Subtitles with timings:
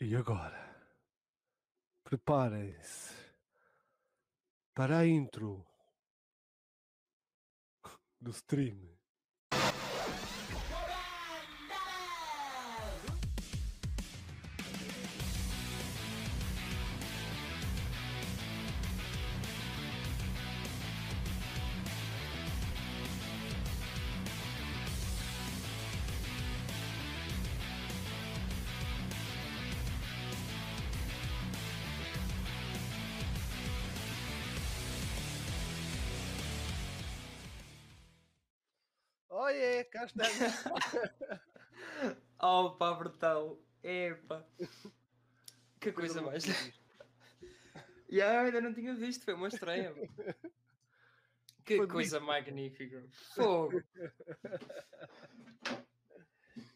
[0.00, 0.56] E agora,
[2.04, 3.12] preparem-se
[4.72, 5.66] para a intro
[8.20, 8.97] do stream.
[40.08, 40.64] Estamos.
[42.40, 43.58] Opa, brutal.
[43.82, 44.46] Epa.
[45.80, 46.44] Que coisa mais.
[48.08, 49.94] Já, ainda não tinha visto, foi uma estreia.
[51.64, 53.04] Que Foi coisa magnífica.
[53.34, 53.82] Fogo.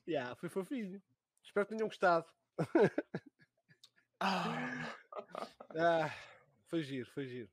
[0.06, 1.01] Yeah, foi fofinho.
[1.45, 2.26] Espero que tenham gostado.
[4.20, 4.95] Ah,
[5.76, 6.10] Ah,
[6.66, 7.48] foi giro, foi giro.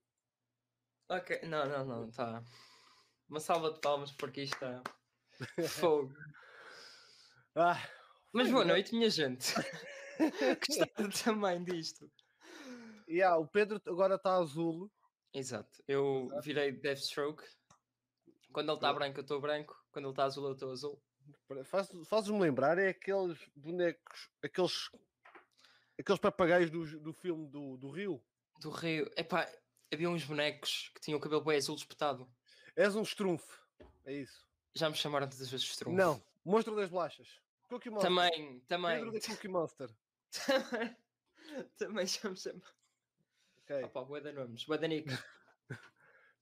[1.08, 2.44] ok, não, não, não, tá.
[3.30, 4.82] Uma salva de palmas porque isto está.
[5.68, 6.14] Fogo.
[7.56, 7.82] Ah,
[8.34, 9.54] Mas boa noite, minha gente.
[10.68, 12.10] Gostaram também disto.
[13.08, 14.92] yeah, o Pedro agora está azul.
[15.34, 15.82] Exato.
[15.88, 17.44] Eu virei Deathstroke.
[18.52, 19.76] Quando ele está branco, eu estou branco.
[19.92, 21.02] Quando ele está azul, eu estou azul.
[21.66, 24.90] Faz- Fazes-me lembrar, é aqueles bonecos, aqueles,
[26.00, 28.24] aqueles papagaios do, do filme do, do Rio.
[28.60, 29.10] Do Rio.
[29.16, 29.48] Epá,
[29.94, 32.28] havia uns bonecos que tinham o cabelo bem azul espetado.
[32.76, 33.62] És um estrunfo.
[34.06, 34.49] É isso.
[34.74, 35.90] Já me chamaram tantas vezes de.
[35.90, 37.42] Não, monstro das bolachas.
[37.68, 38.10] Cookie Monster.
[38.10, 38.96] Também, também.
[38.98, 39.90] Pedro da Cookie Monster.
[40.46, 40.96] também.
[41.78, 42.74] Também já me chamaram.
[43.64, 43.84] Ok.
[43.84, 44.66] Opa, bué de nomes.
[44.66, 45.10] Bué de nick.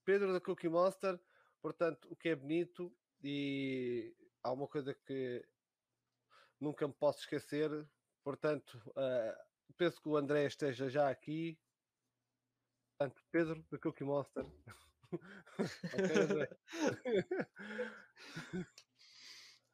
[0.06, 1.20] Pedro da Cookie Monster,
[1.62, 5.46] portanto, o que é bonito e há uma coisa que
[6.60, 7.70] nunca me posso esquecer,
[8.24, 11.60] portanto, ah, penso que o André esteja já aqui.
[12.98, 14.46] Portanto, Pedro da Cookie Monster.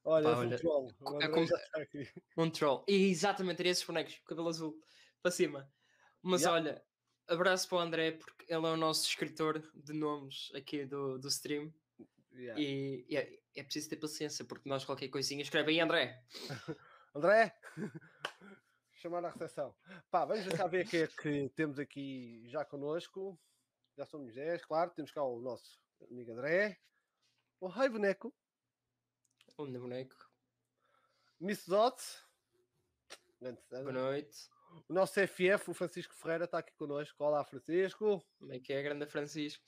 [0.05, 0.91] Olha, Pá, és um olha, troll.
[1.21, 1.47] É como-.
[2.37, 2.83] Um troll.
[2.87, 4.19] E exatamente, esses bonecos.
[4.25, 4.79] Cabelo azul.
[5.21, 5.71] Para cima.
[6.21, 6.61] Mas Yeah.
[6.61, 6.83] olha,
[7.27, 11.27] abraço para o André, porque ele é o nosso escritor de nomes aqui do, do
[11.29, 11.73] stream.
[12.33, 12.59] Yeah.
[12.59, 16.21] E, e é, é preciso ter paciência, porque nós qualquer coisinha escreve aí André.
[17.15, 17.55] André,
[18.95, 19.73] chamar à recepção.
[20.09, 23.39] Pá, vamos já ver quem é que temos aqui já connosco.
[23.95, 24.91] Já somos 10, claro.
[24.91, 26.79] Temos cá o nosso amigo André.
[27.59, 28.33] O Rai Boneco.
[29.59, 30.15] Um boneco.
[31.39, 32.01] Miss Dot.
[33.39, 34.49] Boa noite.
[34.89, 37.23] O nosso FF, o Francisco Ferreira, está aqui connosco.
[37.23, 38.25] Olá, Francisco.
[38.39, 39.63] Como é que é, grande Francisco?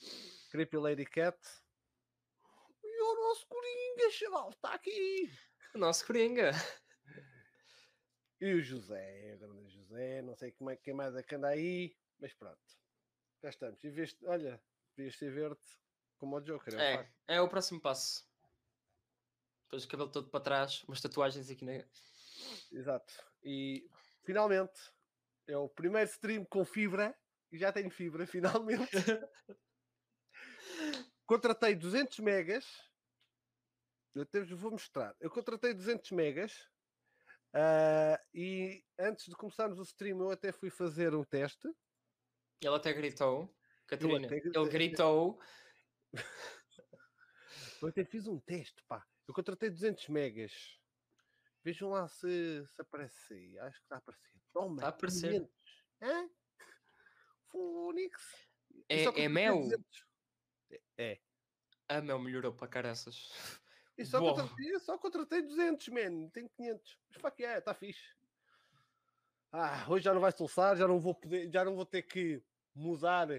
[0.50, 1.38] Creepy Lady Cat.
[2.84, 5.32] E o nosso Coringa, chaval, está aqui.
[5.76, 6.52] O nosso Coringa.
[8.42, 10.22] E o José, o grande José.
[10.24, 11.96] Não sei como é, quem mais é que anda aí.
[12.20, 12.85] Mas pronto.
[13.42, 13.84] Cá estamos.
[13.84, 14.62] E veste, olha,
[14.96, 15.62] devias ser verde
[16.18, 16.74] como o Joker.
[16.80, 16.94] É,
[17.28, 18.28] É, é o próximo passo.
[19.66, 21.84] Depois o cabelo todo para trás, umas tatuagens aqui na.
[22.72, 23.14] Exato.
[23.44, 23.90] E
[24.24, 24.80] finalmente
[25.48, 27.16] é o primeiro stream com fibra.
[27.52, 28.92] E já tenho fibra, finalmente.
[31.26, 32.66] contratei 200 megas.
[34.14, 35.16] Eu até vos vou mostrar.
[35.20, 36.68] Eu contratei 200 megas.
[37.54, 41.68] ah, e antes de começarmos o stream, eu até fui fazer um teste.
[42.62, 43.54] Ele até gritou.
[43.88, 45.40] Catarina, até ele gritou.
[47.82, 49.06] Eu até fiz um teste, pá.
[49.28, 50.80] Eu contratei 200 megas.
[51.64, 53.60] Vejam lá se, se aparece aí.
[53.60, 54.32] Acho que está a aparecer.
[54.54, 55.32] Toma, Está a aparecer.
[55.32, 55.52] 500.
[56.02, 56.30] Hã?
[57.52, 58.48] Fónix.
[58.72, 59.60] E É, só é contratei mel.
[59.60, 60.06] 200.
[60.72, 60.82] É.
[60.98, 61.22] é.
[61.88, 63.30] A Mel melhorou para caraças.
[63.98, 64.36] E só, Boa.
[64.36, 66.30] contratei, só contratei 200, man.
[66.30, 66.98] Tenho 500.
[67.10, 68.16] Mas fuck yeah, está fixe.
[69.58, 72.44] Ah, hoje já não vai soluçar, já não vou poder, já não vou ter que
[72.74, 73.30] mudar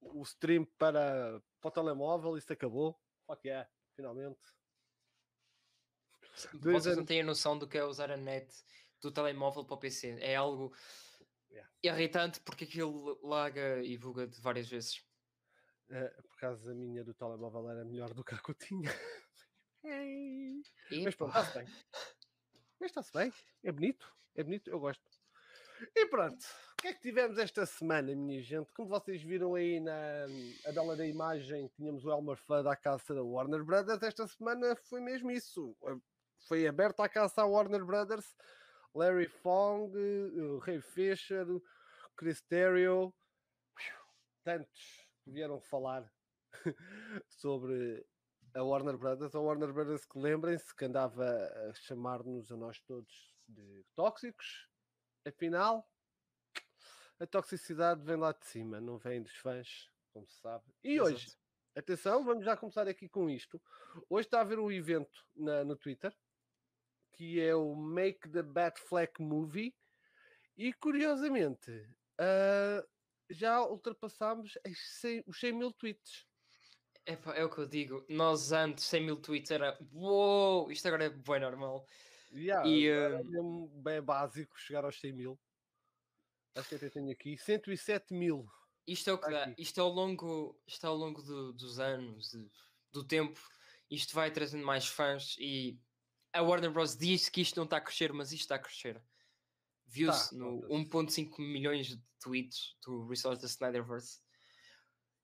[0.00, 2.96] o stream para, para o telemóvel, isso acabou.
[3.26, 4.38] Fuck yeah, finalmente.
[6.54, 8.54] Vocês não têm a noção do que é usar a net
[9.00, 10.18] do telemóvel para o PC.
[10.20, 10.72] É algo
[11.50, 11.68] Yeah.
[11.82, 15.04] irritante porque aquilo laga e buga de várias vezes.
[15.90, 18.88] Eh, por causa a minha do telemóvel era melhor do que a que eu tinha.
[21.04, 21.66] Mas pronto, está-se bem.
[22.80, 23.32] Mas está-se bem.
[23.64, 24.21] É bonito.
[24.34, 25.02] É bonito, eu gosto.
[25.94, 26.42] E pronto.
[26.72, 28.72] O que é que tivemos esta semana, minha gente?
[28.72, 30.26] Como vocês viram aí na
[30.66, 34.02] a bela da imagem, tínhamos o Elmer Fudd à caça da Warner Brothers.
[34.02, 35.76] Esta semana foi mesmo isso.
[36.48, 38.34] Foi aberta a caça à Warner Brothers.
[38.94, 41.46] Larry Fong, eh, o Ray Fisher,
[42.16, 43.14] Chris Terrio,
[44.44, 46.10] tantos vieram falar
[47.28, 48.04] sobre
[48.54, 49.34] a Warner Brothers.
[49.34, 54.68] A Warner Brothers que lembrem-se que andava a chamar-nos a nós todos de tóxicos
[55.24, 55.88] Afinal,
[57.20, 60.64] a toxicidade vem lá de cima, não vem dos fãs, como se sabe.
[60.82, 61.10] E Exato.
[61.14, 61.38] hoje,
[61.76, 63.62] atenção, vamos já começar aqui com isto.
[64.10, 66.12] Hoje está a haver um evento na- no Twitter
[67.12, 69.76] que é o Make the Batfleck Movie
[70.56, 71.70] e curiosamente
[72.18, 72.84] ah,
[73.30, 76.26] já ultrapassámos as 100 os 100 mil tweets.
[77.06, 78.04] Epá, é o que eu digo.
[78.08, 81.86] Nós antes, 100 mil tweets era uou, isto agora é bem normal.
[82.34, 85.40] Yeah, E, é mesmo bem básico chegar aos 100 mil.
[86.54, 88.46] Acho que até tenho aqui 107 mil.
[88.86, 89.44] Isto é o que dá.
[89.44, 89.62] aqui.
[89.62, 92.30] Isto ao longo, isto ao longo do- dos anos,
[92.90, 93.40] do tempo,
[93.90, 95.78] isto vai trazendo mais fãs e
[96.32, 96.96] a Warner Bros.
[96.96, 99.02] diz que isto não está a crescer, mas isto está a crescer.
[99.86, 100.72] Viu-se Tá, no nota-se.
[101.26, 104.20] 1.5 milhões de tweets do Resource da Snyderverse.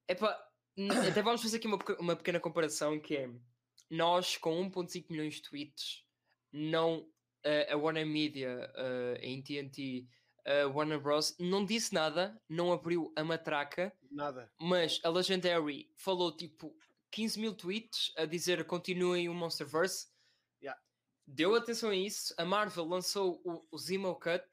[0.07, 0.39] Epá,
[1.09, 3.31] até vamos fazer aqui uma, uma pequena comparação que é
[3.91, 6.05] nós com 1.5 milhões de tweets,
[6.53, 7.07] não
[7.45, 10.07] eh, a Warner Media, eh, a AT&T,
[10.45, 11.37] a Warner Bros.
[11.39, 14.51] não disse nada, não abriu a matraca, Nada.
[14.61, 16.75] mas a Legendary falou tipo
[17.11, 20.09] 15 mil tweets a dizer continuem o Monsterverse.
[20.63, 20.81] Yeah.
[21.27, 22.35] Deu atenção a isso.
[22.39, 24.45] A Marvel lançou o, o Zemo Cut,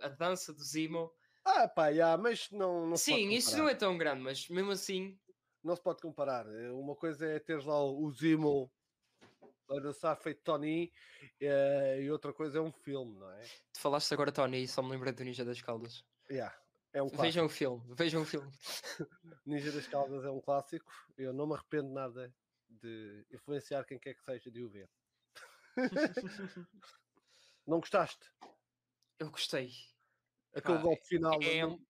[0.00, 1.10] a, a dança do Zemo.
[1.44, 5.18] Ah, pá, yeah, mas não, não Sim, isso não é tão grande, mas mesmo assim,
[5.62, 6.46] não se pode comparar.
[6.46, 8.70] Eh, Uma coisa é teres lá o Zimo
[9.70, 10.92] a dançar feito Tony
[11.40, 13.42] eh, e outra coisa é um filme, não é?
[13.72, 16.04] tu falaste agora, Tony, e só me lembrei do Ninja das Caldas.
[16.30, 16.54] Yeah,
[16.92, 17.22] é um clássico.
[17.22, 18.50] Vejam o filme, vejam o filme.
[19.46, 20.90] Ninja das Caldas é um clássico.
[21.16, 22.34] Eu não me arrependo nada
[22.68, 24.88] de influenciar quem quer que seja de o ver.
[27.66, 28.30] Não gostaste?
[29.18, 29.72] Eu gostei.
[30.54, 31.42] Aquele Pá, golpe final.
[31.42, 31.80] É não-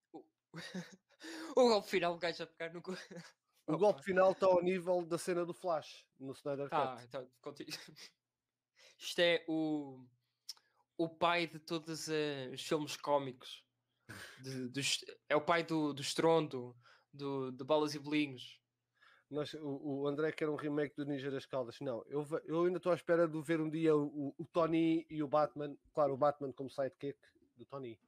[1.57, 2.83] o golpe final, o gajo a pegar no.
[3.67, 7.05] O golpe final está ao nível da cena do Flash no Snyder Ah, Cut.
[7.05, 7.71] então, continua.
[8.99, 10.05] Isto é o,
[10.99, 13.65] o pai de todos os filmes cómicos.
[14.43, 16.77] De- dos- é o pai do, do Estrondo,
[17.13, 18.61] do, de Balas e Bolinhos.
[19.31, 21.81] Nós, o, o André quer um remake do Ninja das Caldas.
[21.81, 25.23] Não, eu, eu ainda estou à espera de ver um dia o, o- Tony e
[25.23, 25.75] o Batman.
[25.95, 27.19] Claro, o Batman como sidekick
[27.57, 27.99] do Tony.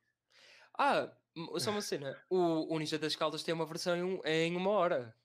[0.79, 1.11] Ah,
[1.59, 2.23] só uma cena.
[2.29, 5.17] O, o Ninja das Caldas tem uma versão em, em uma hora.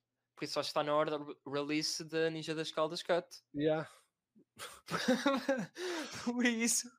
[0.41, 3.27] Que está na hora do release da Ninja das Caldas Cut.
[3.55, 3.87] Yeah.
[6.25, 6.91] Por isso.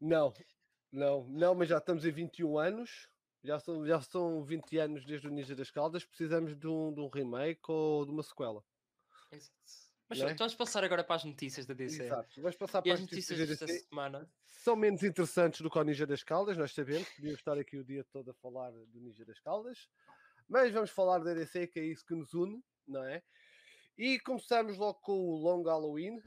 [0.00, 0.32] Não,
[0.90, 3.10] não, não, mas já estamos em 21 anos.
[3.44, 6.06] Já são, já são 20 anos desde o Ninja das Caldas.
[6.06, 8.64] Precisamos de um, de um remake ou de uma sequela.
[9.30, 9.52] Exato.
[10.08, 10.34] Mas Não é?
[10.34, 12.02] vamos passar agora para as notícias da DC.
[12.02, 12.40] Exato.
[12.40, 14.26] Vamos passar para as as notícias notícias desta semana.
[14.46, 17.08] São menos interessantes do que o Ninja das Caldas, nós sabemos.
[17.10, 19.86] Podíamos estar aqui o dia todo a falar do Ninja das Caldas.
[20.50, 23.22] Mas vamos falar da DC, que é isso que nos une, não é?
[23.96, 26.20] E começamos logo com o Long Halloween.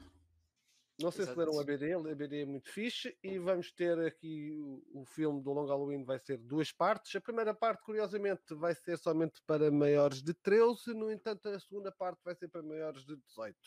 [0.98, 1.40] Não sei se Exato.
[1.40, 3.14] leram o ABD, o ABD é muito fixe.
[3.22, 7.14] E vamos ter aqui o, o filme do Long Halloween, vai ser duas partes.
[7.14, 11.92] A primeira parte, curiosamente, vai ser somente para maiores de 13, no entanto, a segunda
[11.92, 13.58] parte vai ser para maiores de 18.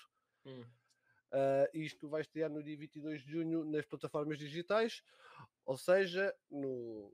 [0.47, 0.61] Hum.
[0.61, 5.03] Uh, isto vai estrear no dia 22 de junho nas plataformas digitais,
[5.65, 7.13] ou seja, no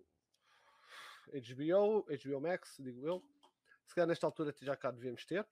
[1.33, 3.32] HBO, HBO Max, digo eu.
[3.87, 5.45] Se calhar nesta altura já cá devemos ter.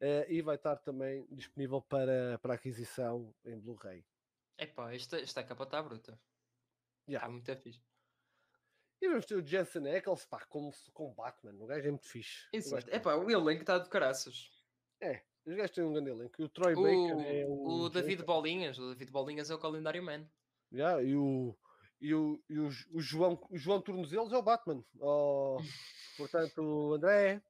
[0.00, 4.04] Uh, e vai estar também disponível para, para aquisição em Blu-ray.
[4.58, 6.20] Epá, esta, esta capa está bruta.
[7.08, 7.26] Yeah.
[7.26, 7.82] Está muito fixe.
[9.00, 11.54] E vamos ter o Jensen Ackles, pá, como, com Batman.
[11.62, 12.48] O gajo é muito fixe.
[12.52, 12.88] Exato.
[12.90, 14.50] Epá, o elenco está de caraças.
[15.00, 16.42] É, os gajos têm um grande elenco.
[16.42, 17.50] O Troy Baker é o.
[17.50, 18.78] O, o David Bolinhas.
[18.78, 20.26] O David Bolinhas é o Calendário Man.
[20.72, 21.56] Yeah, e o,
[22.06, 24.84] e o, e o, o João, o João Tornozelos é o Batman.
[25.00, 25.58] Oh,
[26.16, 27.42] portanto, André,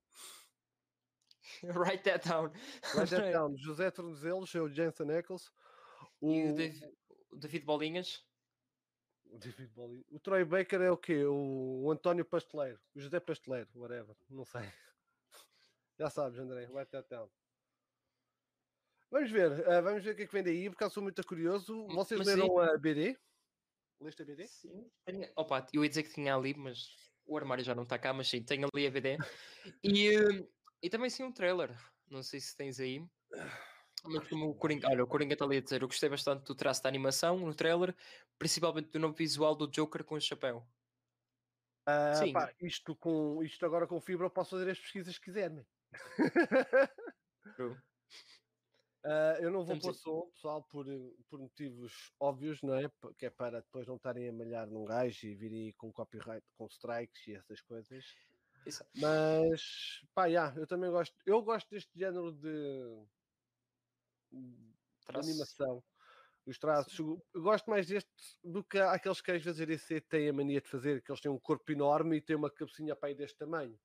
[1.63, 2.51] Write that down.
[2.95, 3.57] Write that down.
[3.57, 5.51] José Tornozelos é o Jensen Ackles.
[6.21, 6.97] O, E o David,
[7.31, 8.25] o David Bolinhas.
[9.27, 10.07] o David Bowie.
[10.11, 11.25] O Troy Baker é o quê?
[11.25, 12.81] O, o António Pasteleiro.
[12.95, 14.17] O José Pasteleiro, whatever.
[14.31, 14.63] Não sei.
[15.99, 16.67] Já sabes, André.
[16.71, 17.31] Write that down.
[19.11, 19.69] Vamos ver.
[19.69, 21.87] ah, vamos ver o que é que vem daí, porque eu sou muito curioso.
[21.87, 23.17] M- Vocês mas leram a BD?
[24.05, 24.47] Leste a BD?
[24.47, 24.91] Sim.
[25.07, 26.89] Tenho- Opa, eu ia dizer que tinha ali, mas
[27.27, 29.17] o armário já não está cá, mas sim, tenho ali a BD.
[29.83, 30.47] E,
[30.83, 31.75] e também sim um trailer.
[32.11, 33.03] Não sei se tens aí.
[34.05, 36.55] Mas como o Coringa, olha, o Coringa está ali a dizer, eu gostei bastante do
[36.55, 37.97] traço da animação no trailer,
[38.39, 40.67] principalmente do novo visual do Joker com o chapéu.
[41.87, 42.33] Ah, Sim.
[42.33, 45.65] pá, isto, com, isto agora com fibra eu posso fazer as pesquisas que quiserem.
[47.57, 47.77] True.
[49.05, 50.87] Ah, eu não vou Estamos pôr som, pessoal, por,
[51.29, 52.91] por motivos óbvios, não é?
[53.19, 56.67] Que é para depois não estarem a malhar num gajo e virem com copyright, com
[56.67, 58.05] strikes e essas coisas.
[58.67, 58.83] Isso.
[58.97, 61.15] Mas, pá, yeah, eu também gosto.
[61.27, 63.05] Eu gosto deste género de,
[64.33, 64.75] de
[65.09, 65.85] animação.
[66.47, 68.11] Os traços, eu gosto mais deste
[68.43, 71.21] do que aqueles que às vezes a DC tem a mania de fazer, que eles
[71.21, 73.79] têm um corpo enorme e têm uma cabecinha para aí deste tamanho.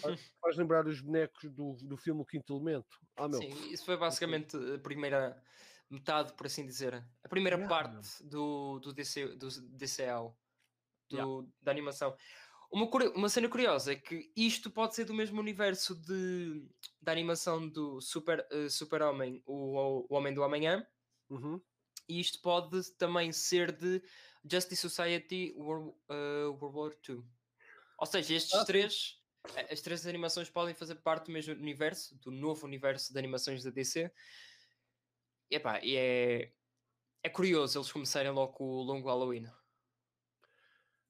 [0.00, 2.98] Faz, faz lembrar os bonecos do, do filme O Quinto Elemento.
[3.16, 3.40] Ah, meu.
[3.40, 5.42] Sim, isso foi basicamente a primeira
[5.90, 6.94] metade, por assim dizer.
[7.24, 7.68] A primeira Yeah.
[7.68, 10.34] parte do, do, DC, do DCL,
[11.10, 11.52] do, Yeah.
[11.62, 12.16] da animação.
[12.70, 16.68] Uma, uma cena curiosa é que isto pode ser do mesmo universo de,
[17.00, 20.84] da animação do Super, eh, Super-Homem, o, o Homem do Amanhã,
[21.30, 21.60] Uhum.
[22.08, 24.02] e isto pode também ser de
[24.48, 27.24] Justice Society World, eh, World War II.
[27.98, 29.20] Ou seja, estes Ah, três,
[29.70, 33.70] as três animações podem fazer parte do mesmo universo, do novo universo de animações da
[33.70, 34.10] DC.
[35.50, 36.52] Epá, e é,
[37.22, 39.46] é curioso eles começarem logo o longo Halloween.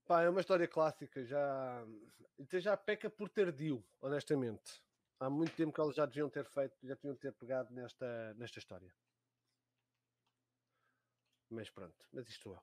[0.07, 1.85] Pá, é uma história clássica, já,
[2.41, 4.83] até já peca por tardio, honestamente.
[5.19, 8.59] Há muito tempo que eles já deviam ter feito, já deviam ter pegado nesta, nesta
[8.59, 8.95] história.
[11.51, 12.61] Mas pronto, mas isto é.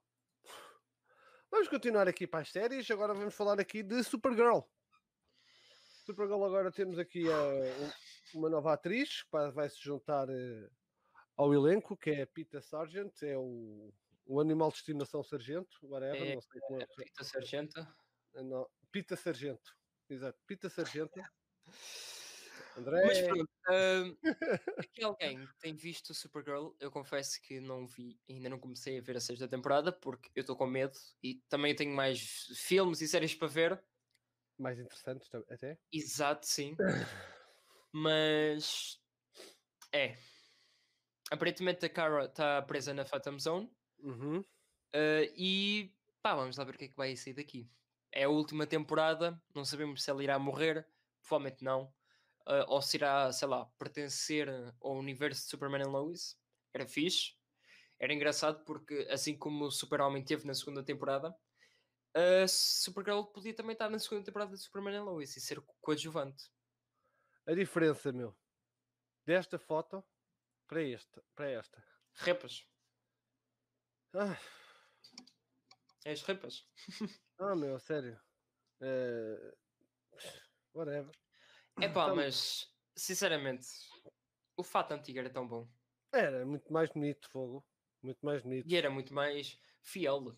[1.50, 2.90] Vamos continuar aqui para as séries.
[2.90, 4.60] Agora vamos falar aqui de Supergirl.
[6.04, 7.32] Supergirl agora temos aqui eh,
[8.34, 10.68] um- uma nova atriz que vai se juntar eh,
[11.36, 13.92] ao elenco, que é a Pita Sargent, é o,
[14.26, 16.86] o animal de estimação sargento, whatever, É, não sei como é.
[16.86, 17.80] que- Rita Sargento.
[17.80, 19.74] ah, Não, Pita Sargento.
[20.08, 21.14] Exato, Pita Sargento.
[22.76, 23.02] André.
[23.06, 24.16] Mas pronto, ahm,
[24.78, 26.72] aqui alguém tem visto o Supergirl?
[26.80, 30.40] Eu confesso que não vi, ainda não comecei a ver a sexta temporada porque eu
[30.40, 33.84] estou com medo e também tenho mais filmes e séries para ver.
[34.58, 35.78] Mais interessantes até.
[35.92, 36.76] Exato, sim.
[37.92, 38.98] Mas
[39.92, 40.16] é.
[41.30, 44.44] Aparentemente a Kara está presa na Phantom Zone Uhum.
[44.94, 47.70] ah, e pá, vamos lá ver o que é que vai sair daqui.
[48.12, 50.86] É a última temporada, não sabemos se ela irá morrer,
[51.22, 51.92] provavelmente não.
[52.46, 54.48] ah, ou se irá, sei lá, pertencer
[54.80, 56.38] ao universo de Superman e Lois.
[56.74, 57.34] Era fixe.
[57.98, 61.34] Era engraçado porque, assim como o Super-Homem teve na segunda temporada,
[62.14, 65.74] a Supergirl podia também estar na segunda temporada de Superman e Lois e ser co-
[65.80, 66.50] coadjuvante.
[67.46, 68.36] A diferença, meu,
[69.26, 70.02] desta foto
[70.66, 71.22] para esta.
[71.34, 71.84] Para esta.
[72.14, 72.66] Repas.
[74.14, 74.38] Ah,
[76.04, 76.66] És repas.
[77.38, 78.20] ah, meu, sério.
[78.80, 79.54] Eh,
[80.72, 81.10] whatever.
[81.80, 83.66] Epá, Então- mas sinceramente,
[84.56, 85.68] o fato antigo era tão bom.
[86.12, 87.66] Era muito mais bonito, fogo.
[88.02, 88.68] Muito mais bonito.
[88.68, 90.36] E era muito mais fiel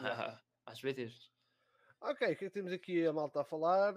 [0.00, 0.42] Yeah.
[0.68, 1.30] às vezes.
[2.00, 3.92] Ok, o que é que temos aqui a malta a falar?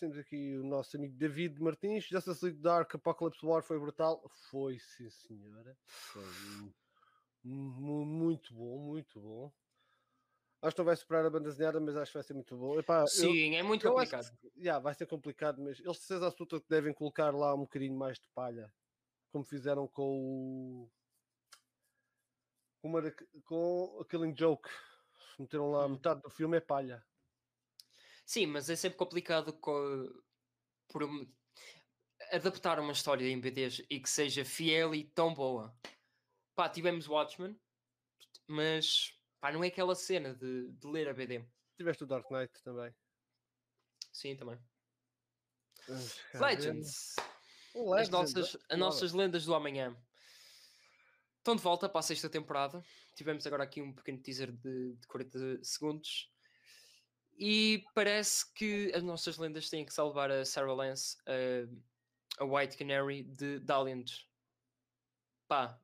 [0.00, 2.04] Temos aqui o nosso amigo David Martins.
[2.04, 4.22] Justice League Dark Apocalypse War foi brutal.
[4.50, 5.76] Foi, sim, senhora.
[5.84, 6.24] Foi
[7.44, 9.52] mu- mu- muito bom, muito bom.
[10.62, 12.78] Acho que não vai superar a banda desenhada, mas acho que vai ser muito bom.
[12.78, 14.30] Epá, eu- Sim, é muito eu complicado.
[14.38, 17.60] que- yeah, vai ser complicado, mas eles de certeza absoluta que devem colocar lá um
[17.62, 18.72] bocadinho mais de palha,
[19.30, 20.90] como fizeram com o
[22.80, 23.02] com, uma
[23.44, 24.70] com a Killing Joke.
[25.38, 25.90] Meteram lá Hum.
[25.90, 27.04] metade do filme é palha.
[28.24, 30.24] Sim, mas é sempre complicado co-
[30.88, 31.02] por
[32.30, 35.76] adaptar uma história em BDs e que seja fiel e tão boa.
[36.54, 37.58] Pá, tivemos Watchmen,
[38.46, 41.44] mas pá, não é aquela cena de, de ler a BD.
[41.76, 42.94] Tiveste o Dark Knight também.
[44.12, 44.58] Sim, também.
[46.34, 47.16] Legends.
[47.74, 49.96] Um As Legends, nossas, as nossas lendas do amanhã
[51.42, 52.82] estão de volta para a sexta temporada.
[53.16, 56.30] Tivemos agora aqui um pequeno teaser de, de 40 segundos.
[57.36, 62.76] E parece que as nossas lendas têm que salvar a Sarah Lance, a, a White
[62.76, 64.08] Canary de Daliant.
[65.48, 65.78] Pá,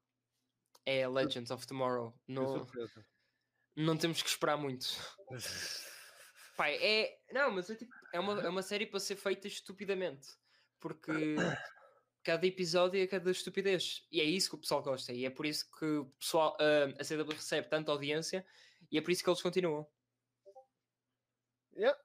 [0.87, 2.15] é a Legends of Tomorrow.
[2.29, 2.67] Não,
[3.77, 4.87] não temos que esperar muito.
[6.57, 7.19] Pai, é.
[7.33, 10.29] Não, mas é, tipo, é, uma, é uma série para ser feita estupidamente.
[10.81, 11.37] Porque
[12.29, 14.07] cada episódio é cada estupidez.
[14.13, 15.15] E é isso que o pessoal gosta.
[15.15, 18.45] E é por isso que o pessoal, ah, a CW recebe tanta audiência
[18.93, 19.89] e é por isso que eles continuam.
[21.75, 21.99] Yeah.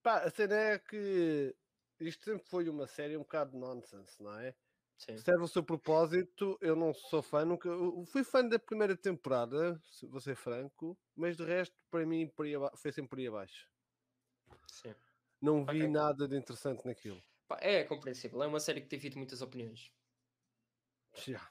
[0.00, 1.56] Pá, a cena é que
[1.98, 4.54] isto sempre foi uma série um bocado nonsense, não é?
[4.96, 5.18] Sim.
[5.18, 6.56] serve o seu propósito.
[6.60, 10.96] Eu não sou fã, nunca eu fui fã da primeira temporada, se vou ser franco,
[11.16, 12.30] mas de resto, para mim,
[12.76, 13.68] foi sempre por aí abaixo.
[14.68, 14.94] Sim.
[15.40, 17.20] Não vi nada de interessante naquilo.
[17.60, 18.42] É compreensível.
[18.42, 19.92] É uma série que tem havido muitas opiniões.
[21.26, 21.50] Já,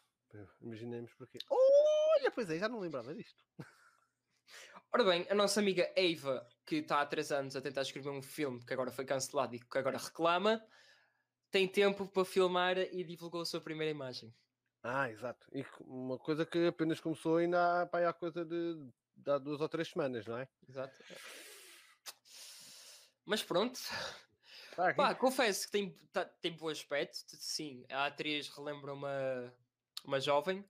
[0.62, 1.40] imaginemos porquê.
[1.50, 3.44] Olha, pois é, já não lembrava disto.
[4.94, 8.22] Ora bem, a nossa amiga Eva, que está há 3 anos a tentar escrever um
[8.22, 10.66] filme que agora foi cancelado e que agora reclama,
[11.52, 14.34] tem tempo para filmar e divulgou a sua primeira imagem.
[14.84, 15.46] Ah, exato.
[15.52, 18.76] E uma coisa que apenas começou ainda há, pá, há coisa de,
[19.16, 20.48] de há duas ou três semanas, não é?
[20.68, 20.96] Exato.
[23.26, 23.78] Mas pronto,
[24.78, 24.94] Tá.
[24.94, 27.18] Pá, confesso que tem, tá- tem bom aspecto.
[27.40, 29.52] Sim, a atriz relembra uma,
[30.06, 30.64] uma jovem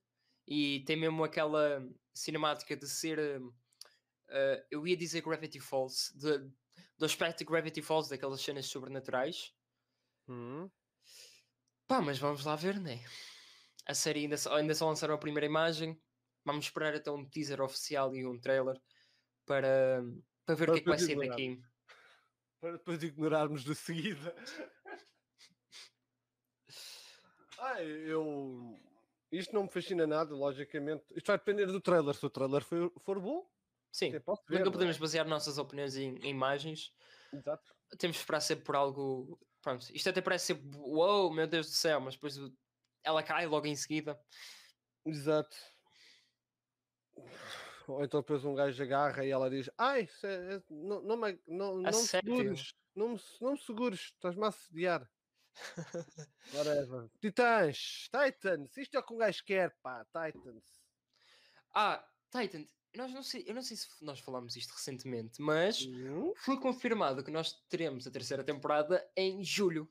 [0.48, 3.20] E tem mesmo aquela cinemática de ser.
[3.42, 3.54] uh,
[4.72, 6.38] eu ia dizer Gravity Falls, de,
[6.98, 9.54] do aspecto de Gravity Falls, daquelas cenas sobrenaturais.
[10.30, 10.70] Hum.
[11.86, 13.04] Pá, mas vamos lá ver, né?
[13.86, 16.02] A série ainda só, ainda só lançaram a primeira imagem.
[16.46, 18.80] Vamos esperar até um teaser oficial e um trailer
[19.46, 20.02] para,
[20.46, 21.62] para ver o que é que vai sair daqui.
[22.60, 24.36] Para depois ignorarmos de seguida.
[27.60, 28.80] Ai, eu.
[29.32, 31.06] Isto não me fascina nada, logicamente.
[31.16, 32.16] Isto vai depender do trailer.
[32.16, 33.46] Se o trailer for, for bom,
[33.92, 34.24] Sim, ver.
[34.50, 34.72] nunca é?
[34.72, 36.94] podemos basear nossas opiniões em, em imagens.
[37.34, 37.76] Exato.
[37.98, 39.40] Temos de esperar sempre por algo.
[39.62, 40.62] Pronto, isto até parece ser.
[40.78, 42.38] Uou, meu Deus do céu, mas depois
[43.04, 44.20] ela cai logo em seguida.
[45.06, 45.56] Exato.
[47.88, 51.39] Ou então depois um gajo agarra e ela diz: Ai, é- é- não, não, me,
[51.48, 55.10] não, não segures, não me, não me segures, estás-me a assediar.
[56.53, 57.10] Whatever.
[57.20, 60.65] Titãs, Titans, isto é o que um gajo quer, pá, Titans.
[61.74, 62.65] Ah, Titan,
[62.96, 65.88] nós não sei, eu não sei se nós falámos isto recentemente, mas
[66.38, 69.89] foi confirmado que nós teremos a terceira temporada em julho.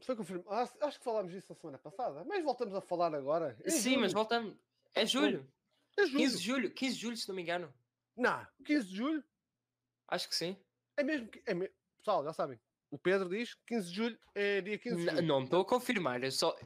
[0.00, 0.48] Foi confirmado.
[0.50, 3.58] Ah, acho que falámos disso na semana passada, mas voltamos a falar agora.
[3.64, 4.14] Em Sim, mas julho.
[4.14, 4.56] voltamos.
[4.94, 5.52] É julho.
[5.98, 6.18] É julho.
[6.18, 7.74] 15 de julho, 15 de julho, se não me engano.
[8.16, 9.24] Não, 15 de julho
[10.08, 10.56] Acho que sim.
[10.96, 11.28] é mesmo.
[11.28, 11.70] que- É me...
[11.98, 12.58] Pessoal, já sabem.
[12.90, 15.22] O Pedro diz que 15 de julho é dia 15 de julho.
[15.22, 16.56] Não estou a confirmar, eu só.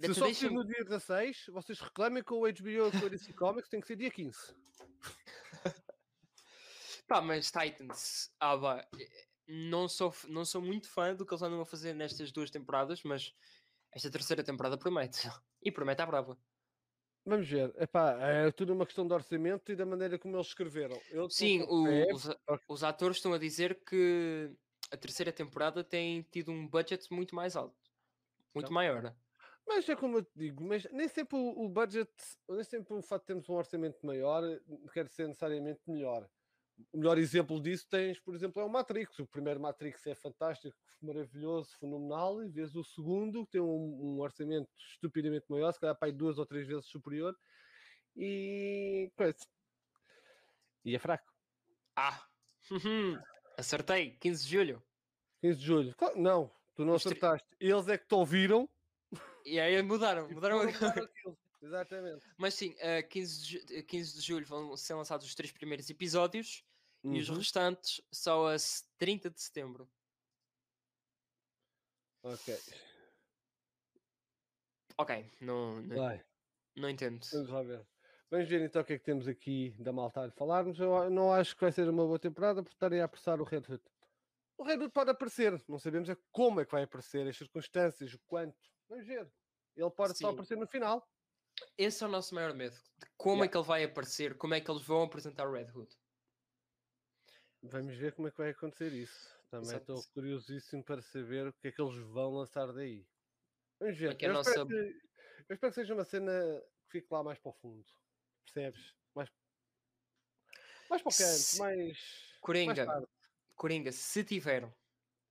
[0.00, 3.32] Se só for deixa-me- no dia 16, vocês reclamem com o HBO com a DC
[3.34, 4.38] Comics, tem que ser dia 15.
[7.06, 11.42] Pá, mas Titans, ah, vá, eh, não sou, não sou muito fã do que eles
[11.42, 13.34] andam a fazer nestas duas temporadas, mas
[13.92, 15.20] esta terceira temporada promete.
[15.60, 16.38] E promete à brava.
[17.28, 17.74] Vamos ver.
[17.76, 20.98] Epá, é tudo uma questão de orçamento e da maneira como eles escreveram.
[21.10, 22.26] Eu Sim, o- os,
[22.66, 24.50] os atores estão a dizer que
[24.90, 27.76] a terceira temporada tem tido um budget muito mais alto,
[28.54, 28.74] muito Então.
[28.74, 29.14] maior.
[29.66, 32.10] Mas é como eu te digo, mas nem sempre o, o budget,
[32.48, 34.60] nem sempre o fato de termos um orçamento maior eh,
[34.92, 36.30] quer ser necessariamente melhor.
[36.92, 39.18] O melhor exemplo disso tens, por exemplo, é o Matrix.
[39.18, 43.66] O primeiro Matrix é fantástico, maravilhoso, fenomenal, e vês o segundo, que tem um,
[44.16, 47.36] um orçamento estupidamente maior, se calhar para aí duas ou três vezes superior,
[48.16, 49.36] e coisa.
[50.84, 51.32] E é fraco.
[51.96, 52.24] Ah,
[52.70, 53.20] uhum,
[53.56, 54.82] acertei, 15 de julho.
[55.40, 55.94] 15 de julho.
[56.16, 57.48] Não, tu não acertaste.
[57.58, 58.68] Eles é que te ouviram.
[59.44, 61.38] E aí mudaram, mudaram para aquilo.
[61.60, 62.24] Exatamente.
[62.36, 65.50] Mas sim, a 15, de ju- eh, 15 de julho vão ser lançados os três
[65.52, 66.64] primeiros episódios
[67.02, 67.36] e os Uhum.
[67.38, 69.90] restantes só a se- 30 de setembro.
[72.22, 72.54] Ok.
[74.96, 76.24] Ok, não, não, Vai.
[76.76, 77.24] não entendo.
[77.32, 77.86] Vamos lá ver.
[78.30, 80.78] Vamos ver então o que é que temos aqui da malta a falarmos.
[80.78, 83.62] Eu não acho que vai ser uma boa temporada por estarem a apressar o Red
[83.68, 83.82] Hood.
[84.58, 88.12] O Red Hood pode aparecer, não sabemos é como é que vai aparecer, as circunstâncias,
[88.12, 88.58] o quanto.
[88.88, 89.32] Vamos ver.
[89.76, 90.32] Ele pode só Sim.
[90.34, 91.08] aparecer no final.
[91.76, 92.76] Esse é o nosso maior medo.
[93.16, 93.52] como é Yeah.
[93.52, 95.92] que ele vai aparecer, como é que eles vão apresentar o Red Hood.
[97.62, 99.36] Vamos ver como é que vai acontecer isso.
[99.50, 99.92] Também Exato.
[99.94, 103.06] estou curiosíssimo para saber o que é que eles vão lançar daí.
[103.80, 104.16] Vamos ver.
[104.16, 104.74] que a eu, espero nossa- que,
[105.48, 106.32] eu espero que seja uma cena
[106.84, 107.84] que fique lá mais para o fundo.
[108.44, 108.94] Percebes?
[109.14, 109.28] Mais,
[110.90, 111.76] mais para o canto, Se- mais.
[111.78, 113.06] mais Coringa, tarde.
[113.56, 114.72] Coringa, se tiveram,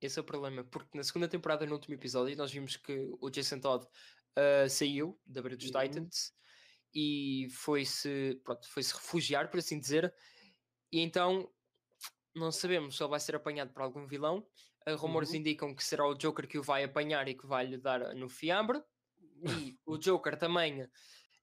[0.02, 3.30] esse é o problema, porque na segunda temporada, no último episódio, nós vimos que o
[3.30, 3.88] Jason Todd
[4.38, 5.82] ah, saiu da beira dos Uhum.
[5.84, 6.34] Titans
[6.94, 10.14] e foi-se pronto, foi-se refugiar, por assim dizer,
[10.92, 11.54] e então
[12.36, 14.48] não sabemos se ele vai ser apanhado por algum vilão.
[14.88, 15.38] Ah, rumores Uhum.
[15.38, 18.30] indicam que será o Joker que o vai apanhar e que vai lhe dar no
[18.30, 18.84] fiambre.
[19.44, 20.90] E o Joker também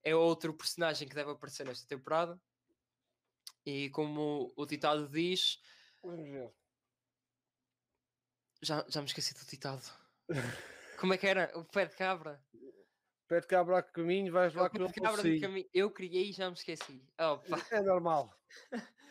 [0.03, 2.41] é outro personagem que deve aparecer nesta temporada.
[3.65, 5.59] E como o ditado diz,
[8.61, 9.83] já, já me esqueci do ditado.
[10.99, 11.51] Como é que era?
[11.57, 12.43] O pé de cabra?
[13.27, 15.69] Pé de cabra a caminho, vais É o lá com ele.
[15.73, 17.03] Eu criei e já me esqueci.
[17.19, 17.39] Oh.
[17.71, 18.31] É normal.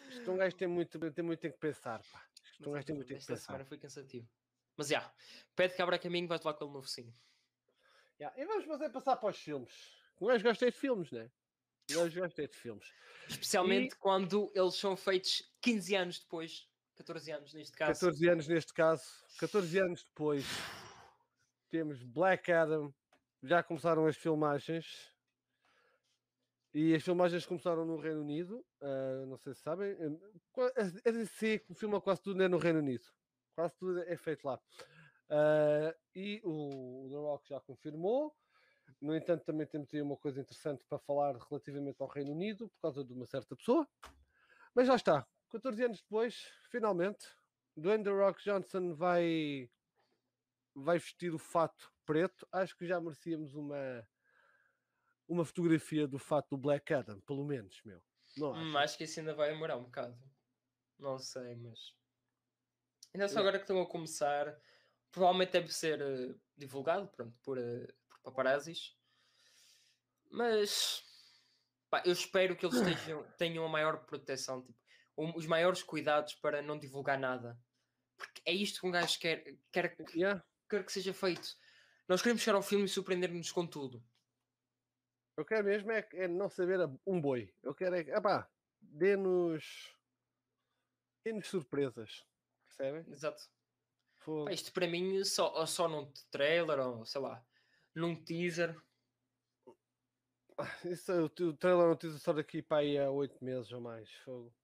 [0.09, 2.00] Isto um gajo tem muito, tem muito tempo que pensar.
[2.12, 2.24] Pá.
[2.53, 3.46] Isto um gajo tem muito tempo que Esta pensar.
[3.46, 4.29] semana foi cansativo.
[4.77, 5.12] Mas já,
[5.57, 7.12] pé de cabra a caminho, vais lá com ele no focinho.
[8.20, 9.72] Yeah, E vamos fazer passar para os filmes.
[10.20, 11.31] Um gajo gosta de filmes, né?
[11.90, 12.87] Um gajo gosta de filmes.
[13.29, 16.68] Especialmente quando eles são feitos 15 anos depois.
[16.96, 18.00] 14 anos neste caso.
[18.00, 19.05] 14 anos neste caso.
[19.40, 20.44] 14 anos depois.
[21.68, 22.94] Temos Black Adam.
[23.44, 25.12] Já começaram as filmagens.
[26.72, 28.64] E as filmagens começaram no Reino Unido.
[28.80, 29.90] ah, não sei se sabem.
[29.92, 30.18] eh,
[30.50, 33.04] qua- A a DC filma quase tudo é no Reino Unido.
[33.54, 34.59] Quase tudo é feito lá.
[35.28, 38.35] Ah, e o, o The Rock já confirmou.
[39.00, 42.80] No entanto, também temos aí uma coisa interessante para falar relativamente ao Reino Unido, por
[42.80, 43.87] causa de uma certa pessoa.
[44.74, 45.26] Mas já está.
[45.50, 47.26] 14 anos depois, finalmente,
[47.76, 49.70] Dwayne The Rock Johnson vai,
[50.74, 52.47] vai vestir o fato preto.
[52.53, 54.07] Acho que já merecíamos uma,
[55.29, 58.03] uma fotografia do fato do Black Adam, pelo menos, meu.
[58.37, 58.79] Não Hum, acho.
[58.79, 60.19] acho que isso ainda vai demorar um bocado.
[60.99, 61.95] Não sei, mas.
[63.14, 63.40] Ainda só Yeah.
[63.40, 64.61] agora que estão a começar.
[65.12, 68.97] Provavelmente deve ser eh, divulgado pronto, por, eh, por paparazzis.
[70.31, 71.03] Mas.
[71.90, 74.77] pá, eu espero que eles estejam- tenham a maior proteção, tipo,
[75.17, 77.57] o- os maiores cuidados para não divulgar nada.
[78.17, 80.45] Porque é isto que um gajo quer, quer, que- Yeah.
[80.69, 81.57] quer que seja feito.
[82.09, 84.05] Nós queremos chegar ao filme e surpreender-nos com tudo.
[85.37, 87.53] Eu quero mesmo é, é não saber um boi.
[87.62, 88.49] Eu quero é que, epá,
[88.81, 89.97] dê-nos.
[91.25, 92.25] dê-nos surpresas.
[92.67, 93.11] Percebem?
[93.11, 93.43] Exato.
[94.25, 97.45] Pá, isto para mim só, só num trailer ou sei lá,
[97.95, 98.77] num teaser.
[100.57, 104.11] Ah, Isso, o, trailer não teaser só daqui para aí a 8 meses ou mais.
[104.25, 104.55] Fogo.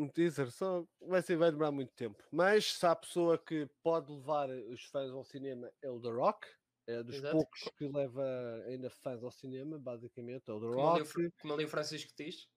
[0.00, 2.22] Um teaser só vai, ser, vai demorar muito tempo.
[2.32, 6.46] Mas se há pessoa que pode levar os fãs ao cinema é o The Rock.
[6.86, 7.36] É dos Exato.
[7.36, 8.24] poucos que leva
[8.66, 10.50] ainda fãs ao cinema, basicamente.
[10.50, 11.12] É o The Como ali, Rock.
[11.12, 12.48] Fr- como ali o Francisco diz.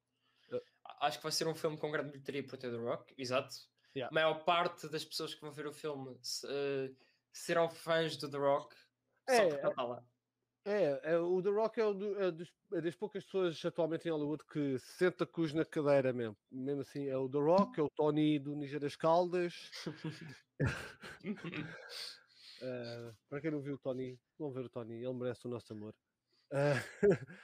[0.51, 0.61] Uh.
[1.01, 3.53] Acho que vai ser um filme com grande bilheteria para ter The Rock, exato.
[3.95, 4.09] Yeah.
[4.09, 6.91] A maior parte das pessoas que vão ver o filme se- eh,
[7.31, 8.75] serão fãs do The Rock.
[9.29, 10.03] Só É, porque ele está lá.
[10.65, 14.11] É, é, o The Rock é, do- é dos- é das poucas pessoas atualmente em
[14.11, 16.37] Hollywood que se senta cus na cadeira mesmo.
[16.49, 19.69] Mesmo assim, é o The Rock, é o Tony do Ninja das Caldas.
[19.85, 19.93] Uh,
[23.29, 25.93] para quem não viu o Tony, vão ver o Tony, ele merece o nosso amor.
[26.49, 26.79] Uh,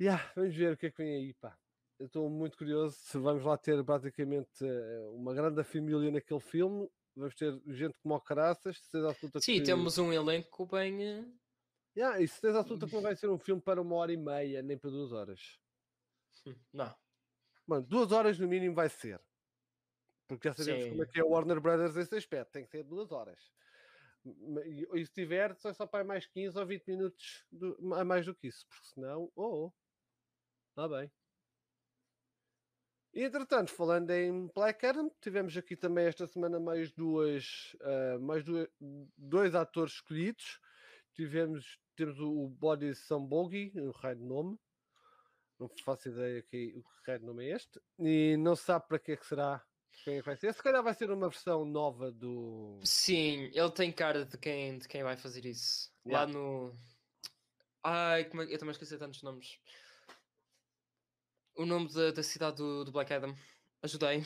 [0.00, 1.56] yeah, vamos ver o que é que vem aí, pá.
[2.00, 6.90] Eu estou muito curioso se vamos lá ter praticamente uh, uma grande família naquele filme.
[7.14, 8.80] Vamos ter gente como o caraças,
[9.40, 9.62] Sim, que...
[9.62, 11.32] temos um elenco bem.
[11.96, 14.62] Yeah, e certeza absoluta que não vai ser um filme para uma hora e meia,
[14.62, 15.60] nem para duas horas.
[16.72, 16.94] Não.
[17.66, 19.20] Mano, duas horas no mínimo vai ser.
[20.26, 21.12] Porque já sabemos como é Sim.
[21.12, 22.52] que é o Warner Brothers nesse aspecto.
[22.52, 23.52] Tem que ser duas horas.
[24.94, 28.34] E, se tiver, só só para mais 15 ou 20 minutos do- a mais do
[28.34, 28.66] que isso.
[28.68, 29.72] Porque senão, oh, oh.
[30.70, 31.10] Está bem.
[33.14, 38.42] E entretanto, falando em Black Adam, tivemos aqui também esta semana mais duas, ah, mais
[38.42, 38.68] duas,
[39.16, 40.58] dois atores escolhidos.
[41.12, 44.58] Tivemos, temos o, o Body Sambogi, o raio de nome.
[45.58, 47.80] Não faço ideia que, o que raio de nome é este.
[47.98, 49.64] E não sabe para que é que será.
[50.04, 50.52] Quem é vai ser?
[50.52, 52.80] Se calhar vai ser uma versão nova do.
[52.82, 55.92] Sim, ele tem cara de quem, de quem vai fazer isso.
[56.06, 56.26] Yeah.
[56.26, 56.74] Lá no.
[57.84, 58.52] Ai, como é...
[58.52, 59.58] eu também esqueci tantos nomes.
[61.54, 63.36] O nome da, da cidade do, do Black Adam.
[63.82, 64.24] Ajudei.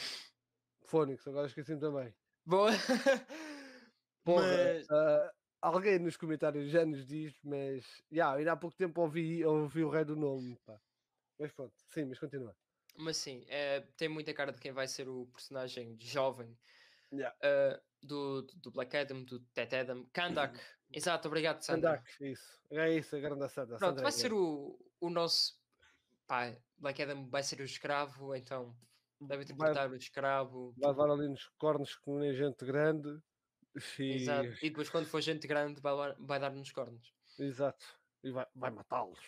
[0.86, 2.14] Phoenix, agora esqueci-me também.
[2.44, 2.70] Boa.
[4.24, 9.00] Porra, Mas- ah, alguém nos comentários já nos diz, mas yeah, ainda há pouco tempo
[9.00, 10.56] ouvi, ouvi o rei do nome.
[10.64, 10.80] Pá.
[11.38, 12.56] Mas pronto, sim, mas continua.
[12.96, 16.56] Mas sim, é, tem muita cara de quem vai ser o personagem jovem
[17.12, 17.36] Yeah.
[17.40, 20.04] eh, do, do Black Adam, do Ted Adam.
[20.12, 20.58] Kandak.
[20.92, 21.90] Exato, obrigado, Sandra.
[21.90, 22.60] Sandak, isso.
[22.70, 23.78] É isso, a grande Sandra.
[23.78, 25.54] Pronto, vai é ser o, o nosso.
[26.26, 28.76] Pá, Black Adam vai ser o escravo, então
[29.20, 30.74] deve Vai- interpretar o escravo.
[30.76, 33.20] Vai levar ali nos cornos com nem gente grande.
[33.98, 34.22] E...
[34.22, 34.48] Exato.
[34.62, 37.12] E depois, quando for gente grande, vai, vai dar nos cornos.
[37.38, 37.84] Exato.
[38.24, 39.18] E vai, vai matá-los.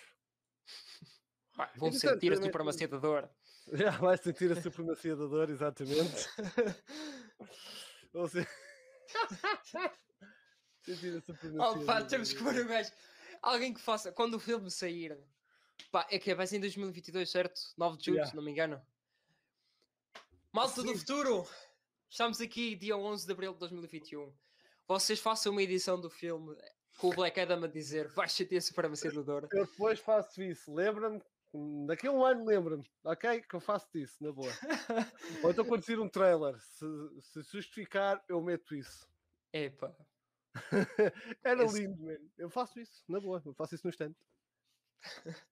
[1.77, 3.31] Vão Entretanto, sentir a supremacia da dor.
[3.73, 6.29] Já vai sentir a supremacia da dor, exatamente.
[8.15, 8.47] Ou se-
[10.85, 12.91] sentir a supremacia Oh, pá, temos que pôr o gajo.
[13.43, 14.13] Alguém que faça.
[14.13, 15.19] Quando o filme sair.
[15.91, 17.61] Pá, é que vai ser em 2022, certo?
[17.77, 18.31] 9 de julho, Yeah.
[18.31, 18.81] se não me engano.
[20.53, 21.47] Malta do futuro!
[22.11, 24.35] Estamos aqui dia 11 de abril de 2021.
[24.87, 26.57] Vocês façam uma edição do filme
[26.99, 29.47] com o Black Adam a dizer vai a supremacia da dor.
[29.53, 30.73] Eu depois faço isso.
[30.73, 31.21] Lembra-me,
[31.87, 33.43] daqui a um ano lembra-me, ok?
[33.43, 34.51] Que eu faço isso, na boa.
[35.45, 36.87] Ou então quando sair um trailer, se,
[37.21, 39.07] se justificar, eu meto isso.
[39.53, 39.95] Epá.
[41.45, 42.31] Era Esse- lindo, mano.
[42.39, 43.43] Eu faço isso, na boa.
[43.45, 44.19] Eu faço isso no instante.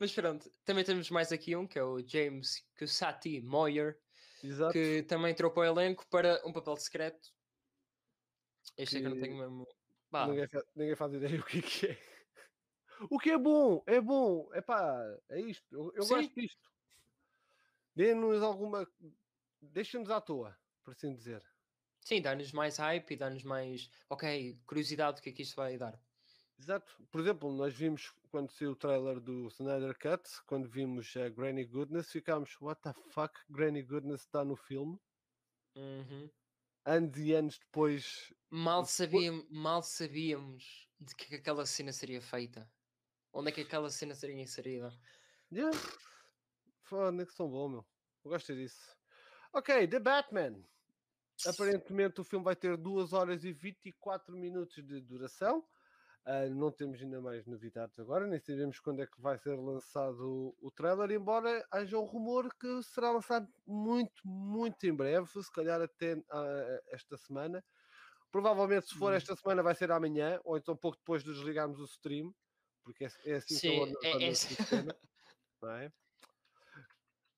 [0.00, 3.98] Mas pronto, também temos mais aqui um que é o James Cusati Moyer,
[4.44, 4.72] Exato.
[4.72, 7.32] que também para o elenco para um papel secreto.
[8.76, 9.66] Este é que eu não Que tenho mesmo.
[10.10, 11.98] Bah, Ninguém, ninguém faz ideia o que é que é.
[13.10, 14.48] O que é bom, é bom.
[14.52, 15.66] É pá, é isto.
[15.74, 16.14] Eu, eu Sim.
[16.14, 16.70] gosto disto.
[17.96, 18.86] Dê-nos alguma.
[19.60, 21.42] Deixa-nos à toa, por assim dizer.
[22.00, 23.90] Sim, dá-nos mais hype e dá-nos mais.
[24.10, 25.98] Ok, curiosidade do que é que isto vai dar.
[26.58, 27.02] Exato.
[27.10, 31.64] Por exemplo, nós vimos quando saiu o trailer do Snyder Cut, quando vimos a Granny
[31.64, 34.98] Goodness, ficámos, what the fuck, Granny Goodness está no filme.
[35.76, 36.28] Uhum.
[36.84, 38.34] Anos e anos depois.
[38.50, 42.68] Mal, sabíamos, mal sabíamos de que aquela cena seria feita.
[43.32, 44.92] Onde é que aquela cena seria inserida.
[45.52, 45.78] Yeah.
[46.82, 47.86] Foda que são bom, meu.
[48.24, 48.96] Eu gosto disso.
[49.52, 50.60] Ok, The Batman.
[51.46, 55.64] Aparentemente o filme vai ter 2 horas e 24 minutos de duração.
[56.26, 60.26] Uh, não temos ainda mais novidades agora, nem sabemos quando é que vai ser lançado
[60.26, 65.52] o, o trailer, embora haja um rumor que será lançado muito, muito em breve, se
[65.52, 67.62] calhar até uh, esta semana.
[68.32, 69.16] Provavelmente, se for hum.
[69.16, 72.34] esta semana, vai ser amanhã, ou então pouco depois de desligarmos o stream,
[72.82, 74.32] porque é, é assim Sim, que eu é, é...
[75.60, 75.92] não é?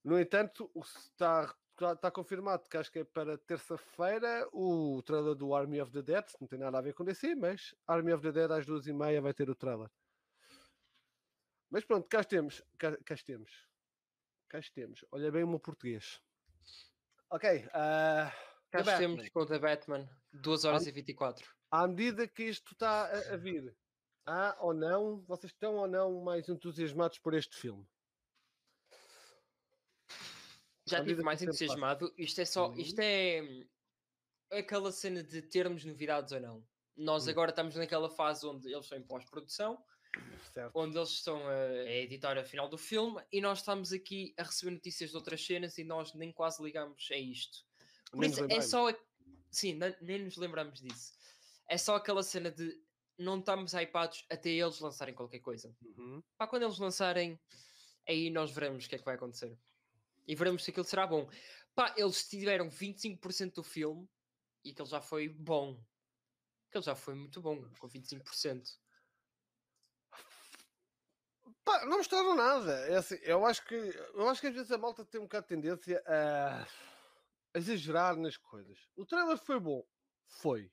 [0.04, 1.52] No entanto, está
[1.84, 6.24] está confirmado que acho que é para terça-feira o trailer do Army of the Dead,
[6.40, 8.92] não tem nada a ver com DC, mas Army of the Dead às duas e
[8.92, 9.90] meia vai ter o trailer.
[11.70, 13.68] Mas pronto, cá temos, cá, cá temos,
[14.48, 15.04] cá temos.
[15.10, 16.20] Olha bem o meu português.
[17.30, 17.66] Ok.
[17.66, 18.30] Uh,
[18.70, 21.46] cá temos com o The Batman, 2 horas à, e 24.
[21.70, 23.76] À medida que isto está a, a vir,
[24.24, 27.86] há ou não, vocês estão ou não mais entusiasmados por este filme?
[30.86, 32.12] Já estive mais entusiasmado.
[32.16, 32.68] Isto é só.
[32.68, 32.78] Uhum.
[32.78, 33.38] Isto é,
[34.50, 36.64] é aquela cena de termos novidades ou não.
[36.96, 37.30] Nós uhum.
[37.30, 39.82] agora estamos naquela fase onde eles estão em pós-produção,
[40.72, 44.44] onde eles estão a, a editar a final do filme e nós estamos aqui a
[44.44, 47.58] receber notícias de outras cenas e nós nem quase ligamos a isto.
[48.10, 48.86] Por nem isso é só.
[49.50, 51.12] Sim, nem nos lembramos disso.
[51.68, 52.80] É só aquela cena de
[53.18, 55.74] não estamos hypados até eles lançarem qualquer coisa.
[55.82, 56.22] Uhum.
[56.38, 57.38] Para quando eles lançarem,
[58.08, 59.58] aí nós veremos o que é que vai acontecer
[60.26, 61.28] e veremos se aquilo será bom.
[61.74, 64.08] Pá, eles tiveram 25% do filme
[64.64, 65.80] e aquele já foi bom.
[66.68, 68.78] Aquele já foi muito bom, com 25%.
[71.64, 72.72] Pá, não mostraram nada.
[72.88, 75.46] É assim, eu, acho que, eu acho que às vezes a malta tem um bocado
[75.46, 76.66] de tendência a
[77.58, 78.78] exagerar nas coisas.
[78.96, 79.84] O trailer foi bom.
[80.26, 80.70] Foi.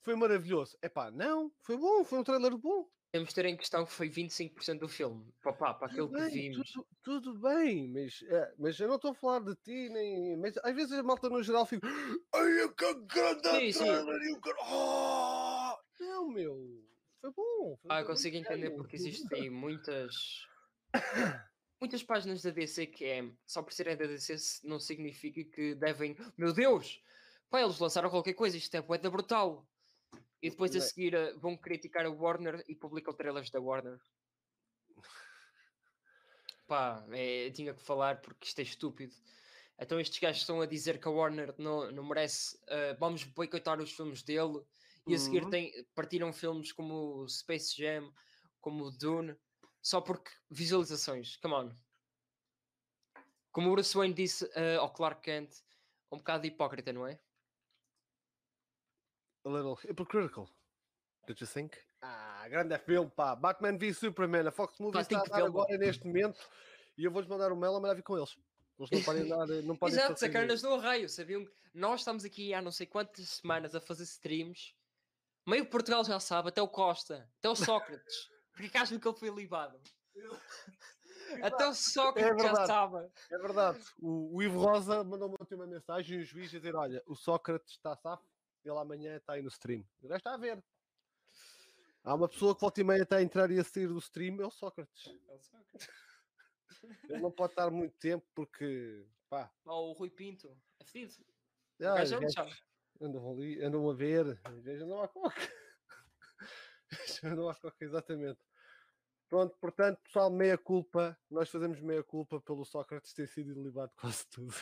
[0.00, 0.76] Foi maravilhoso.
[0.82, 2.88] É pá, não, foi bom, foi um trailer bom.
[3.14, 5.24] Temos de ter em questão que foi 25% do filme.
[5.40, 6.72] Papá, para aquilo bem, que vimos.
[6.72, 10.36] Tudo, tudo bem, mas, é, mas eu não estou a falar de ti, nem.
[10.36, 11.86] Mas às vezes a malta no geral fica.
[11.86, 14.20] Ai, que grande sim, trailer!
[14.20, 14.40] Sim.
[14.68, 15.78] Oh!
[16.00, 16.84] Não, meu.
[17.20, 17.78] Foi bom.
[17.82, 20.44] Foi ah, eu consigo entender porque existem muitas.
[21.80, 26.16] muitas páginas da DC que é só por serem da DC não significa que devem.
[26.36, 27.00] Meu Deus!
[27.48, 29.64] Pá, eles lançaram qualquer coisa, isto é poeta brutal.
[30.44, 33.98] E depois a seguir uh, vão criticar a Warner e publicam trailers da Warner.
[36.66, 39.14] Pá, é, tinha que falar porque isto é estúpido.
[39.78, 42.58] Então estes gajos estão a dizer que a Warner não, não merece.
[42.64, 44.62] Uh, vamos boicotar os filmes dele.
[45.06, 45.50] E a seguir uhum.
[45.50, 48.12] tem, partiram filmes como Space Jam,
[48.60, 49.34] como Dune,
[49.80, 51.36] só porque visualizações.
[51.38, 51.74] Come on.
[53.50, 55.54] Como o Bruce Wayne disse uh, ao Clark Kent,
[56.12, 57.18] um bocado hipócrita, não é?
[59.44, 60.48] A little hypocritical.
[61.26, 61.76] Did you think?
[62.02, 63.34] Ah, grande filme, pá.
[63.34, 64.46] Batman v Superman.
[64.48, 66.38] A Fox Movie está a dar agora neste momento
[66.96, 68.36] e eu vou-lhes mandar um mail a mandar vir com eles.
[68.78, 69.46] Eles não podem dar.
[69.46, 71.08] Não podem Exato, sacanas do arraio.
[71.08, 74.74] Sabiam que nós estamos aqui há não sei quantas semanas a fazer streams.
[75.46, 78.30] Meio Portugal já sabe, até o Costa, até o Sócrates.
[78.52, 79.78] Porque que acham que ele foi libado?
[81.42, 83.10] Até o Sócrates é já sabe.
[83.32, 83.80] É verdade.
[83.98, 87.72] O, o Ivo Rosa mandou-me uma mensagem e o juiz a dizer: Olha, o Sócrates
[87.72, 88.24] está safo
[88.64, 89.84] ele amanhã está aí no stream.
[90.02, 90.62] O gajo está a ver.
[92.02, 94.40] Há uma pessoa que volta e meia está a entrar e a sair do stream,
[94.40, 95.06] é o Sócrates.
[95.28, 95.88] É o Sócrates.
[97.08, 99.06] Ele não pode estar muito tempo porque.
[99.28, 99.50] Pá.
[99.64, 100.54] Oh, o Rui Pinto.
[100.80, 101.24] É fedido.
[101.80, 102.18] Ah, gajo é
[103.00, 104.40] andam ali, andam a ver.
[104.44, 105.40] Andam à coca.
[107.24, 108.40] andam à coca, exatamente.
[109.28, 111.18] Pronto, portanto, pessoal, meia culpa.
[111.30, 114.54] Nós fazemos meia culpa pelo Sócrates ter sido ilibado quase tudo.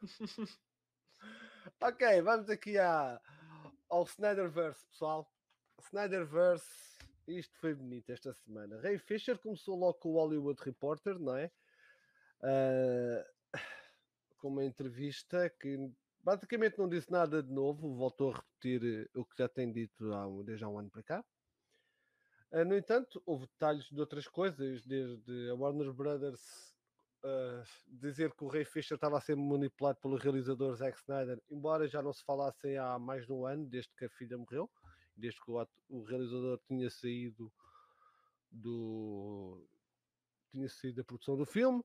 [1.80, 3.20] ok, vamos aqui à,
[3.94, 5.32] ao Snyderverse, pessoal.
[5.86, 8.80] Snyderverse, isto foi bonito esta semana.
[8.80, 11.48] Ray Fisher começou logo com o Hollywood Reporter, não é?
[12.40, 13.24] Uh,
[14.38, 15.92] com uma entrevista que
[16.24, 20.26] basicamente não disse nada de novo, voltou a repetir o que já tem dito há,
[20.42, 21.24] desde há um ano para cá.
[22.50, 26.73] Uh, no entanto, houve detalhes de outras coisas, desde a Warner Brothers
[27.24, 31.88] uh, dizer que o Ray Fisher estava a ser manipulado pelo realizador Zack Snyder, embora
[31.88, 34.70] já não se falassem há mais de um ano, desde que a filha morreu,
[35.16, 37.52] desde que o, o realizador tinha saído
[38.50, 39.66] do
[40.50, 41.82] tinha saído da produção do filme.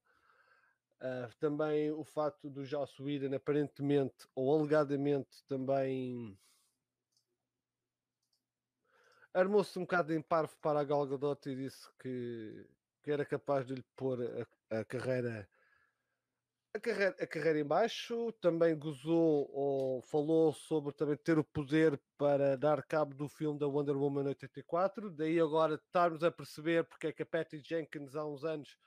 [1.01, 6.37] Uh, também o facto do Joss Whedon aparentemente ou alegadamente também
[9.33, 12.67] armou-se um bocado em parvo para a Gal Gadot e disse que,
[13.01, 15.47] que era capaz de lhe pôr a, a carreira
[16.71, 21.99] a carreira, a carreira em baixo, também gozou ou falou sobre também ter o poder
[22.15, 27.07] para dar cabo do filme da Wonder Woman 84, daí agora estarmos a perceber porque
[27.07, 28.77] é que a Patty Jenkins há uns anos,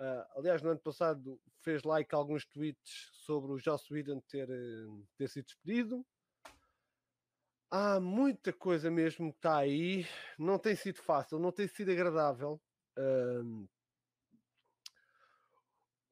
[0.00, 4.48] uh, aliás no ano passado fez like a alguns tweets sobre o Joss Whedon ter,
[4.48, 6.06] uh, ter sido despedido.
[7.68, 10.06] há muita coisa mesmo que está aí.
[10.38, 12.60] Não tem sido fácil, não tem sido agradável.
[12.96, 13.66] Um,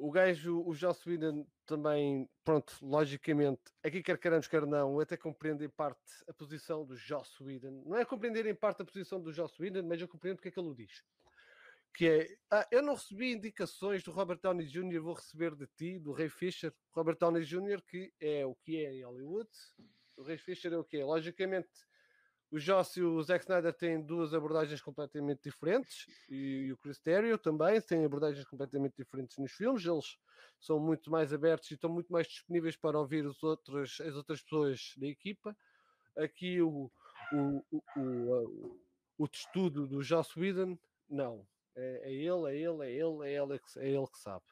[0.00, 5.62] o gajo, o Joss Whedon também, pronto, logicamente, aqui quer queremos, quer não, até compreendo
[5.62, 7.82] em parte a posição do Joss Whedon.
[7.84, 10.50] Não é compreender em parte a posição do Joss Whedon, mas eu compreendo porque é
[10.50, 11.04] que ele o diz.
[11.92, 15.98] Que é, ah, eu não recebi indicações do Robert Downey Jr., vou receber de ti,
[15.98, 16.72] do Ray Fisher.
[16.92, 19.50] Robert Downey Jr., que é o que é em Hollywood,
[20.16, 21.04] o Ray Fisher é o que é.
[21.04, 21.68] Logicamente,
[22.50, 26.98] o Joss e o Zack Snyder têm duas abordagens completamente diferentes e, e o Chris
[26.98, 29.84] Terrio também têm abordagens completamente diferentes nos filmes.
[29.84, 30.18] Eles
[30.58, 34.42] são muito mais abertos e estão muito mais disponíveis para ouvir os outros, as outras
[34.42, 35.56] pessoas da equipa.
[36.16, 36.90] Aqui o,
[37.32, 38.80] o, o, o,
[39.16, 40.76] o testudo do Joss Whedon,
[41.08, 41.46] não.
[41.76, 44.44] É, é, ele, é ele, é ele, é ele, é ele que sabe.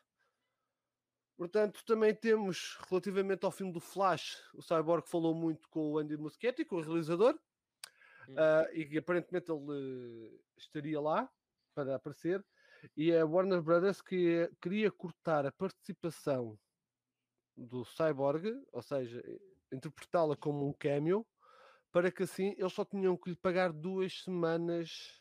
[1.37, 6.17] Portanto, também temos, relativamente ao filme do Flash, o Cyborg falou muito com o Andy
[6.17, 7.39] Muschietti, com o realizador,
[8.29, 11.31] Uh, e aparentemente ele estaria lá
[11.75, 12.45] para aparecer.
[12.97, 16.59] E a Warner Brothers que queria cortar a participação
[17.57, 19.23] do Cyborg, ou seja,
[19.73, 21.27] interpretá-la como um cameo,
[21.91, 25.19] para que assim eles só tinham que lhe pagar duas semanas,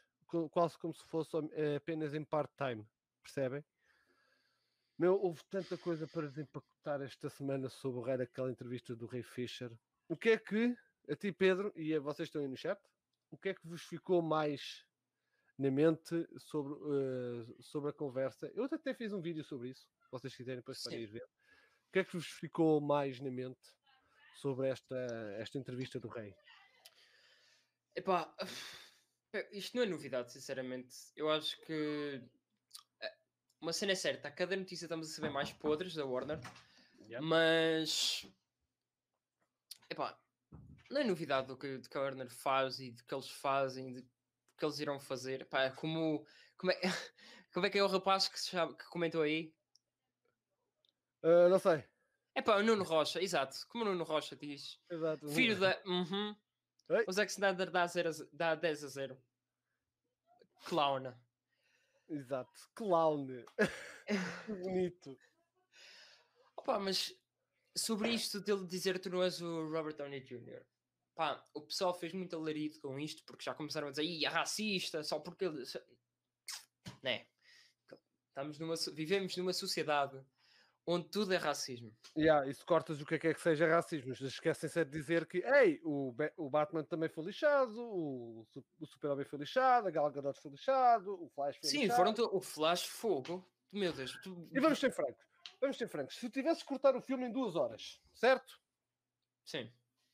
[0.52, 2.86] quase como se fosse eh, apenas em part-time,
[3.24, 3.64] percebem?
[4.98, 9.72] Meu, houve tanta coisa para desempacotar esta semana sobre aquela entrevista do Ray Fisher.
[10.08, 10.76] O que é que,
[11.10, 12.80] a ti Pedro, e a vocês estão aí no chat,
[13.38, 14.84] o que é que vos ficou mais
[15.60, 18.52] na mente sobre, uh, sobre a conversa?
[18.56, 21.24] Eu até fiz um vídeo sobre isso, vocês quiserem depois podem ir ver.
[21.24, 23.62] O que é que vos ficou mais na mente
[24.42, 24.98] sobre esta,
[25.38, 26.36] esta entrevista do Rei?
[27.96, 28.36] Epá,
[29.52, 30.96] isto não é novidade, sinceramente.
[31.16, 32.22] Eu acho que
[33.02, 33.16] eh,
[33.62, 36.40] uma cena é certa, a cada notícia estamos a saber mais podres da Warner,
[37.02, 37.26] yeah.
[37.26, 38.26] mas
[39.90, 40.20] epá,
[40.90, 43.94] não é novidade do que, do que a Warner faz e do que eles fazem,
[43.94, 45.46] do que eles irão fazer.
[45.46, 46.26] Pá, é como,
[46.58, 46.80] como, é,
[47.54, 49.54] como é que é o rapaz que, chama, que comentou aí?
[51.24, 51.84] Uh, não sei.
[52.36, 53.58] É pá, o Nuno Rocha, exato.
[53.68, 54.80] Como o Nuno Rocha diz.
[54.90, 55.28] Exato.
[55.30, 55.82] Filho da.
[55.86, 56.36] Uhum.
[57.06, 59.24] O Zack Snyder dá, zero, dá 10 a 0.
[60.66, 61.14] Clown.
[62.08, 62.70] Exato.
[62.76, 63.28] Clown.
[64.48, 65.18] bonito.
[66.56, 67.14] Opa, mas
[67.76, 70.66] sobre isto dele dizer que tu não és o Robert Downey Jr
[71.18, 74.30] pá, o pessoal fez muito alarido com isto porque já começaram a dizer, Ih, é
[74.30, 75.64] racista, só porque ele.
[77.02, 77.26] Né?
[78.30, 80.24] Estamos numa, vivemos numa sociedade
[80.86, 81.92] onde tudo é racismo.
[82.16, 85.26] Yeah, e se cortas o que é que, é que seja racismo, esquecem-se de dizer
[85.26, 88.48] que, ei, o, o Batman também foi lixado, o,
[88.80, 92.16] o Super-Homem foi lixado, a Gal Gadot foi lixado, o Flash foi Sim, lixado.
[92.16, 93.52] foram o Flash fogo.
[93.74, 94.18] Meu Deus.
[94.22, 94.50] Tu...
[94.54, 95.26] E vamos ser francos.
[95.60, 96.16] Vamos ser francos.
[96.16, 98.62] Se tivesses cortar o filme em duas horas, certo?
[99.44, 99.70] Sim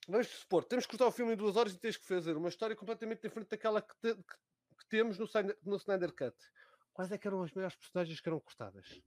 [0.08, 2.50] vamos supor, temos que cortar o filme em duas horas e tens que fazer uma
[2.50, 4.36] história completamente diferente daquela que, te, que,
[4.78, 5.28] que temos no,
[5.64, 6.36] no Snyder Cut.
[6.94, 9.02] Quais é que eram as maiores personagens que eram cortadas?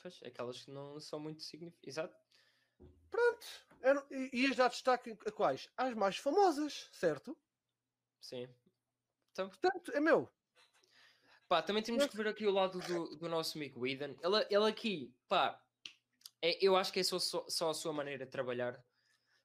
[0.00, 1.98] Pois, aquelas que não são muito significativas.
[1.98, 2.16] Exato.
[3.10, 3.46] Pronto.
[3.80, 5.68] Eram, e, e já destaque a quais?
[5.76, 7.36] As mais famosas, certo?
[8.20, 8.48] Sim.
[9.32, 10.32] Então, Portanto, é meu.
[11.48, 14.16] Pá, também temos que ver aqui o lado do, do nosso amigo Eden.
[14.22, 15.62] Ele, ele aqui, pá,
[16.42, 18.82] é, eu acho que é só, só, a sua maneira de trabalhar.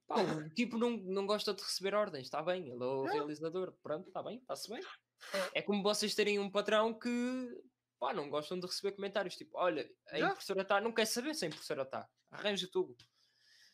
[0.08, 3.74] Pá, o tipo não, não gosta de receber ordens, está bem, ele é o realizador,
[3.82, 4.82] pronto, está bem, está-se bem.
[5.54, 7.10] É como vocês terem um patrão que
[8.00, 11.46] pá, não gostam de receber comentários, tipo, olha, a impressora está, não quer saber se
[11.46, 12.96] a impressora está, arranja tudo.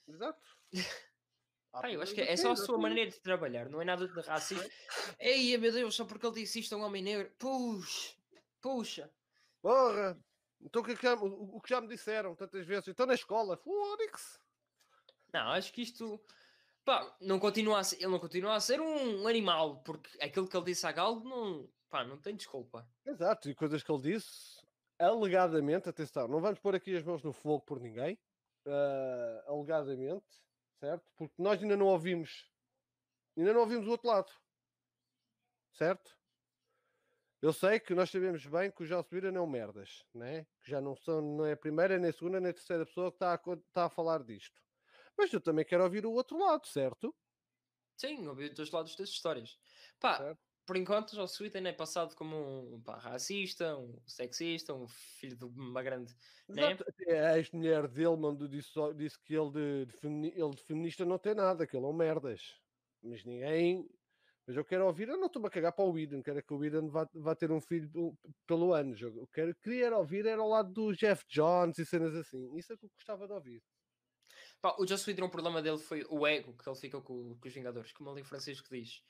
[0.08, 0.40] Exato.
[1.72, 4.22] Pá, eu acho que é só a sua maneira de trabalhar, não é nada de
[4.22, 4.68] racismo.
[5.20, 8.16] Ei, meu Deus, só porque ele disse isto a um homem negro, puxa,
[8.60, 9.12] puxa.
[9.62, 10.20] Porra,
[10.62, 12.88] então o que, é o, o que já me disseram tantas vezes?
[12.88, 14.39] Então na escola, Fónix.
[15.34, 16.19] Não, acho que isto.
[16.84, 20.58] Pá, não continua a ser, ele não continua a ser um animal, porque aquilo que
[20.58, 22.88] ele disse a Galgo não, pá, não tem desculpa.
[23.06, 24.60] Exato, e coisas que ele disse,
[24.98, 28.17] alegadamente, atenção, não vamos pôr aqui as mãos no fogo por ninguém,
[28.65, 30.26] uh, alegadamente,
[30.80, 31.12] certo?
[31.15, 32.50] Porque nós ainda não ouvimos,
[33.38, 34.31] ainda não ouvimos o outro lado,
[35.73, 36.19] certo?
[37.42, 40.46] Eu sei que nós sabemos bem que o Joss Whedon é um merdas, né?
[40.62, 43.12] que já não, são, não é a primeira, nem a segunda, nem a terceira pessoa
[43.12, 44.62] que está a, está a falar disto.
[45.17, 47.15] Mas eu também quero ouvir o outro lado, certo?
[47.96, 49.58] Sim, ouvir os dois lados das histórias.
[50.02, 50.40] Pá, certo.
[50.65, 55.37] por enquanto o Joss Whedon é passado como um pá, racista, um sexista, um filho
[55.37, 56.13] de uma grande...
[56.50, 56.77] Né?
[57.08, 61.35] A ex-mulher dele mandou, disse, disse que ele de, de, ele de feminista não tem
[61.35, 62.60] nada, que ele é um merdas.
[63.02, 63.90] Mas ninguém
[64.50, 66.65] mas eu quero ouvir, eu não estou a cagar para o Eden, quero que o
[66.65, 68.95] Eden vá, vá ter um filho pelo ano.
[69.00, 72.58] Eu quero, queria ouvir era ao lado do Jeff Jones e cenas assim.
[72.58, 73.62] Isso é que eu gostava de ouvir.
[74.60, 77.47] Pá, o Joss Whedon, o problema dele foi o ego que ele ficou com, com
[77.47, 79.04] os Vingadores, como ali Francisco diz.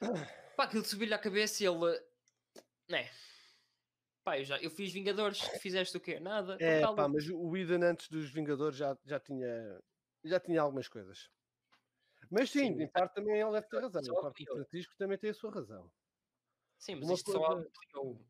[0.56, 2.00] Pá, aquilo subiu-lhe à cabeça e ele.
[2.88, 3.10] Né?
[4.24, 6.18] Pá, eu, já, eu fiz Vingadores, fizeste o quê?
[6.18, 6.56] Nada.
[6.58, 9.78] É, pá, mas o Whedon antes dos Vingadores já, já, tinha,
[10.24, 11.28] já tinha algumas coisas.
[12.30, 14.02] Mas sim, Sim, em parte também ele deve ter razão.
[14.02, 14.54] só Em parte o.
[14.54, 15.90] Francisco também tem a sua razão.
[16.78, 18.26] Sim, mas uma isto só coisa- ampliou.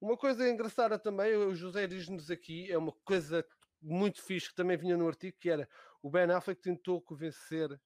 [0.00, 3.44] Uma coisa engraçada também, o José diz-nos aqui, é uma coisa
[3.80, 5.68] muito fixe que também vinha no artigo, que era
[6.02, 7.80] o Ben Affleck tentou convencer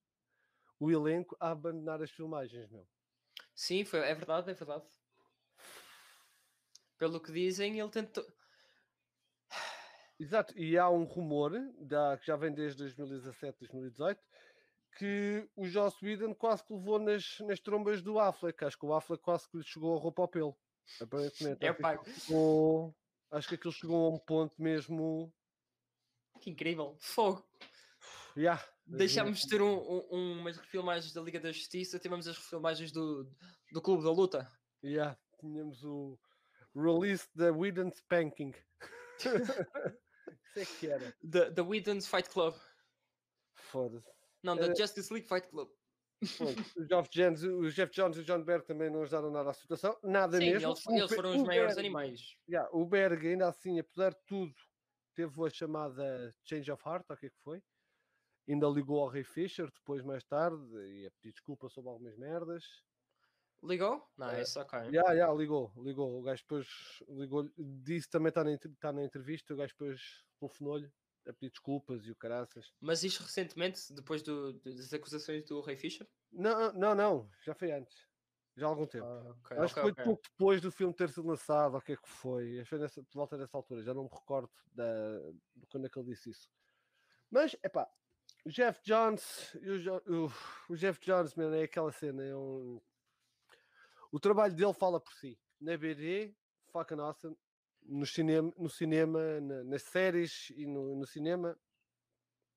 [0.78, 2.86] o elenco a abandonar as filmagens, meu.
[3.54, 4.84] Sim, foi, é verdade, é verdade.
[6.98, 8.26] Pelo que dizem, ele tentou.
[10.18, 14.20] Exato, e há um rumor, da, que já vem desde 2017, 2018,
[14.96, 18.64] que o Joss Whedon quase que levou nas, nas trombas do Affleck.
[18.64, 20.56] Acho que o Affleck quase que lhe chegou a roupa ao pelo.
[21.00, 21.60] Aparentemente.
[21.64, 22.94] É chegou-
[23.30, 25.32] acho que aquilo chegou a um ponto mesmo.
[26.40, 26.96] que incrível.
[27.00, 27.46] Fogo.
[28.36, 29.74] Yeah, Deixámos de ter um,
[30.10, 33.30] um- umas refilmagens da Liga da Justiça, tivemos as refilmagens do,
[33.72, 34.48] do Clube da Luta.
[34.82, 36.18] Yeah, tínhamos o
[36.74, 38.52] release da Whedon Spanking.
[39.22, 41.14] Isso é que era.
[41.22, 42.54] Da da Whedon's Fight Club.
[43.54, 44.08] Foda-se.
[44.42, 45.68] Não, da Eh, Justice League Fight Club.
[46.76, 49.52] O Jeff, Jones, o Jeff Jones e o John Berg também não ajudaram nada à
[49.54, 49.98] situação.
[50.02, 50.68] Nada Sim, mesmo.
[50.70, 52.36] eles, eles foram os o maiores Berg- animais.
[52.48, 54.54] Yeah, o Berg, ainda assim, apesar de tudo,
[55.14, 57.62] teve a chamada Change of Heart, o que é que foi?
[58.48, 60.56] Ainda ligou ao Ray Fisher depois, mais tarde,
[60.90, 62.64] e a pedir desculpa sobre algumas merdas.
[63.64, 64.08] Ligou?
[64.20, 64.90] Eh, Nice, ok.
[64.92, 66.18] Já, já, ligou, ligou.
[66.18, 66.68] O gajo depois
[67.08, 70.90] ligou, disse também está na, tá na entrevista, o gajo depois telefonou-lhe
[71.26, 72.72] a pedir desculpas e o caraças.
[72.80, 76.06] Mas isto recentemente, depois do- das acusações do Ray Fisher?
[76.32, 78.06] Não, não, não, já foi antes.
[78.56, 79.06] Já há algum tempo.
[79.06, 80.04] Ah, ok, Acho que ok, foi ok.
[80.04, 82.54] pouco depois do filme ter sido lançado, o que é que foi.
[82.60, 85.18] Acho que foi nessa, por volta dessa altura, já não me recordo da,
[85.56, 86.50] de quando é que ele disse isso.
[87.30, 87.90] Mas, é pá,
[88.44, 90.32] o Jeff Jones, e o, o-
[90.72, 92.22] o Jeff Jones, man, é aquela cena.
[92.24, 92.80] É um...
[94.10, 95.40] O trabalho dele fala por si.
[95.58, 96.36] Na BD,
[96.72, 97.36] fucking awesome.
[97.84, 101.58] No cinema, no cinema na- nas séries e no, no cinema,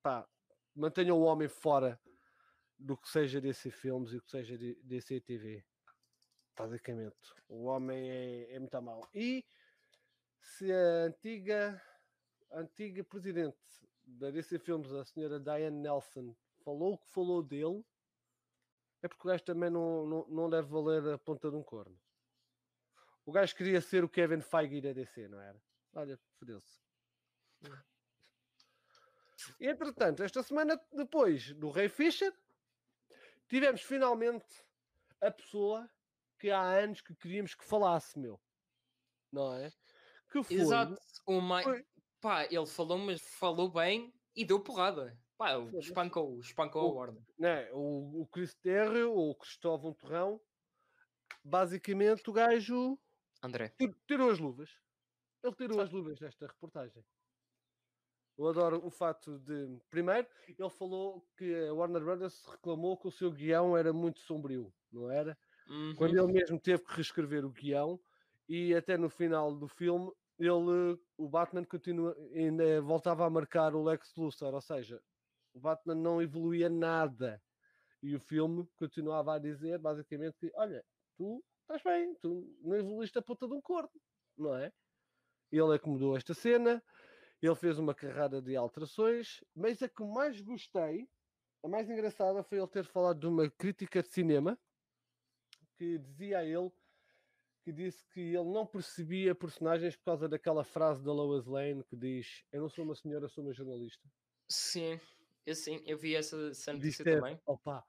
[0.02, 0.28] pá,
[0.76, 2.00] mantenham o homem fora
[2.78, 5.66] do que seja DC filmes e o que seja DC TV
[6.58, 7.34] basicamente.
[7.50, 9.08] O homem é, é muito mau.
[9.14, 9.44] E
[10.42, 11.82] se a antiga,
[12.52, 13.58] a antiga presidente
[14.06, 17.84] da DC Filmes, a senhora Diane Nelson, falou o que falou dele,
[19.02, 21.98] é porque o gajo também não, não, não deve valer a ponta de um corno.
[23.26, 25.60] O gajo queria ser o Kevin Feige da DC, não era?
[25.94, 26.80] Olha, fodeu-se.
[29.60, 32.34] Entretanto, esta semana depois do Ray Fisher,
[33.48, 34.46] tivemos finalmente
[35.22, 35.90] a pessoa
[36.40, 38.40] que há anos que queríamos que falasse, meu.
[39.32, 39.72] Não é?
[40.32, 40.56] Que foi.
[40.58, 40.96] Exato.
[41.26, 41.64] O mai...
[41.64, 41.86] foi-
[42.22, 45.16] Pá, ele falou, mas falou bem e deu porrada.
[45.38, 47.24] Pá, ele espancou, espancou O- a ordem.
[47.38, 50.42] né, o, o Chris Terrio, ou o Cristóvão Torrão,
[51.44, 52.98] basicamente o gajo
[53.44, 53.70] André.
[53.78, 54.70] tir- tirou as luvas.
[55.44, 57.06] Ele tirou as luvas nesta reportagem.
[58.38, 59.80] Eu adoro o fato de.
[59.90, 64.74] Primeiro, ele falou que a Warner Brothers reclamou que o seu guião era muito sombrio,
[64.92, 65.38] não era?
[65.96, 66.26] Quando Uhum.
[66.30, 68.00] ele mesmo teve que reescrever o guião
[68.48, 73.82] e até no final do filme ele, o Batman continua, ainda voltava a marcar o
[73.84, 75.02] Lex Luthor, ou seja,
[75.54, 77.42] o Batman não evoluía nada
[78.04, 80.84] e o filme continuava a dizer basicamente que, olha,
[81.18, 83.90] tu estás bem, tu não evoluíste a puta de um corno,
[84.38, 84.72] não é?
[85.52, 86.84] Ele é que mudou esta cena,
[87.42, 91.10] ele fez uma carrada de alterações, mas a que mais gostei,
[91.64, 94.60] a mais engraçada foi ele ter falado de uma crítica de cinema
[95.78, 96.72] que dizia a ele
[97.64, 101.96] que disse que ele não percebia personagens por causa daquela frase da Lois Lane que
[101.96, 104.08] diz eu não sou uma senhora, sou uma jornalista.
[104.48, 105.00] Sim,
[105.46, 107.42] eu sim, eu vi essa, essa notícia também.
[107.48, 107.84] opa,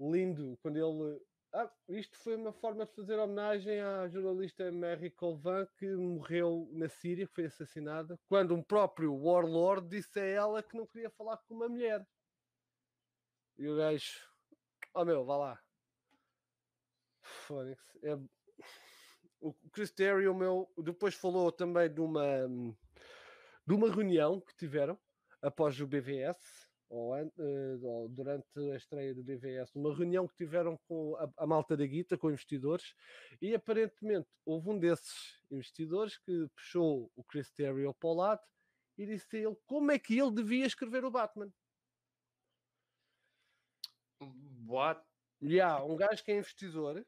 [0.00, 1.20] lindo, quando ele
[1.52, 6.88] ah, isto foi uma forma de fazer homenagem à jornalista Mary Colvan que morreu na
[6.88, 11.38] Síria, que foi assassinada, quando um próprio warlord disse a ela que não queria falar
[11.38, 12.06] com uma mulher.
[13.56, 14.28] E o gajo,
[14.94, 15.62] oh meu, vá lá.
[17.22, 18.16] Fónix, é...
[19.40, 22.48] O Chris Terry, o meu, depois falou também de uma,
[23.64, 24.98] de uma reunião que tiveram
[25.40, 26.57] após o BVS,
[26.88, 27.28] ou, eh,
[27.82, 31.86] ou durante a estreia do BVS, uma reunião que tiveram com a, a malta da
[31.86, 32.94] Guita, com investidores,
[33.40, 38.42] e aparentemente houve um desses investidores que puxou o Chris Terrio para o lado
[38.96, 41.52] e disse a ele como é que ele devia escrever o Batman.
[44.66, 45.02] What?
[45.40, 47.06] E há um gajo que é investidor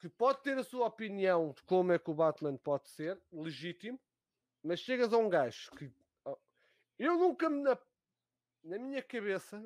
[0.00, 3.98] que pode ter a sua opinião de como é que o Batman pode ser, legítimo,
[4.62, 5.90] mas chegas a um gajo que
[6.98, 7.70] eu nunca me
[8.64, 9.62] na minha cabeça,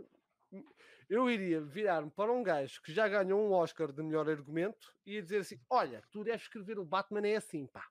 [1.09, 5.14] eu iria virar-me para um gajo que já ganhou um Oscar de melhor argumento e
[5.14, 7.88] ia dizer assim: Olha, tu deves escrever o Batman, é assim, pá.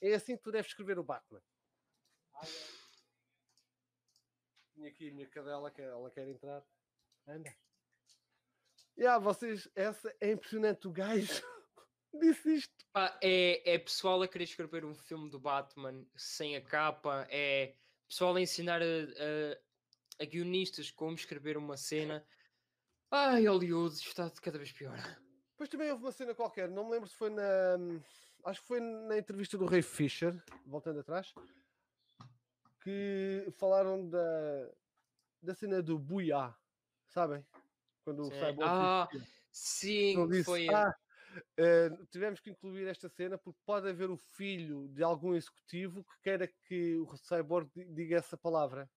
[0.00, 1.42] É assim que tu deves escrever o Batman.
[4.74, 6.62] Tinha aqui a minha cadela, que ela quer entrar.
[7.26, 7.56] Anda.
[8.96, 10.86] E ah, vocês, essa é impressionante.
[10.86, 11.26] O gajo
[12.12, 12.74] disse isto.
[12.92, 17.74] Pá, é, é pessoal a querer escrever um filme do Batman sem a capa, é
[18.08, 22.26] pessoal a ensinar a, a, a guionistas como escrever uma cena.
[23.10, 24.96] Ai, Hollywood está cada vez pior.
[25.52, 27.76] Depois também houve uma cena qualquer, não me lembro se foi na.
[28.44, 30.34] Acho que foi na entrevista do Ray Fisher,
[30.66, 31.32] voltando atrás,
[32.82, 34.70] que falaram da,
[35.42, 36.54] da cena do Buiá,
[37.06, 37.44] sabem?
[38.04, 38.32] Quando o Sim.
[38.32, 40.68] Cyborg Ah, disse- sim, ele disse, foi.
[40.68, 40.94] "Ah,
[41.56, 46.20] eh, tivemos que incluir esta cena porque pode haver o filho de algum executivo que
[46.22, 48.90] queira que o Cyborg di- diga essa palavra.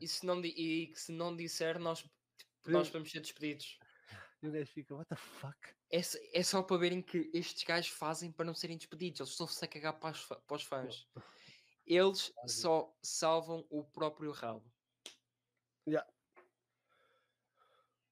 [0.00, 3.78] E se não, e que se não disser, nós, tipo, nós vamos ser despedidos.
[4.42, 5.58] e gajo fica, what the fuck?
[5.90, 6.00] É,
[6.32, 9.20] é só para verem que estes gajos fazem para não serem despedidos.
[9.20, 11.06] Eles estão-se a cagar para os, para os fãs.
[11.86, 14.72] Eles só salvam o próprio rabo.
[15.88, 16.15] É-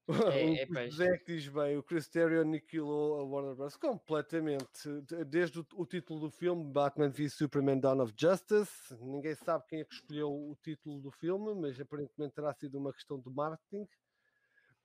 [0.07, 0.13] é
[0.65, 0.91] o peixe.
[0.91, 3.75] José que diz bem, o Chris Terrio aniquilou a Warner Bros.
[3.75, 4.87] completamente.
[5.01, 9.65] De- Desde o, o título do filme, Batman v Superman Dawn of Justice, ninguém sabe
[9.67, 13.29] quem é que escolheu o título do filme, mas aparentemente terá sido uma questão de
[13.29, 13.87] marketing,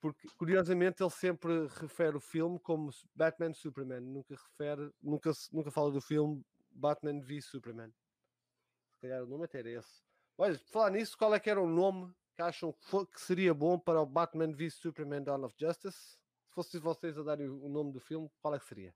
[0.00, 5.90] porque curiosamente ele sempre refere o filme como Batman Superman, nunca refere, nunca, nunca fala
[5.90, 7.92] do filme Batman v Superman.
[8.92, 10.02] Se calhar o nome até era esse.
[10.38, 14.00] Olha, falar nisso, qual é que era o nome que acham que, seria bom para
[14.00, 15.98] o Batman v Superman Dawn of Justice?
[15.98, 18.94] Se fossem vocês a darem o nome do filme, qual é que seria?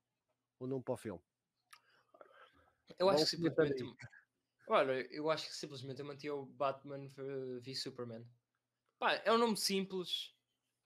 [0.59, 1.21] O nome para o filme?
[2.99, 3.85] Eu acho que simplesmente.
[4.69, 7.07] Olha, eu acho que simplesmente eu mantinha o Batman
[7.61, 8.27] v, Superman.
[8.99, 10.35] Pá, é um nome simples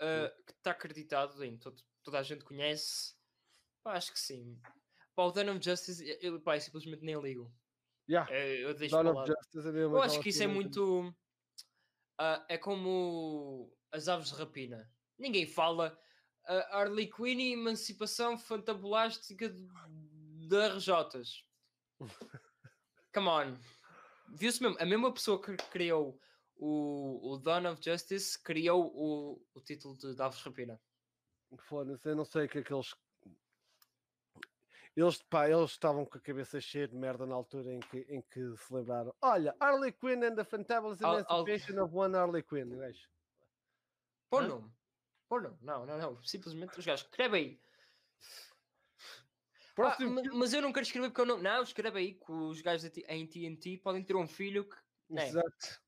[0.03, 3.15] uh, que está acreditado em todo, toda a gente conhece.
[3.85, 4.61] Pá, acho que sim.
[5.15, 7.55] Pá, o Dawn of Justice, eu, pá, eu simplesmente nem ligo.
[8.11, 9.29] Yeah, É, eu deixo Dawn of.
[9.29, 11.15] Justice é mesmo Eu acho que isso é muito.
[12.19, 14.91] Ah, é como as aves de rapina.
[15.19, 15.99] Ninguém fala
[16.47, 19.69] ah, Harley Quinn e emancipação fantabulástica de-
[20.49, 21.45] de RJs.
[23.15, 23.57] Come on.
[24.35, 24.77] Viu-se mesmo.
[24.81, 26.21] A mesma pessoa que criou
[26.57, 30.81] o, o Dawn of Justice criou o, o título de, de Rapina.
[31.69, 32.95] Foda-se, eu não sei o que é que eles.
[35.01, 38.21] Eles, pá, eles estavam com a cabeça cheia de merda na altura em que, em
[38.21, 39.15] que se lembraram.
[39.23, 42.77] Olha, Harley Quinn and the Fantabulous Al- al- Emancipation of One Harley Quinn.
[42.77, 43.09] gajo.
[44.29, 44.73] Pô, não.
[45.29, 45.57] Pô, não.
[45.61, 46.23] Não, não, não.
[46.25, 47.05] Simplesmente os gajos.
[47.05, 47.61] Escreve aí.
[48.21, 51.39] Ah, Próximo ma- mas eu não quero escrever porque eu não.
[51.39, 54.77] Não, escreve aí que os gajos em TNT podem ter um filho que.
[55.09, 55.29] né?
[55.29, 55.81] Exato.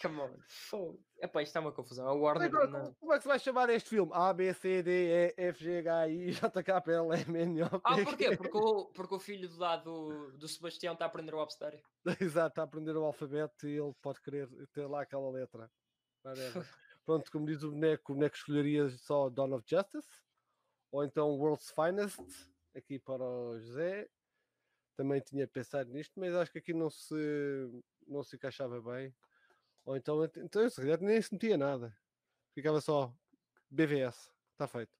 [0.00, 0.30] Come on.
[0.46, 1.02] Fogo.
[1.18, 2.06] Epá, isto é uma confusão.
[2.06, 2.48] A Warner.
[2.48, 4.12] Agora, não- como, é que se vai chamar este filme?
[4.14, 7.70] A, B, C, D, E, F, G, H, I, J, K, L, M, N, O,
[7.70, 8.36] P, Ah, porquê?
[8.36, 11.80] Porque o, porque o filho do lado do, Sebastião está a aprender o abecedário.
[12.20, 15.70] Exato, está a aprender o alfabeto e ele pode querer ter lá aquela letra.
[17.06, 20.08] Pronto, como diz o boneco, o boneco escolheria só Dawn of Justice
[20.90, 22.18] ou então World's Finest,
[22.74, 24.08] aqui para o José.
[24.96, 27.14] Também tinha pensado nisto, mas acho que aqui não se,
[28.06, 29.14] não se encaixava bem.
[29.86, 31.96] Ou então, então eu, se calhar, nem se metia nada.
[32.52, 33.16] Ficava só
[33.70, 34.32] BVS.
[34.52, 34.92] Está feito.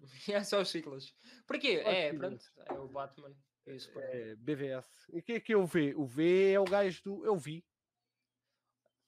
[0.28, 1.14] É só os siglas.
[1.46, 1.80] Porquê?
[1.84, 2.44] É, pronto.
[2.66, 3.34] É o Batman.
[3.64, 3.76] É.
[3.96, 5.08] É, BVS.
[5.12, 5.94] E o que é que é o V?
[5.94, 7.24] O V é o gajo do.
[7.24, 7.64] Eu vi.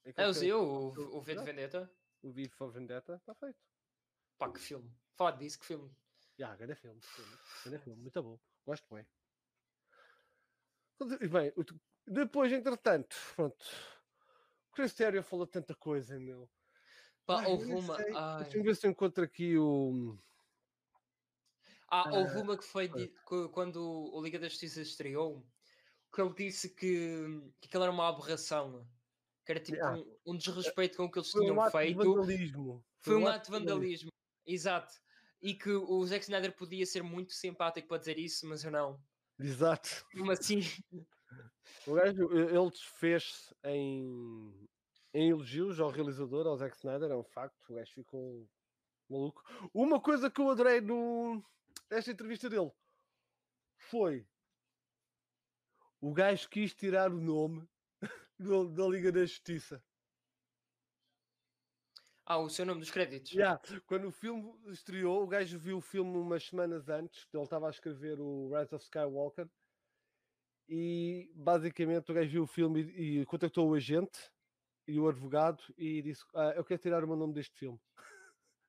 [0.04, 1.42] É o Zio, o, o V de.
[1.42, 1.90] Vendetta.
[2.22, 3.16] O V for Vendetta.
[3.16, 3.58] Está feito.
[4.38, 4.88] Pá, que filme.
[5.16, 5.90] Fala disso, que filme.
[6.38, 7.00] Já, grande filme.
[7.64, 8.38] Grande filme, muito bom.
[8.64, 9.06] Gosto bem.
[11.28, 11.52] Bem,
[12.06, 13.66] depois, entretanto, pronto.
[14.74, 16.50] O Chris Terrio falou tanta coisa, meu.
[17.24, 17.96] Pá, Ai, eu houve uma.
[17.96, 18.42] ai.
[18.42, 20.18] Deixa-me ver se eu encontro aqui o.
[21.88, 23.06] Ah, houve Ah, uma que foi foi.
[23.06, 23.76] que- quando
[24.12, 25.46] o Liga da Justiça estreou,
[26.12, 27.24] que ele disse que,
[27.60, 28.84] que aquilo era uma aberração.
[29.46, 29.94] Que era tipo Ah.
[29.94, 31.96] um, um desrespeito com o que eles Foi um tinham ato de feito.
[31.96, 32.84] vandalismo.
[33.00, 34.10] Foi um ato de vandalismo.
[34.44, 34.92] Exato.
[35.40, 39.00] E que o Zack Snyder podia ser muito simpático para dizer isso, mas eu não.
[39.38, 40.04] Exato.
[40.12, 40.58] Como assim?
[41.86, 44.68] O gajo, ele desfez em,
[45.12, 47.56] em elogios ao realizador, ao Zack Snyder, é um facto.
[47.68, 48.48] O gajo ficou
[49.08, 49.42] maluco.
[49.72, 51.42] Uma coisa que eu adorei no,
[51.90, 52.72] nesta entrevista dele
[53.76, 54.26] foi
[56.00, 57.66] o gajo quis tirar o nome
[58.74, 59.82] da Liga da Justiça.
[62.26, 63.30] Ah, o seu nome dos créditos.
[63.30, 67.66] Já, Quando o filme estreou, o gajo viu o filme umas semanas antes, ele estava
[67.66, 69.46] a escrever o Rise of Skywalker,
[70.68, 74.30] e basicamente o gajo viu o filme e, e contactou o agente
[74.86, 77.80] e o advogado e disse: ah, Eu quero tirar o meu nome deste filme.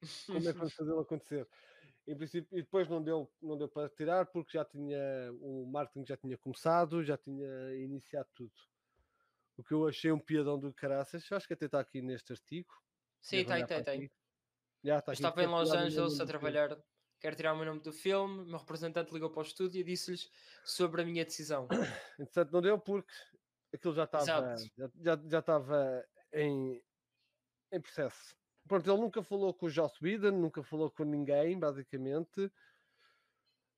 [0.27, 1.47] Como é que vamos fazê-lo acontecer?
[2.07, 4.97] Em princípio, e depois não deu, não deu para tirar porque já tinha
[5.41, 8.53] o marketing já tinha começado, já tinha iniciado tudo.
[9.57, 12.71] O que eu achei um piadão do caraças, acho que até está aqui neste artigo.
[13.21, 14.11] Sim, tem, tem, tem.
[14.83, 16.77] Já está aqui, estava em Los Angeles a trabalhar.
[17.25, 18.41] Quero tirar o meu nome do filme.
[18.43, 20.29] O meu representante ligou para o estúdio e disse-lhes
[20.63, 21.67] sobre a minha decisão.
[22.19, 23.11] Entretanto, não deu porque
[23.73, 24.23] aquilo já estava
[24.77, 26.83] já, já, já estava em,
[27.71, 28.35] em processo.
[28.67, 32.51] Pronto, ele nunca falou com o Joss Whedon, nunca falou com ninguém, basicamente.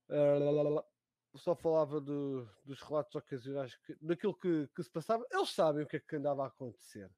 [0.10, 0.84] Ah.
[1.38, 5.26] Só falava do- dos relatos ocasionais, que- daquilo que, que se passava.
[5.32, 7.10] Eles sabem o que é que andava a acontecer.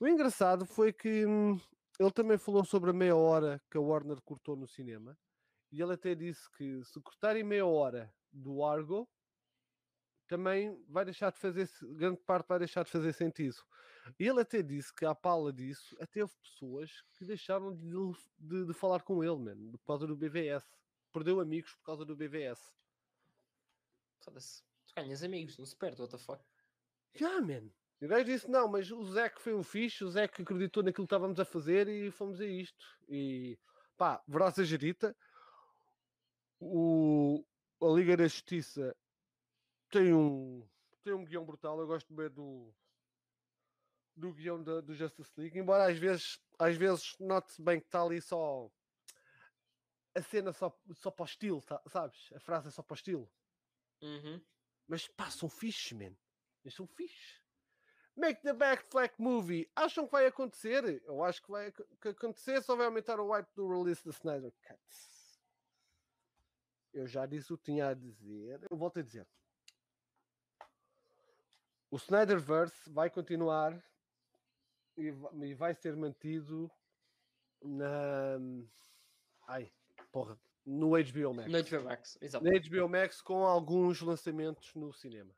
[0.00, 1.60] O engraçado foi que hum,
[2.00, 5.18] ele também falou sobre a meia hora que a Warner cortou no cinema.
[5.70, 9.08] E ele até disse que se cortarem meia hora do Argo,
[10.26, 13.56] também vai deixar de fazer, grande parte vai deixar de fazer sentido.
[14.18, 17.90] E ele até disse que à pala disso, até houve pessoas que deixaram de,
[18.38, 20.64] de, de falar com ele, mano, por causa do BVS.
[21.12, 22.72] Perdeu amigos por causa do BVS.
[24.20, 24.62] Foda-se.
[24.86, 26.42] Tu ganhas amigos, não se perde, what the fuck.
[27.14, 27.70] Já, man.
[28.00, 30.42] E o gajo disse: não, mas o Zé que foi um fixe, o Zé que
[30.42, 32.84] acreditou naquilo que estávamos a fazer e fomos a isto.
[33.08, 33.58] E
[33.96, 34.22] pá,
[34.54, 35.16] seja dita,
[36.60, 37.44] o,
[37.80, 38.96] a Liga da Justiça
[39.90, 40.66] tem um,
[41.02, 41.78] tem um guião brutal.
[41.80, 42.74] Eu gosto bem do,
[44.14, 48.02] do guião da, do Justice League, embora às vezes, às vezes note-se bem que está
[48.02, 48.70] ali só
[50.14, 52.30] a cena só, só para o estilo, tá- sabes?
[52.34, 53.30] A frase é só para o estilo.
[54.02, 54.40] Uhum.
[54.88, 56.16] Mas pá, são fixe, man.
[56.64, 57.40] Eles são fixe.
[58.16, 59.70] Make the Backflack Movie.
[59.76, 61.02] Acham que vai acontecer?
[61.04, 64.54] Eu acho que vai que acontecer, só vai aumentar o hype do release da Snyder
[64.66, 65.15] Cut.
[66.96, 68.58] Eu já disse o que tinha a dizer.
[68.70, 69.26] Eu volto a dizer.
[71.90, 73.80] O Snyderverse vai continuar
[74.96, 76.70] e va- vai ser mantido
[77.62, 78.38] na.
[79.46, 79.70] Ai,
[80.10, 80.38] porra.
[80.64, 82.44] No HBO Max No HBO Max, exato.
[82.44, 85.32] na HBO Max com alguns lançamentos no cinema.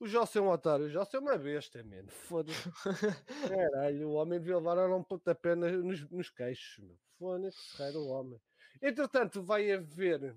[0.00, 2.08] O José é um otário, o José é uma besta, mano.
[2.10, 2.70] Foda-se.
[3.72, 6.78] Caralho, o homem devia levar um pontapé nos, nos queixos.
[6.84, 6.96] meu.
[7.18, 8.40] Foda-se, o homem.
[8.82, 10.34] Entretanto, vai haver.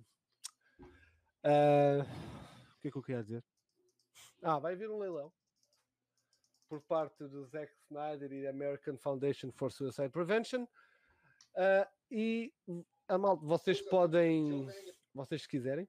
[1.44, 2.06] ah,
[2.78, 3.44] o que é que eu queria dizer?
[4.42, 5.32] Ah, vai haver um leilão
[6.70, 10.68] por parte do Zack Snyder e da American Foundation for Suicide Prevention.
[11.56, 12.54] Ah, e
[13.08, 14.68] a malta, vocês podem,
[15.14, 15.88] vocês se quiserem,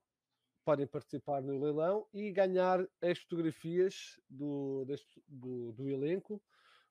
[0.64, 6.42] podem participar no leilão e ganhar as fotografias do, deste- do, do elenco.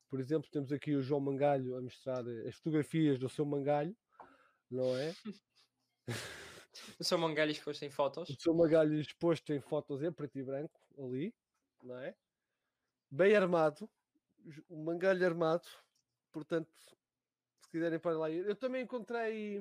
[0.09, 3.95] Por exemplo, temos aqui o João Mangalho a mostrar as fotografias do seu Mangalho,
[4.69, 5.13] não é?
[6.99, 8.29] O seu Mangalho exposto em fotos.
[8.29, 11.33] O seu Mangalho exposto em fotos em preto e branco, ali,
[11.83, 12.15] não é?
[13.09, 13.89] Bem armado,
[14.69, 15.67] o Mangalho armado,
[16.31, 16.69] portanto,
[17.59, 18.45] se quiserem podem lá ir.
[18.45, 19.59] Eu também encontrei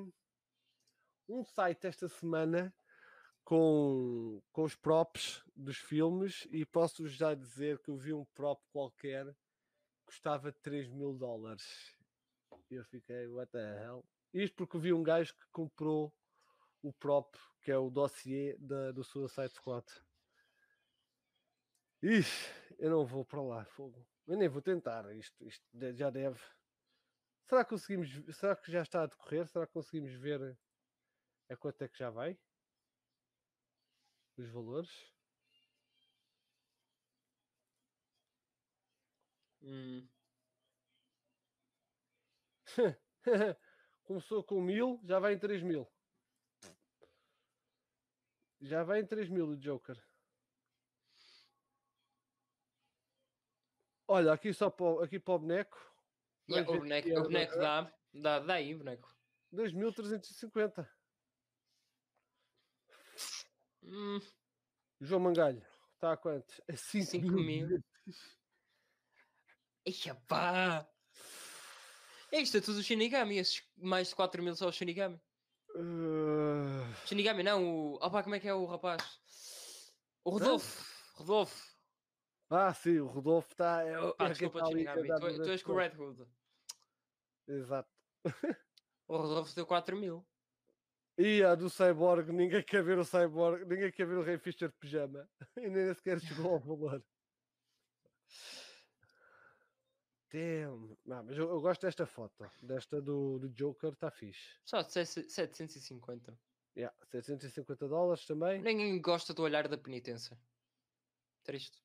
[1.29, 2.75] um site esta semana
[3.45, 8.61] com, com os props dos filmes e posso já dizer que eu vi um prop
[8.73, 11.95] qualquer que custava 3 mil dólares.
[12.71, 14.05] E eu fiquei, what the hell?
[14.33, 16.13] Isto porque vi um gajo que comprou
[16.83, 19.85] o prop, que é o dossiê da, do Suicide Squad.
[22.03, 24.07] Ixi, eu não vou para lá, fogo.
[24.27, 25.65] Eu nem vou tentar, isto, isto
[25.95, 26.41] já deve.
[27.47, 29.47] Será que conseguimos, será que já está a decorrer?
[29.49, 30.57] Será que conseguimos ver
[31.51, 32.39] a quanto é que já vai?
[34.39, 34.91] Os valores?
[39.63, 40.09] Hum.
[44.07, 45.85] Começou com mil, já vai em 3 mil.
[48.61, 50.01] Já vai em 3 mil o Joker.
[54.07, 55.77] Olha, aqui só para, o- aqui para o boneco.
[56.49, 59.13] Yeah, o boneco, o boneco dá, dá, dá aí, boneco.
[59.53, 60.89] 2.350.
[63.83, 64.21] Hum,
[65.01, 66.63] João Mangalho, está a quanto?
[66.69, 67.83] A 5 5 mil.
[69.85, 70.89] Eia pá!
[72.33, 75.21] É isto, é tudo o Shinigami, esses mais de 4 mil só o Shinigami.
[75.75, 77.95] Uh, Shinigami não, o.
[77.95, 79.03] Opa, como é que é o rapaz?
[80.25, 80.85] O Rodolfo!
[81.15, 81.77] Rodolfo!
[82.51, 83.83] Ah, sim, o Rodolfo está.
[83.83, 85.09] É, Pá, é desculpa, a Shinigami.
[85.09, 85.77] Tu, tu das és com o.
[85.77, 86.27] Red Hood.
[87.49, 87.91] Exato.
[89.09, 90.27] O Rodolfo deu 4 mil.
[91.19, 94.69] E a do Cyborg, ninguém quer ver o Cyborg, ninguém quer ver o Rei Fischer
[94.69, 95.29] de pijama.
[95.57, 97.03] E nem sequer chegou ao valor.
[100.33, 100.97] Damn.
[101.05, 102.51] Não, mas eu, eu gosto desta foto.
[102.63, 104.59] Desta do, do Joker, está fixe.
[104.65, 106.39] Só de 750.
[106.77, 108.61] Yeah, 750 dólares também.
[108.61, 110.39] Ninguém gosta do olhar da penitência.
[111.43, 111.81] Triste.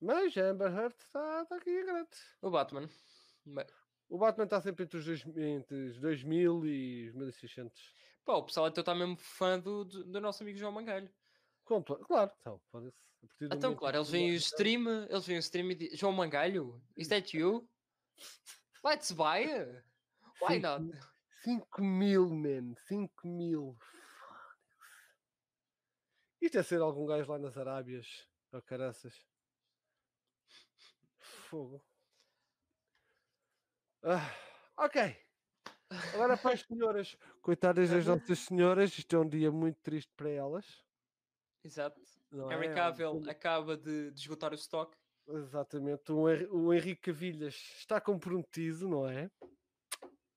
[0.00, 2.10] Mas a Amber Heard está tá aqui a grande.
[2.40, 2.88] O Batman.
[3.44, 3.66] Ma-
[4.08, 7.94] O Batman está sempre entre os, dois, entre os 2000 e os 1600.
[8.24, 11.10] Pá, o pessoal então está mesmo fã do, do, do nosso amigo João Mangalho.
[11.68, 12.94] Compla- Claro, então, do
[13.54, 17.08] Então, claro, eles veem o stream, eles veem o stream e dizem, João Mangalho, is
[17.08, 17.68] that you?
[18.82, 19.84] Let's buy it.
[20.40, 20.82] Why not?
[20.82, 21.00] mil-
[21.42, 22.74] 5 mil, man.
[22.86, 23.76] 5 mil.
[26.40, 28.26] Isto é ser algum gajo lá nas Arábias.
[28.52, 29.14] Oh, caraças.
[31.18, 31.84] Fogo.
[34.02, 34.34] Ah,
[34.78, 35.16] ok.
[36.14, 37.16] Agora para as senhoras.
[37.42, 38.14] Coitadas das Uhum.
[38.14, 38.96] nossas senhoras.
[38.96, 40.82] Isto é um dia muito triste para elas.
[41.64, 42.00] Exato.
[42.30, 42.74] Não Henry é?
[42.74, 44.96] Cavill Um- acaba de, de esgotar o stock.
[45.26, 46.10] Exatamente.
[46.12, 49.30] O, Henri- o Henrique Cavilhas está comprometido, não é?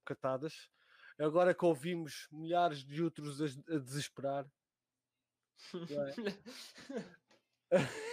[0.04, 0.68] Catadas.
[1.18, 4.46] Agora que ouvimos milhares de outros a, a desesperar.
[5.74, 6.12] não é?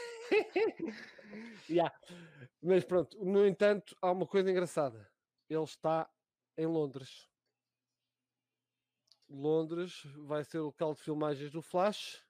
[1.70, 1.94] Yeah.
[2.62, 5.12] Mas pronto, no entanto, há uma coisa engraçada.
[5.50, 6.10] Ele está
[6.58, 7.28] em Londres.
[9.30, 12.26] Londres vai ser o local de filmagens do Flash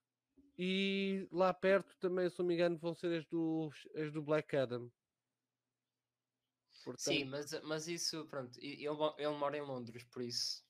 [0.62, 4.57] e lá perto também, se não me engano, vão ser as do, as do Black
[4.57, 4.91] Adam.
[6.70, 8.86] Sim, Portanto- mas, mas isso, pronto, ele,
[9.18, 10.68] ele mora em Londres, por isso.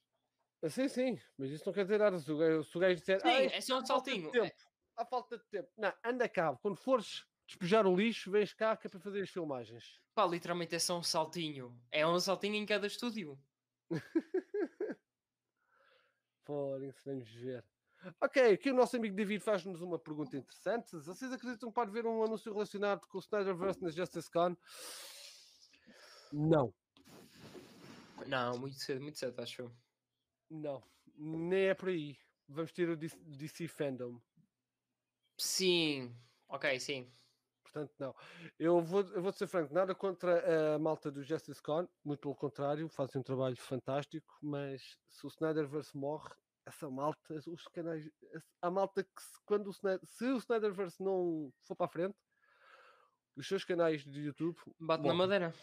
[0.62, 2.20] Ah, Sim, sim, mas isso não quer dizer nada.
[2.20, 4.30] Se o gajo, se o gajo disser, Sim, "Ah, é só um saltinho.
[4.32, 4.56] tempo,
[4.96, 5.72] Há falta de tempo.
[5.78, 6.56] Não, anda cá.
[6.58, 10.00] Quando fores despejar o lixo, vens cá que é para fazer as filmagens.
[10.14, 11.82] Pá, literalmente é só um saltinho.
[11.90, 13.42] É um saltinho em cada estúdio.
[16.46, 17.64] Fórem-se, vamos ver.
[18.22, 20.96] Ok, aqui o nosso amigo David faz-nos uma pergunta interessante.
[20.98, 24.56] Vocês acreditam que pode haver um anúncio relacionado com o Snyderverse na Justice Con?
[26.32, 26.74] Não,
[28.28, 29.72] Não, muito cedo, muito cedo, acho eu.
[30.50, 30.82] não.
[31.16, 32.18] Nem é por aí.
[32.48, 34.22] Vamos ter o DC Fandom.
[35.38, 36.16] Sim,
[36.48, 37.12] ok, sim.
[37.64, 38.16] Portanto, não.
[38.58, 42.36] Eu vou, eu vou ser franco, nada contra a malta do Justice Con, muito pelo
[42.36, 46.34] contrário, fazem um trabalho fantástico, mas se o Snyderverse morre,
[46.70, 48.10] essa malta, os canais,
[48.62, 52.16] a malta que se- quando o Snyder, se o Snyderverse não for para a frente,
[53.36, 54.58] os seus canais de YouTube.
[54.80, 55.18] Bate na morrem.
[55.18, 55.54] madeira.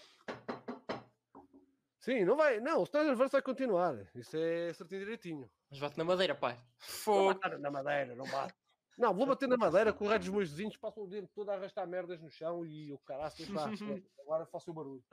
[2.01, 3.95] Sim, não vai, não, o Snyderverse vai continuar.
[4.15, 5.51] Isso é certinho direitinho.
[5.71, 6.57] Mas bate na madeira, pai.
[6.79, 7.35] Fogo.
[7.35, 8.55] bater na madeira, não bate.
[8.97, 11.51] Não, vou bater na madeira com o resto dos meus vizinhos, passam o tempo todo
[11.51, 13.35] a arrastar merdas no chão e o pronto,
[14.21, 15.05] agora faço o barulho.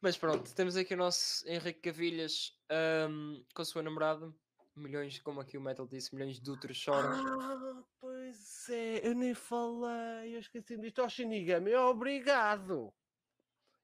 [0.00, 4.32] Mas pronto, temos aqui o nosso Henrique Cavilhas ahm, com a sua namorada.
[4.76, 7.10] Milhões, como aqui o Metal disse, milhões de outros choram.
[7.10, 11.02] Ah, pois é, eu nem falei, eu esqueci disto.
[11.02, 12.94] Oh, Shinigami, obrigado.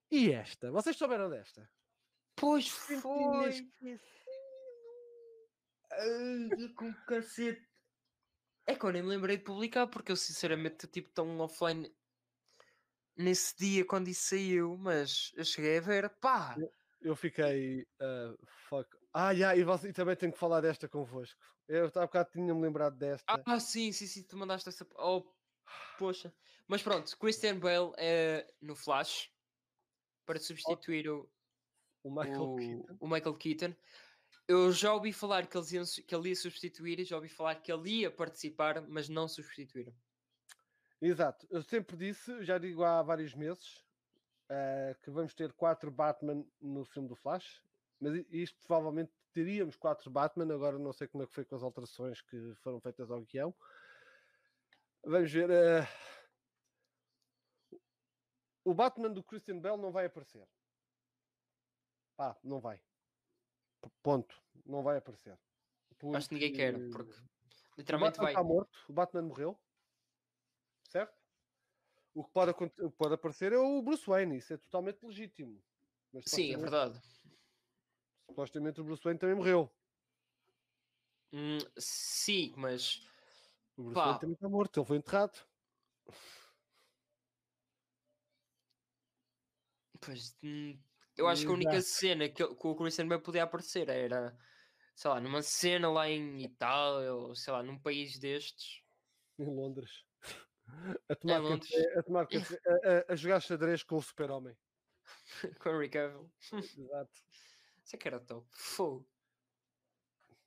[0.08, 0.70] E esta?
[0.70, 1.68] Vocês souberam desta?
[2.36, 3.00] Pois Foi.
[3.00, 3.66] foi!
[5.90, 7.68] Ai, com cacete!
[8.66, 11.92] É que eu nem me lembrei de publicar porque eu sinceramente tipo tão offline
[13.16, 16.56] nesse dia quando isso saiu, mas eu cheguei a ver, pá!
[17.00, 17.86] Eu fiquei.
[18.00, 18.34] ah,
[18.68, 18.88] fuck.
[19.12, 21.38] Ah, já, e, você, e também tenho que falar desta convosco.
[21.68, 23.24] Eu há bocado tinha-me lembrado desta.
[23.46, 24.86] Ah, sim, sim, sim, tu mandaste essa.
[24.96, 25.24] Oh,
[25.98, 26.34] poxa.
[26.66, 29.30] Mas pronto, Christian Bale é no Flash
[30.26, 31.30] para substituir o,
[32.02, 32.96] o Michael o, Keaton.
[33.00, 33.74] o Michael Keaton.
[34.48, 37.54] Eu já ouvi falar que, eles iam que ele ia substituir e já ouvi falar
[37.56, 39.94] que ele ia participar, mas não substituíram.
[41.06, 43.84] Exato, eu sempre disse, já digo há vários meses,
[44.48, 47.62] ah, que vamos ter quatro Batman no filme do Flash,
[48.00, 51.62] mas isto provavelmente teríamos quatro Batman, agora não sei como é que foi com as
[51.62, 53.54] alterações que foram feitas ao guião.
[55.04, 55.50] Vamos ver.
[55.50, 55.86] ah,
[58.64, 60.48] o Batman do Christian Bell não vai aparecer.
[62.16, 62.80] Pá, não vai.
[64.02, 64.34] Ponto.
[64.64, 65.38] Não vai aparecer.
[66.14, 68.32] Acho que ninguém quer, Porque porque o literalmente Batman vai.
[68.32, 69.63] está morto, o Batman morreu?
[72.14, 75.60] O que pode, o que pode aparecer é o Bruce Wayne, isso é totalmente legítimo.
[76.12, 77.00] Mas Sim, é verdade.
[78.28, 79.70] Supostamente o Bruce Wayne também morreu.
[81.32, 83.00] Hum, sim, mas
[83.76, 84.04] O Bruce Pá.
[84.04, 85.38] Wayne também está morto, ele foi enterrado.
[90.00, 90.78] pois, hum,
[91.16, 94.36] eu acho que a única cena que, que o Christian Bale podia aparecer era,
[94.94, 98.82] sei lá, numa cena lá em Itália ou sei lá, num país destes.
[99.38, 100.04] Em Londres.
[101.08, 101.70] A tomar, Londres.
[101.70, 102.72] café, a, tomar café, a,
[103.10, 104.56] a- a jogar xadrez com o super-homem.
[105.60, 106.30] com o Cavill.
[106.52, 107.12] Exato.
[107.84, 108.46] Isso é que era top.
[108.52, 109.06] Fogo.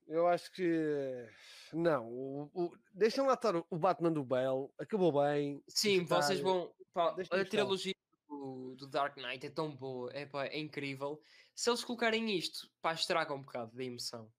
[0.08, 1.28] Eu acho que.
[1.74, 5.62] Não, o, o- deixem lá estar o- Batman do Bale, acabou bem.
[5.68, 6.74] Sim, está- vocês vão.
[6.94, 7.94] pá, a trilogia
[8.28, 11.22] do, Dark Knight é tão boa, é, pá, é incrível.
[11.54, 14.32] Se eles colocarem isto, pá, estraga um bocado da emoção.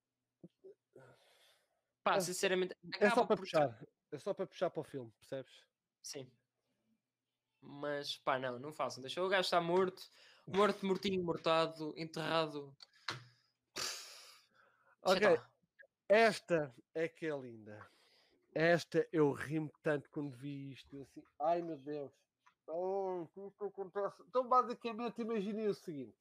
[2.03, 3.79] Pá, É- sinceramente, É só para por- puxar.
[4.11, 5.68] É só para puxar para o filme, percebes?
[6.09, 6.27] Sim.
[7.61, 8.99] Mas pá, não, não façam.
[8.99, 10.01] Deixa o gajo estar morto,
[10.47, 12.75] morto, mortinho, mortado, enterrado.
[15.03, 15.39] Ok.
[16.07, 17.87] Esta é que é linda.
[18.55, 20.95] Esta eu rimo tanto quando vi isto.
[20.95, 22.11] eu assim, ai meu Deus.
[22.65, 24.23] Oh, o que acontece?
[24.27, 26.17] Então, basicamente, imaginem o seguinte: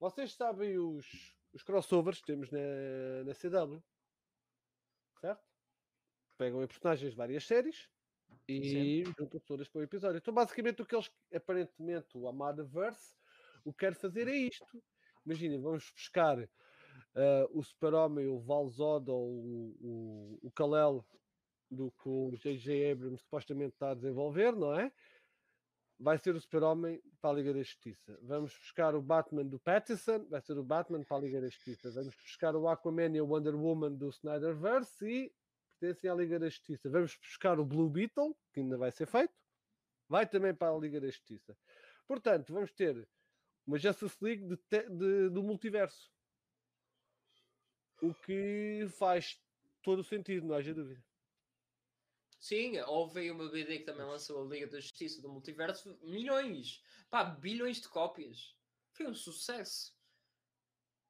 [0.00, 1.06] vocês sabem os,
[1.52, 2.58] os crossovers que temos na,
[3.24, 3.80] na CW,
[5.20, 5.46] certo?
[6.36, 7.88] Pegam em personagens de várias séries
[8.48, 10.18] e juntam todas para o episódio.
[10.18, 13.16] Então, basicamente, o que eles aparentemente o Amadaverse
[13.66, 14.82] o que quer fazer é isto.
[15.24, 16.38] Imaginem, vamos buscar
[17.16, 21.04] ah, o Super-Homem, o Valzod ou o, o, o Kal-El
[21.68, 22.92] do que o J.J.
[22.92, 24.92] Abrams supostamente está a desenvolver, não é?
[25.98, 28.16] Vai ser o Super-Homem para a Liga da Justiça.
[28.22, 31.90] Vamos buscar o Batman do Pattinson, vai ser o Batman para a Liga da Justiça.
[31.90, 35.32] Vamos buscar o Aquaman e o Wonder Woman do Snyderverse e
[35.78, 36.90] pertencem à Liga da Justiça.
[36.90, 39.34] Vamos buscar o Blue Beetle, que ainda vai ser feito,
[40.08, 41.56] vai também para a Liga da Justiça.
[42.06, 43.08] Portanto, vamos ter
[43.66, 46.10] uma Justice League de te- de- do multiverso.
[48.02, 49.40] O que faz
[49.82, 51.02] todo o sentido, não haja dúvida.
[52.38, 57.24] Sim, houve uma BD que também lançou a Liga da Justiça do Multiverso, milhões, pá,
[57.24, 58.54] bilhões de cópias.
[58.92, 59.95] Foi um sucesso.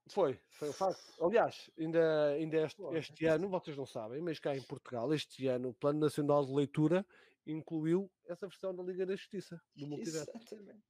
[0.08, 1.02] Foi, foi um facto.
[1.20, 5.70] Aliás, ainda, ainda este, este ano, vocês não sabem, mas cá em Portugal, este ano,
[5.70, 7.04] o Plano Nacional de Leitura
[7.46, 10.30] incluiu essa versão da Liga da Justiça, do multiverso.
[10.34, 10.82] Exatamente.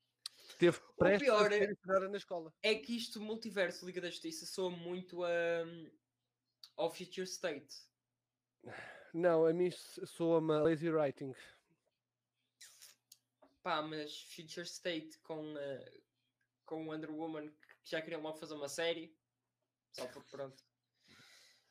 [0.59, 2.55] Teve prestes pior é- na escola.
[2.63, 5.29] É que isto, Multiverso, Liga da Justiça, soa muito a.
[6.77, 7.75] ao Future State.
[9.13, 11.35] Não, a mim soa-me lazy writing.
[13.63, 16.01] Pá, mas Future State com, eh,
[16.65, 17.53] com Wonder Woman
[17.87, 19.17] que já queriam logo fazer uma série.
[19.93, 20.57] Só porque pronto.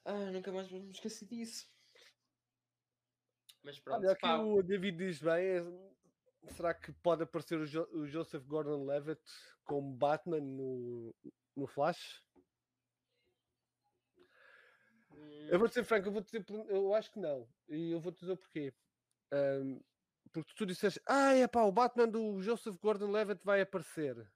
[0.05, 1.67] Ah, nunca mais me esqueci disso.
[3.63, 7.89] Mas pronto, Olha, pá, o David diz bem, é- será que pode aparecer o, Jo-
[7.91, 9.21] o Joseph Gordon-Levitt
[9.65, 11.13] como Batman no,
[11.55, 12.23] no Flash?
[15.11, 17.49] hum, Eu vou dizer franco, eu vou dizer, eu acho que não.
[17.67, 18.73] E eu vou te dizer o porquê.
[19.33, 19.79] Ahm,
[20.31, 24.31] porque tu disseste, ah, é pá, o Batman do Joseph Gordon-Levitt vai aparecer.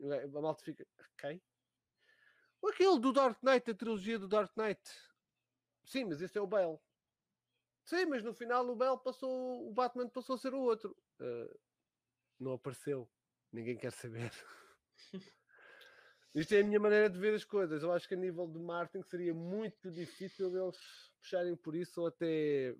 [0.00, 0.86] E A malta fica,
[1.18, 1.42] quem?
[2.64, 4.80] Aquele do Dark Knight, a trilogia do Dark Knight.
[5.84, 6.78] Sim, mas esse é o Bale.
[7.84, 10.96] Sim, mas no final o Bale passou, o Batman passou a ser o outro.
[11.18, 11.58] Ah,
[12.38, 13.10] não apareceu.
[13.52, 14.32] Ninguém quer saber.
[16.34, 17.82] Isto é a minha maneira de ver as coisas.
[17.82, 20.78] Eu acho que a nível de marketing seria muito difícil eles
[21.20, 22.76] puxarem por isso ou até.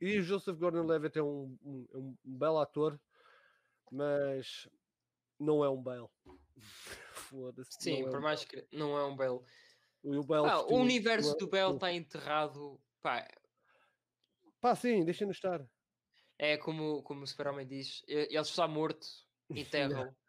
[0.00, 2.98] E o Joseph Gordon-Levitt é um, um, é um belo ator,
[3.90, 4.68] mas
[5.44, 6.08] não é um Bale.
[7.14, 7.70] Foda-se.
[7.80, 9.38] sim, é por um mais que não é um Bell.
[10.02, 10.18] Bale.
[10.18, 12.80] O, Bale Pá, o universo do Bell o- está enterrado.
[13.00, 13.26] Pá,
[14.60, 15.64] Pá, sim, deixem-no estar.
[16.38, 19.06] é como, como o Super-Homem diz: ele está morto,
[19.50, 20.14] enterram.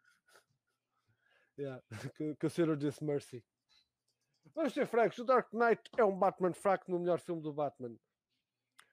[1.58, 1.82] Yeah.
[2.44, 3.42] o senhor disse Mercy.
[4.54, 7.96] Vamos ser francos, o Dark Knight é um Batman fraco no melhor filme do Batman.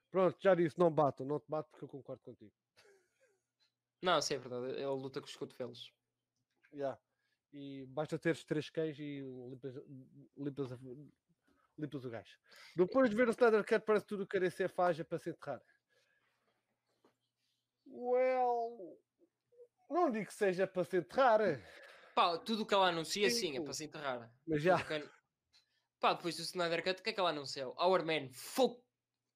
[0.10, 2.54] Pronto, já disse, não batam, não te bato porque eu concordo contigo.
[4.02, 4.68] Não, sim, é verdade.
[4.76, 5.92] Ele luta com os cotovelos.
[6.74, 7.00] Yeah.
[7.52, 9.76] E basta teres três cães e limpas,
[10.36, 10.80] limpas, a-
[11.78, 12.40] limpas o gajo.
[12.76, 15.62] Depois de ver o Snyder Cut, parece tudo querer ser faja para se enterrar.
[17.86, 19.00] Well,
[19.90, 21.40] não digo que seja para se enterrar,
[22.16, 23.64] Pá, tudo o que ela anuncia, sim, é Sim.
[23.64, 24.32] para se enterrar.
[24.48, 24.84] mas já.
[24.84, 25.10] Que-
[26.00, 27.74] Pá, depois do Snyder Cut, o que é que ela anunciou?
[27.80, 28.84] Our Man, fogo,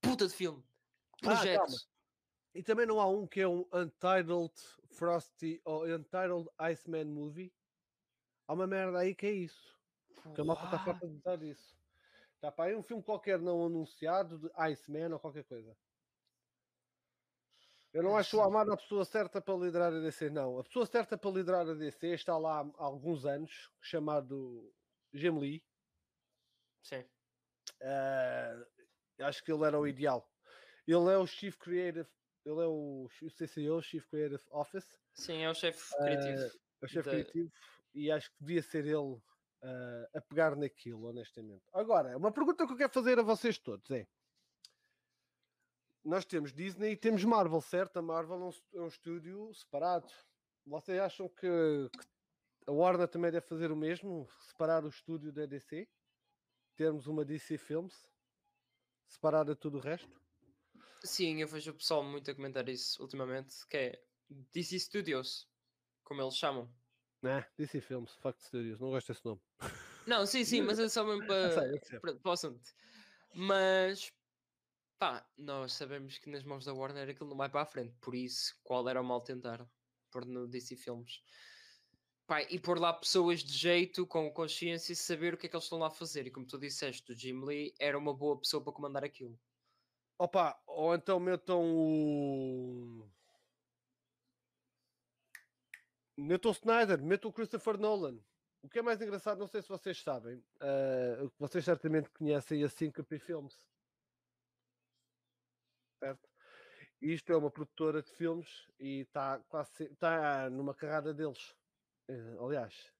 [0.02, 0.64] puta de filme.
[0.64, 1.36] Ah, calma.
[1.42, 1.90] Projetos.
[2.58, 4.52] E também não há um que é um Untitled
[4.88, 7.54] Frosty ou Untitled Iceman Movie.
[8.48, 9.78] Há uma merda aí que é isso.
[10.34, 11.78] Que a malta está farta de usar isso.
[12.34, 15.78] Está para aí um filme qualquer não anunciado de Iceman ou qualquer coisa.
[17.94, 20.58] Eu não acho o Amado a pessoa certa para liderar a DC, não.
[20.58, 24.74] A pessoa certa para liderar a DC está lá há alguns anos, chamado
[25.14, 25.64] Jim Lee.
[26.82, 27.06] Sim.
[27.84, 28.66] Ah,
[29.20, 30.28] acho que ele era o ideal.
[30.88, 32.10] Ele é o Chief Creative,
[32.48, 34.98] ele é o, o CCO, Chief Creative Office.
[35.14, 36.42] Sim, é o chefe Ah, criativo.
[36.82, 37.52] É o chefe da- criativo
[37.94, 39.22] e acho que devia ser ele
[39.62, 41.66] ah, a pegar naquilo, honestamente.
[41.74, 44.08] Agora, uma pergunta que eu quero fazer a vocês todos é:
[46.04, 47.98] nós temos Disney e temos Marvel, certo?
[47.98, 50.08] A Marvel é um, é um estúdio separado.
[50.66, 52.08] Vocês acham que, que
[52.68, 54.28] a Warner também deve fazer o mesmo?
[54.42, 55.88] Separar o estúdio da DC?
[56.76, 58.08] Termos uma DC Films?
[59.08, 60.22] Separada de tudo o resto?
[61.04, 65.48] Sim, eu vejo o pessoal muito a comentar isso ultimamente, que é DC Studios,
[66.04, 66.72] como eles chamam.
[67.22, 67.46] Né?
[67.58, 69.42] DC Films, Fuck Studios, não gosto desse nome.
[70.06, 72.74] Não, sim, sim, mas é só mesmo para, para, para o assunto.
[73.34, 74.12] Mas,
[74.98, 78.16] pá, nós sabemos que nas mãos da Warner aquilo não vai para a frente, por
[78.16, 79.68] isso, qual era o mal tentar
[80.12, 81.22] pôr no DC Filmes?
[82.26, 85.56] Pá, e pôr lá pessoas de jeito, com consciência e saber o que é que
[85.56, 86.28] eles estão lá a fazer.
[86.28, 89.40] E como tu disseste, o Jim Lee era uma boa pessoa para comandar aquilo.
[90.20, 93.08] Opa, ou então metam o.
[96.18, 98.20] Metam o Snyder, metam o Christopher Nolan.
[98.64, 102.70] O que é mais engraçado, não sei se vocês sabem, que vocês certamente conhecem a
[102.70, 103.56] Syncope Films.
[106.00, 106.28] Certo?
[107.00, 111.56] Isto é uma produtora de filmes e está quase se- está numa carrada deles.
[112.08, 112.92] Eh, aliás,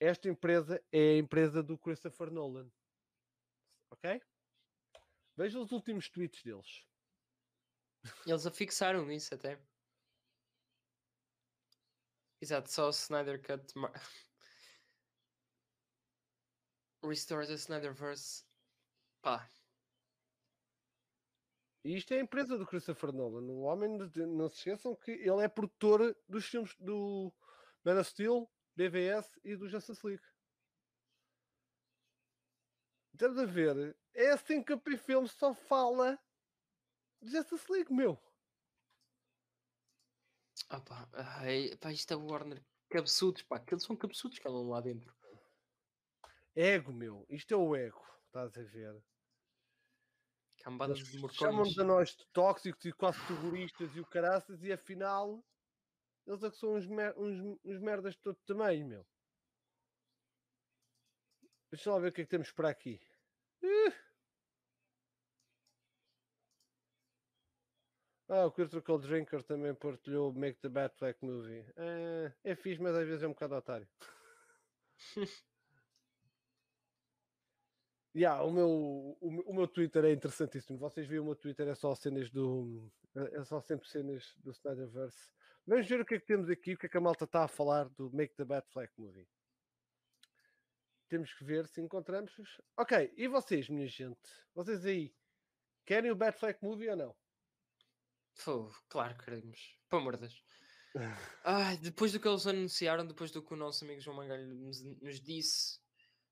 [0.00, 2.70] esta empresa é a empresa do Christopher Nolan.
[3.90, 4.22] Ok?
[5.36, 6.84] Veja os últimos tweets deles.
[8.26, 9.60] Eles afixaram nisso até.
[12.40, 13.74] Exato, só o Snyder Cut.
[17.02, 18.44] Restore the Snyderverse.
[19.22, 19.50] Pá,
[21.84, 23.42] E isto é a empresa do Christopher Nolan.
[23.52, 27.32] O homem, não se esqueçam que ele é produtor dos filmes do
[27.84, 30.22] Man of Steel, BVS e do Justice League.
[33.12, 36.18] Estamos a ver, é assim que a P-Film só fala
[37.20, 38.18] de Justice League, meu.
[40.68, 42.64] ah pá, ai, pá, isto é o Warner.
[42.88, 45.14] Cabeçudos, pá, aqueles são cabeçudos que andam lá dentro.
[46.54, 47.24] Ego, meu.
[47.28, 49.02] Isto é o ego, estás a ver.
[50.58, 51.38] Cambadas de morcões.
[51.38, 55.42] Chamam-nos a nós de tóxicos e quase terroristas e o caraças e afinal
[56.26, 59.06] eles é que são uns, mer uns, uns merdas de todo tamanho, meu.
[61.70, 63.00] Deixa lá ver o que é que temos para aqui.
[63.62, 63.92] Ih!
[68.28, 71.64] Ah, o Critical Drinker também partilhou o Make the Black Movie.
[71.76, 73.88] É, é fixe, mas às vezes é um bocado otário.
[78.14, 78.68] Yeah, o, meu,
[79.20, 80.78] o, meu- o meu Twitter é interessantíssimo.
[80.78, 82.90] Vocês viram o meu Twitter, é só cenas do.
[83.16, 85.32] É é só sempre cenas do Snyderverse.
[85.66, 87.44] Vamos ver o que é que temos aqui, o que é que a malta está
[87.44, 89.28] a falar do Make the Bad Flag Movie.
[91.10, 92.32] Temos que ver se encontramos.
[92.78, 94.20] Ok, e vocês, minha gente?
[94.54, 95.12] Vocês aí,
[95.84, 97.16] querem o Bad Flag Movie ou não?
[98.44, 99.76] Pô, claro que queremos.
[99.88, 100.44] Pelo amor de Deus.
[101.44, 104.82] Ai, depois do que eles anunciaram, depois do que o nosso amigo João Mangalho nos,
[104.82, 105.80] nos disse,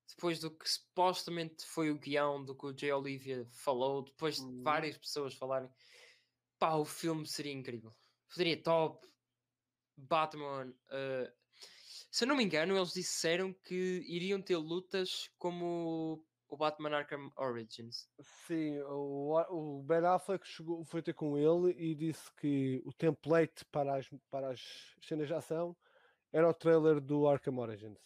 [0.08, 2.92] depois do que supostamente foi o guião, do que o J.
[2.92, 4.62] Olivia falou, depois de Uhum.
[4.62, 5.68] várias pessoas falarem,
[6.56, 7.92] pá, o filme seria incrível.
[8.30, 9.04] Seria top.
[9.96, 10.72] Batman.
[10.90, 11.32] eh,
[12.10, 13.74] se eu não me engano, eles disseram que
[14.06, 18.08] iriam ter lutas como o Batman Arkham Origins.
[18.20, 19.32] Sim, o,
[19.78, 24.08] o Ben Affleck chegou, foi ter com ele e disse que o template para as,
[24.30, 25.76] para as cenas de ação
[26.32, 27.98] era o trailer do Arkham Origins.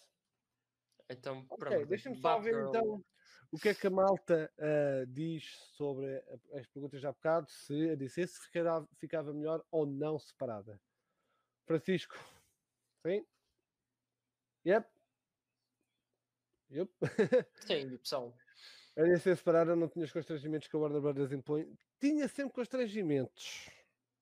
[1.10, 3.04] Então, por Ok, amor de Deus, deixa-me só ver então
[3.50, 5.44] o que é que a malta ah, diz
[5.76, 9.86] sobre a- as perguntas de há bocado, se a DC se ficará- ficava melhor ou
[9.86, 10.80] não separada.
[11.66, 12.16] Francisco,
[13.06, 13.26] sim?
[14.64, 14.86] Yep.
[16.70, 16.90] Yep.
[17.66, 18.34] Sim, pessoal.
[18.96, 21.66] A DC separada não tinha os constrangimentos que a Warner Brothers impõe.
[21.98, 23.70] Tinha sempre constrangimentos.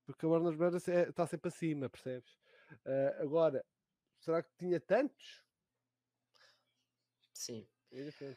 [0.05, 2.39] Porque a Warner Brothers está sempre acima, percebes?
[2.85, 3.65] Ah, agora,
[4.21, 5.45] será que tinha tantos?
[7.33, 7.67] Sim.
[7.93, 8.37] É.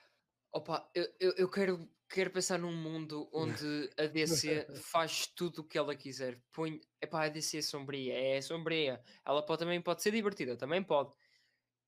[0.52, 5.64] Opa, eu, eu, eu quero, quero pensar num mundo onde a DC faz tudo o
[5.64, 6.40] que ela quiser.
[6.52, 9.04] Põe, epá, a DC é sombria, é sombria.
[9.26, 11.12] Ela pode, também pode ser divertida, também pode.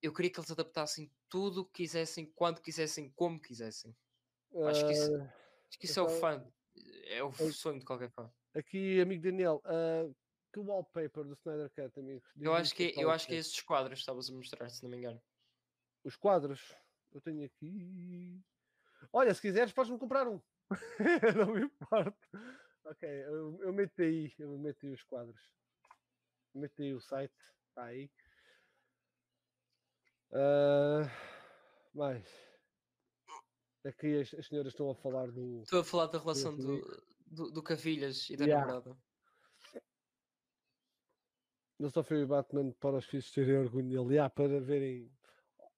[0.01, 3.95] Eu queria que eles adaptassem tudo o que quisessem, quando quisessem, como quisessem.
[4.67, 5.33] Acho que isso, Ah,
[5.67, 6.51] acho que isso é o então- fã.
[7.07, 8.31] É o sonho de qualquer fã.
[8.53, 10.09] Aqui, amigo Daniel, ah,
[10.53, 12.23] que wallpaper do Snyder Cut, amigo?
[12.27, 14.33] Eu Diz-me acho que, qual eu é acho que é esses quadros que estavas a
[14.33, 15.21] mostrar, se não me engano.
[16.03, 16.73] Os quadros.
[17.11, 18.41] Eu tenho aqui.
[19.11, 20.41] Olha, se quiseres, podes-me comprar um.
[21.47, 22.17] não me importa.
[22.83, 25.41] Ok, eu, eu meto aí, eu meto aí os quadros.
[26.53, 27.33] Meto aí o site.
[27.69, 28.09] Está aí.
[30.37, 31.09] Ah,
[31.93, 32.27] mais.
[33.85, 35.61] Aqui as, as senhoras estão a falar do.
[35.61, 36.81] Estou a falar da relação do,
[37.25, 38.65] do, do Cavilhas e da Yeah.
[38.65, 38.97] namorada.
[41.79, 45.09] Não só foi o Batman para os filhos terem orgulho dele, ah, para verem.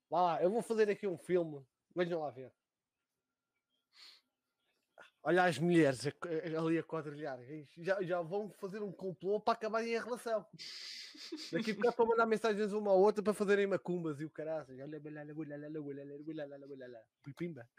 [0.09, 1.63] Vá lá, eu vou fazer aqui um filme,
[1.95, 2.51] vejam lá ver.
[5.27, 6.07] Olha as mulheres
[6.57, 7.37] ali a quadrilhar,
[7.79, 10.45] já, já vão fazer um complô para acabarem a relação.
[11.51, 14.73] Daqui a estão para mandar mensagens uma à outra para fazerem macumbas e o caralho.
[17.35, 17.69] Pimba.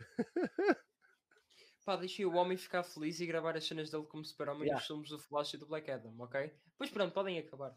[1.87, 4.79] Pá, deixei o homem ficar feliz e gravar as cenas dele como super-homem yeah.
[4.79, 6.55] nos filmes do Flash e do Black Adam, ok?
[6.77, 7.75] Pois pronto, podem acabar.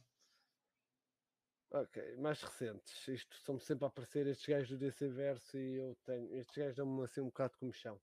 [1.70, 3.08] Ok, mais recentes.
[3.08, 6.36] Isto são sempre a aparecer estes gajos do DC Verso e eu tenho.
[6.36, 7.98] Estes gajos dão-me assim um bocado de comichão.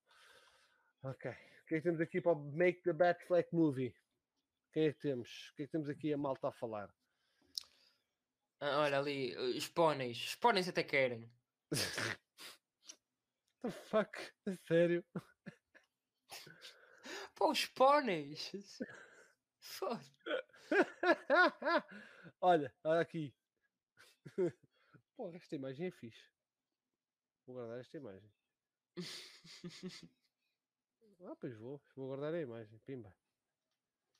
[1.03, 1.31] Ok.
[1.69, 3.95] Que é que temos aqui para o Make the Batfleck Movie?
[4.73, 5.51] Quem é que temos?
[5.51, 6.91] O que é que temos aqui a malta a falar?
[8.59, 10.29] Ah, olha ali, os póneis.
[10.29, 11.31] Os póneis até querem.
[13.63, 14.19] the fuck?
[14.67, 15.05] Sério?
[17.37, 18.51] Pô, os póneis!
[19.61, 20.03] Foda.
[22.41, 23.37] olha, olha aqui.
[25.15, 26.31] Porra, esta imagem é fixe.
[27.47, 28.33] Vou guardar esta imagem.
[31.21, 31.81] Ah, pois vou.
[31.97, 32.79] Vou guardar a imagem.
[32.81, 33.15] Pimba.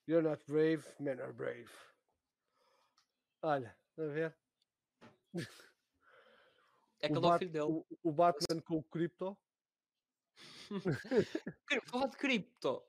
[0.09, 1.69] You're not brave, men are brave.
[3.43, 4.35] Olha, a ver.
[7.01, 7.65] É aquele é o Bat- filho dele.
[7.65, 8.85] o- o Batman com o.
[11.69, 12.83] Quero falar de cripto.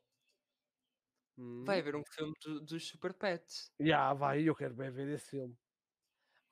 [1.38, 1.64] Hum.
[1.66, 3.72] Vai haver um filme do- dos Super Pets.
[3.80, 5.56] Já, vai, eu quero bem ver esse filme.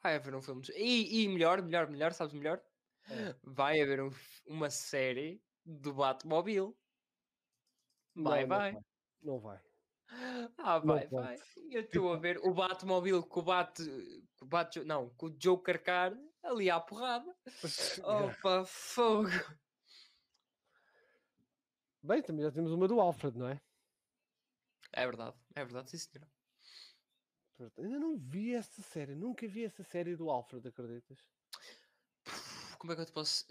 [0.01, 0.62] Vai haver um filme.
[0.76, 2.62] E, e melhor, melhor, melhor, sabes melhor?
[3.10, 3.34] É.
[3.43, 4.10] Vai haver um
[4.47, 6.74] uma série do Batmobile.
[8.24, 8.78] Vai, Não, vai.
[9.22, 9.61] Não vai.
[10.57, 11.26] Ah, Não vai, pode.
[11.28, 11.38] vai.
[11.70, 13.84] Eu estou a ver o Batmobile com o Bat.
[14.39, 17.36] Com o Bat não, com o Joker Car ali à porrada.
[18.03, 19.30] Opa, fogo.
[22.01, 23.59] Bem, também já temos uma do Alfred, não é?
[24.93, 26.20] É verdade, é verdade, sim.
[27.57, 31.20] Portanto, Ainda não vi essa série, nunca vi essa série do Alfred, acreditas?
[32.80, 33.45] Como é que eu te posso.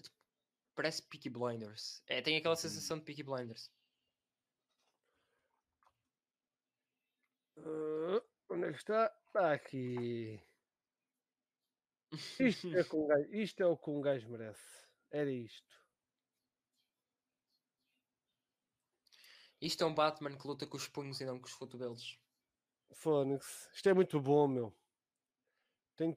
[0.74, 2.02] Parece Peaky Blinders.
[2.06, 3.70] É, tem aquela sensação de Peaky Blinders.
[7.58, 9.14] Ah, onde é que está?
[9.26, 10.40] Está aqui.
[12.38, 14.86] Isto é, um gajo- isto é o que um gajo merece.
[15.10, 15.86] Era isto.
[19.60, 22.18] Isto é um Batman que luta com os punhos e não com os cotovelos.
[22.92, 23.68] Fónix.
[23.72, 24.72] Isto é muito bom, meu.
[25.96, 26.16] Tenho...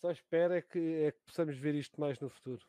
[0.00, 2.64] Só espero é que, é que possamos ver isto mais no futuro.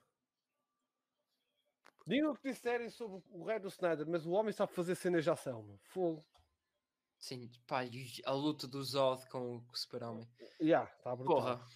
[2.07, 5.23] Digam o que disserem sobre o rei do Snyder, mas o homem sabe fazer cenas
[5.23, 5.77] de ação, meu.
[5.79, 6.25] Fogo.
[7.25, 7.81] Sim, pá,
[8.23, 10.29] a luta do Zod com o Super-Homem.
[10.61, 11.35] Já, está brutal.
[11.35, 11.67] Porra.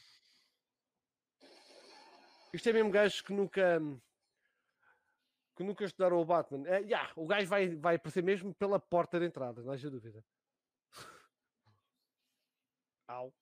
[2.53, 3.79] Isto é mesmo gajos que nunca
[5.55, 6.67] que nunca estudaram o Batman.
[6.67, 10.23] É, yeah, o gajo vai, vai aparecer mesmo pela porta de entrada, não haja dúvida.
[13.09, 13.33] Au.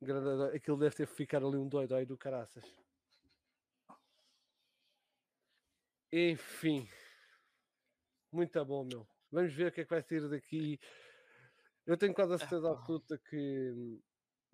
[0.00, 2.64] Grande- Aquilo deve ter ficado ali um doido aí do caraças.
[6.10, 6.88] Enfim.
[8.32, 9.13] Muito bom, meu.
[9.34, 10.78] Vamos ver o que é que vai sair daqui.
[11.84, 12.78] Eu tenho quase a certeza Epá.
[12.78, 14.00] absoluta que,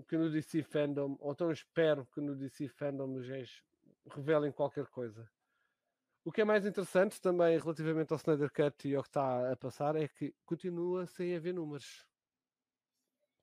[0.09, 3.63] que no DC Fandom, ou então espero que no DC Fandom os gajos
[4.09, 5.31] revelem qualquer coisa.
[6.25, 9.57] O que é mais interessante também relativamente ao Snyder Cut e ao que está a
[9.57, 12.07] passar é que continua sem haver números.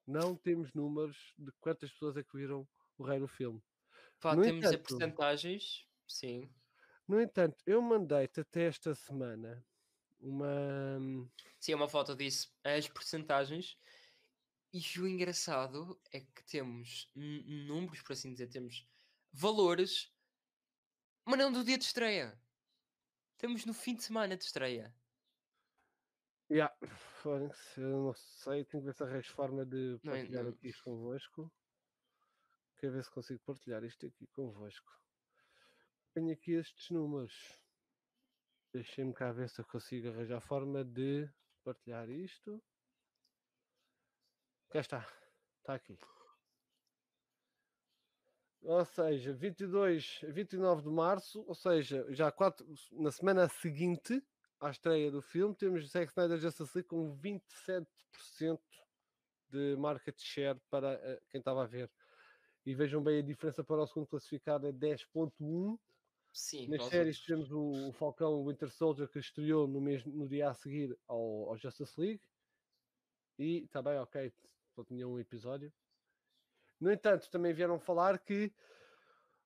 [0.08, 2.68] Não temos números de quantas pessoas é que viram
[2.98, 3.62] o rei no filme.
[4.20, 5.86] Pá, No temos a entanto- porcentagens.
[6.08, 6.50] Sim.
[7.08, 9.64] No entanto, eu mandei-te até esta semana
[10.20, 11.00] uma.
[11.60, 12.54] Sim, é uma foto disso.
[12.64, 13.78] As porcentagens.
[14.74, 18.88] E o engraçado é que temos números, por assim dizer, temos
[19.32, 20.12] valores,
[21.26, 22.40] mas não do dia de estreia.
[23.38, 24.94] Temos no fim de semana de estreia.
[26.50, 26.74] Yeah.
[27.78, 30.84] Eu não sei, tenho que ver se arranjo forma de Não partilhar não- aqui isto
[30.84, 31.52] convosco.
[32.78, 34.92] Quero ver se consigo partilhar isto aqui convosco.
[36.14, 37.34] Tenho aqui estes números.
[38.74, 41.30] Deixem-me cá ver se eu consigo arranjar forma de
[41.64, 42.62] partilhar isto.
[44.70, 45.08] Cá está.
[45.60, 45.98] Está aqui.
[48.62, 54.22] Ou seja, 22, 29 de março, ou seja, já quatro, na semana seguinte
[54.60, 57.88] à estreia do filme, temos Zack Snyder Justice League com 27%
[59.50, 61.90] de market share para eh, quem estava a ver.
[62.66, 65.80] E vejam bem a diferença para o segundo classificado é 10.1.
[66.38, 70.48] Sim, Nas séries temos o, o Falcão Winter Soldier que estreou no, mesmo, no dia
[70.52, 72.22] a seguir ao, ao Justice League.
[73.40, 74.32] E está bem, ok,
[74.76, 75.74] só tinha um episódio.
[76.80, 78.54] No entanto, também vieram falar que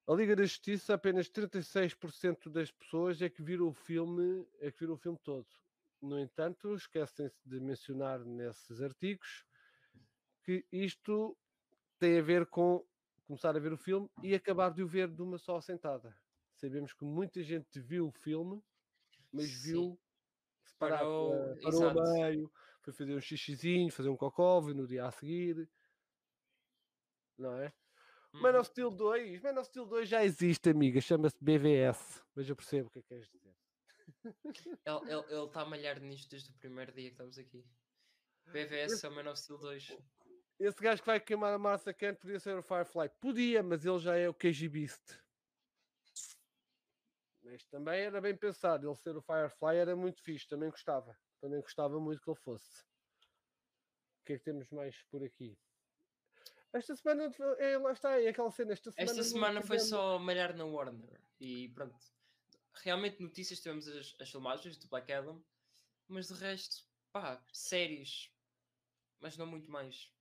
[0.06, 4.82] a Liga da Justiça, apenas 36% das pessoas é que viram o filme, é que
[4.82, 5.48] viram o filme todo.
[6.02, 9.46] No entanto, esquecem-se de mencionar nesses artigos
[10.44, 11.38] que isto
[11.98, 12.86] tem a ver com
[13.26, 16.14] começar a ver o filme e acabar de o ver de uma só sentada.
[16.62, 18.62] Sabemos que muita gente viu o filme,
[19.34, 19.72] mas Sim.
[19.72, 20.00] viu
[20.78, 22.52] Parou, eh, parou a meio,
[22.82, 25.68] foi fazer um xixizinho, fazer um cocó, no dia a seguir.
[27.36, 27.74] Não é?
[28.34, 28.60] Man Uhum.
[28.60, 32.90] of Steel 2, Man of Steel 2 já existe, amiga, chama-se BVS, mas eu percebo
[32.90, 33.56] o que é que queres dizer.
[34.86, 37.66] Ele está tá a malhar nisto desde o primeiro dia que estamos aqui.
[38.46, 39.98] BVS é o Man of Steel 2.
[40.60, 43.10] Esse gajo que vai queimar a Martha Kent podia ser o Firefly.
[43.20, 45.20] Podia, mas ele já é o KG Beast.
[47.44, 48.88] Mas também era bem pensado.
[48.88, 50.48] Ele ser o Firefly era muito fixe.
[50.48, 51.18] Também gostava.
[51.40, 52.84] Também gostava muito que ele fosse.
[54.22, 55.58] O que é que temos mais por aqui?
[56.74, 58.72] Esta semana, é, lá está, é aquela cena.
[58.72, 61.20] Esta semana, Esta semana foi só malhar na Warner.
[61.40, 61.98] E pronto.
[62.74, 65.44] Realmente notícias tivemos as, as filmagens do Black Adam.
[66.08, 68.32] Mas de resto, pá, séries.
[69.20, 70.14] Mas não muito mais.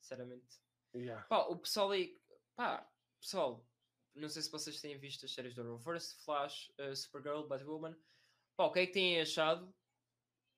[0.00, 0.60] Sinceramente.
[0.94, 1.24] Yeah.
[1.26, 2.20] Pá, o pessoal aí.
[2.54, 2.86] Pá,
[3.20, 3.66] pessoal.
[4.14, 7.96] Não sei se vocês têm visto as séries do Arrowverse, Flash, uh, Supergirl, Batwoman.
[8.56, 9.74] Pá, o que é que têm achado?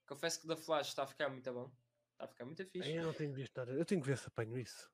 [0.06, 1.72] Confesso que da Flash está a ficar muito bom.
[2.12, 2.92] Está a ficar muito fixe.
[2.92, 3.72] Eu não tenho visto nada.
[3.72, 4.90] Eu tenho que ver se apanho isso.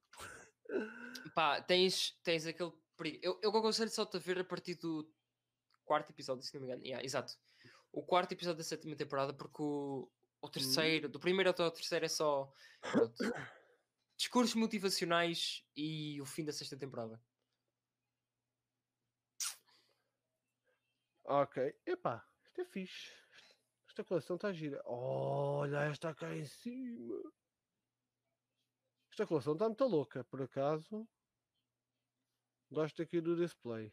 [1.35, 3.19] Pá, tens, tens aquele perigo.
[3.23, 5.13] Eu, eu aconselho só-te a ver a partir do
[5.85, 6.85] quarto episódio, se não me engano.
[6.85, 7.35] Yeah, exato.
[7.93, 10.11] O quarto episódio da sétima temporada, porque o,
[10.41, 13.15] o terceiro, do primeiro até ao terceiro é só pronto,
[14.17, 17.21] discursos motivacionais e o fim da sexta temporada.
[21.25, 21.75] Ok.
[21.87, 23.13] Epá, isto é fixe.
[23.89, 24.83] Esta coleção está gira.
[24.87, 27.33] Olha, esta cá em cima.
[29.11, 31.07] Esta coleção está muito louca, por acaso.
[32.71, 33.93] Gosto aqui do display.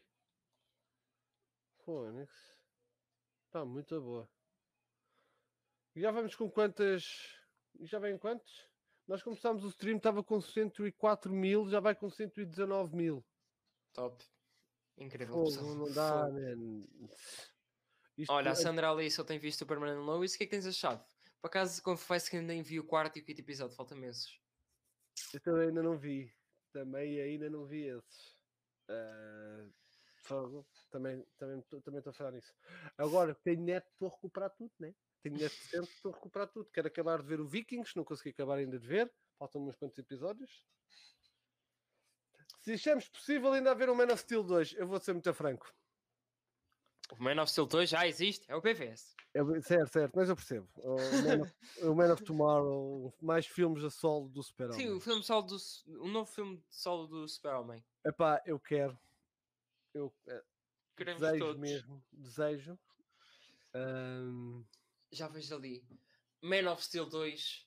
[1.84, 2.32] Fónix.
[3.46, 4.28] Está muito boa.
[5.94, 7.04] E Já vamos com quantas.
[7.80, 8.70] Já vem quantos?
[9.06, 13.24] Nós começámos o stream, estava com 104 mil, já vai com 119 mil.
[13.92, 14.24] Top.
[15.00, 15.34] Incrível.
[15.34, 16.84] Fogo, não dá, man.
[18.16, 20.34] Isto Olha, a é- Sandra ali só tem visto o Permanent Lois.
[20.34, 21.02] O que é que tens achado?
[21.40, 24.38] Por acaso, confesso que ainda nem vi o quarto e o quinto episódio, falta meses.
[25.32, 26.30] Eu também ainda não vi.
[26.72, 28.36] Também ainda não vi esses.
[28.88, 29.66] Ah,
[30.22, 30.66] fogo.
[30.90, 32.52] também também tô- também estou a falar nisso.
[32.98, 34.94] Agora, tenho neto, estou a recuperar tudo, né?
[35.22, 36.68] Tenho neto sempre, estou a recuperar tudo.
[36.70, 39.10] Quero acabar de ver o Vikings, não consegui acabar ainda de ver.
[39.38, 40.62] Faltam uns quantos episódios.
[42.58, 45.72] Se achamos possível ainda haver um Man of Steel 2, eu vou ser muito franco.
[47.18, 49.14] O Man of Steel 2 já existe, é o PVS.
[49.32, 50.68] Eu, certo, certo, mas eu percebo.
[50.76, 55.00] O Man of, o Man of Tomorrow, mais filmes a solo do Sim, o Super-Homem.
[55.00, 55.56] filme solo do.
[56.00, 57.84] O novo filme solo do Super-Homem.
[58.04, 58.98] Epá, eu quero.
[59.94, 60.44] Eu, eh,
[60.96, 61.60] Queremos desejo todos.
[61.60, 62.78] mesmo, desejo.
[63.74, 64.64] Ahm,
[65.10, 65.84] Já vejo ali.
[66.42, 67.66] Man of Steel 2.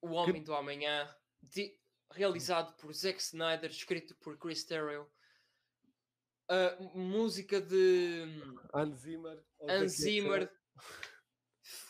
[0.00, 1.12] O Homem do Amanhã.
[2.10, 5.06] Realizado por Zack Snyder, escrito por Chris Terrell.
[6.48, 8.24] A música de
[8.72, 9.42] Hans Zimmer.
[9.62, 9.92] Hans.
[9.92, 10.52] Zimmer.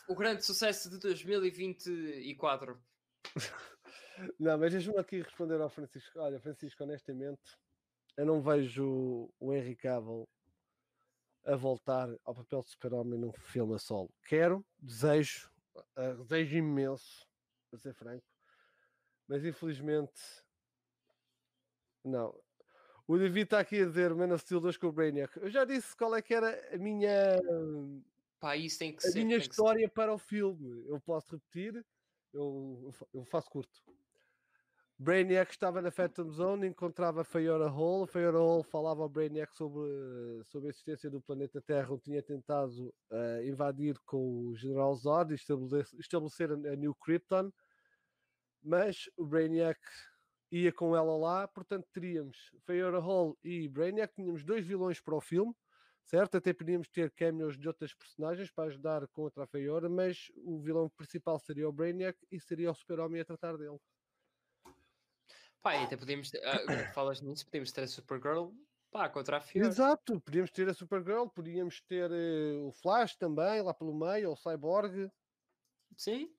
[0.07, 2.81] O grande sucesso de 2024.
[4.39, 6.19] Não, mas deixa-me aqui responder ao Francisco.
[6.19, 7.57] Olha, Francisco, honestamente,
[8.17, 10.25] eu não vejo o Henry Cavill
[11.45, 14.09] a voltar ao papel de super-homem num filme a solo.
[14.25, 15.51] Quero, desejo,
[15.95, 17.27] ah, desejo imenso,
[17.69, 18.25] para ser franco,
[19.27, 20.21] mas infelizmente,
[22.03, 22.37] não.
[23.07, 25.37] O David está aqui a dizer Man of Steel 2 com o Brainiac.
[25.37, 27.39] Eu já disse qual é que era a minha
[28.39, 29.23] Pá, isso tem que a ser.
[29.23, 29.51] minha que ser.
[29.51, 30.83] história para o filme.
[30.87, 31.85] Eu posso repetir,
[32.33, 33.71] eu, eu fa- eu faço curto.
[34.97, 38.03] Brainiac estava na Phantom Zone, encontrava Fayora Hall.
[38.03, 39.83] A Fayora Hall falava ao Brainiac sobre,
[40.45, 45.31] sobre a existência do planeta Terra, onde tinha tentado eh, invadir com o General Zod
[45.33, 47.51] e estabelecer, estabelecer a, a New Krypton.
[48.65, 49.79] Mas o Brainiac
[50.51, 55.21] ia com ela lá, portanto teríamos Fayora Hall e Brainiac, tínhamos dois vilões para o
[55.21, 55.53] filme
[56.05, 56.37] certo?
[56.37, 60.89] Até podíamos ter cameos de outras personagens para ajudar contra a Feiora, mas o vilão
[60.89, 63.79] principal seria o Brainiac e seria o Super-Homem a tratar dele.
[65.61, 68.51] Pá, e até podíamos ah, agora que falas nisso, podíamos ter a Supergirl.
[68.91, 69.67] Pá, contra a Fiora.
[69.67, 74.35] Exato, podíamos ter a Supergirl, podíamos ter eh, o Flash também, lá pelo meio, ou
[74.35, 75.09] o Cyborg.
[75.97, 76.31] Sim.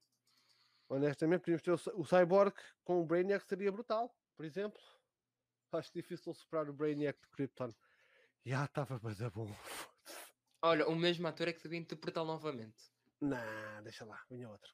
[0.89, 2.55] Honestamente, podíamos ter o, Cy- o Cyborg
[2.85, 4.81] com o Brainiac, seria brutal, por exemplo.
[5.73, 7.71] Acho difícil superar o Brainiac de Krypton.
[8.45, 9.47] Já estava mas é bom.
[10.63, 12.91] Olha, o mesmo ator é que devia interpretá-lo novamente.
[13.21, 14.73] Não, deixa lá, vinha outro.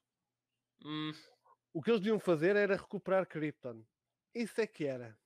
[0.85, 1.13] Hum,
[1.75, 3.85] O que eles deviam fazer era recuperar Krypton.
[4.35, 5.19] Isso é que era.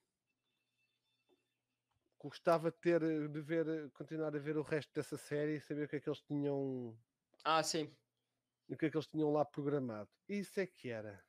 [2.22, 3.00] Gostava de ter
[3.30, 6.08] de ver, continuar a ver o resto dessa série e saber o que é que
[6.08, 6.98] eles tinham,
[7.44, 7.96] Ah, sim.
[8.68, 10.10] O que é que eles tinham lá programado.
[10.28, 11.22] Isso é que era.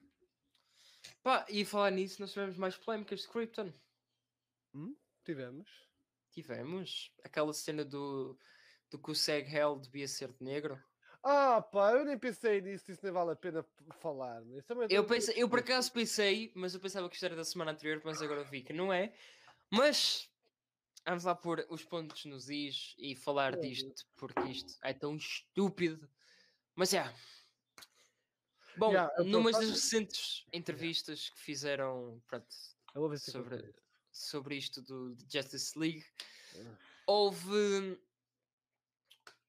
[1.24, 3.72] Pá, e falar nisso, nós tivemos mais polémicas de Krypton.
[5.24, 5.70] Tivemos.
[6.32, 8.38] Tivemos aquela cena do,
[8.90, 10.82] do que o Seg Hell devia ser de negro.
[11.24, 13.66] Ah, pá, eu nem pensei nisso, isso nem vale a pena
[14.00, 14.42] falar.
[14.66, 17.44] também Eu, não- pensei, eu por acaso pensei, mas eu pensava que isto era da
[17.44, 19.14] semana anterior, mas agora vi que não é.
[19.70, 20.30] Mas
[21.06, 26.08] vamos lá pôr os pontos nos is e falar disto, porque isto é tão estúpido.
[26.78, 27.12] Mas é,
[28.78, 32.46] Bom, Yeah, eu tô numa das recentes entrevistas que fizeram pronto,
[33.18, 33.74] sobre,
[34.12, 36.06] sobre isto do Justice League,
[37.08, 38.00] houve,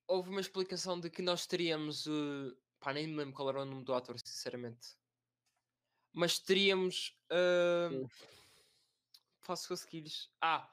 [0.07, 2.07] houve uma explicação de que nós teríamos.
[2.07, 4.97] Uh, pá, nem me lembro qual era o nome do ator, sinceramente.
[6.11, 7.15] Mas teríamos.
[7.31, 8.09] Uh,
[9.45, 10.31] posso conseguir-lhes.
[10.41, 10.73] Ah,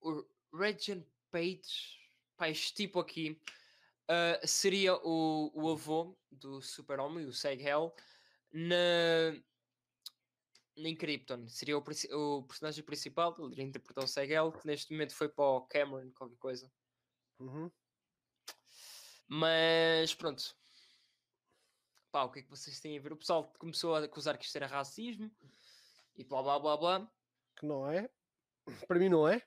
[0.00, 0.24] o
[0.54, 2.00] Regent Page.
[2.38, 3.38] Pá, este tipo aqui.
[4.12, 7.94] Uh, seria o, o avô do Super-Homem, o Seg-Hel,
[8.52, 9.34] na,
[10.76, 11.48] em Krypton.
[11.48, 15.44] Seria o, o personagem principal, ele iria interpretar o Seg-Hel, que neste momento foi para
[15.44, 16.70] o Cameron, qualquer coisa.
[17.38, 17.70] Uhum.
[19.28, 20.54] Mas pronto.
[22.10, 23.12] Pá, o que é que vocês têm a ver?
[23.12, 25.30] O pessoal começou a acusar que isto era racismo
[26.14, 27.12] e blá blá blá blá.
[27.56, 28.10] Que não é.
[28.86, 29.40] Para mim não é.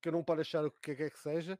[0.00, 1.58] Que eu não paro achar o que é que, é que seja.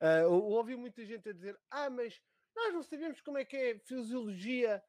[0.00, 2.20] Ah, eu ouvi muita gente a dizer: Ah, mas
[2.54, 4.82] nós não sabemos como é que é a fisiologia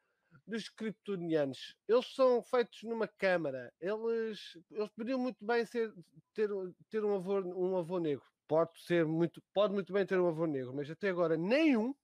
[0.45, 1.75] dos kryptonianos.
[1.87, 3.73] Eles são feitos numa câmara.
[3.79, 5.93] Eles, eles podiam muito bem ser,
[6.33, 6.49] ter,
[6.89, 8.25] ter um, avô, um avô negro.
[8.47, 11.95] Pode ser muito, pode muito bem ter um avô negro, mas até agora nenhum,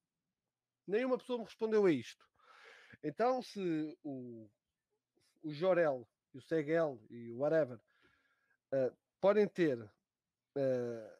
[0.87, 2.25] nenhuma pessoa me respondeu a isto.
[3.03, 4.49] Então, se o,
[5.43, 7.79] o Jorel e o Segel e o whatever
[8.71, 9.79] ah, podem ter
[10.55, 11.19] ah,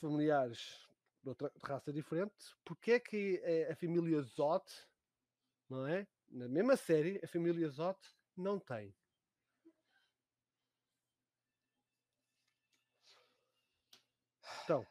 [0.00, 0.85] familiares
[1.26, 4.64] de outra raça diferente, porque é que a, a família Zod,
[5.68, 6.06] não é?
[6.28, 7.98] Na mesma série, a família Zod
[8.36, 8.94] não tem.
[14.62, 14.86] Então,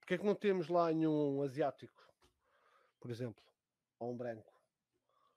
[0.00, 2.02] porque é que não temos lá nenhum asiático,
[3.00, 3.44] por exemplo,
[4.00, 4.52] ou um branco?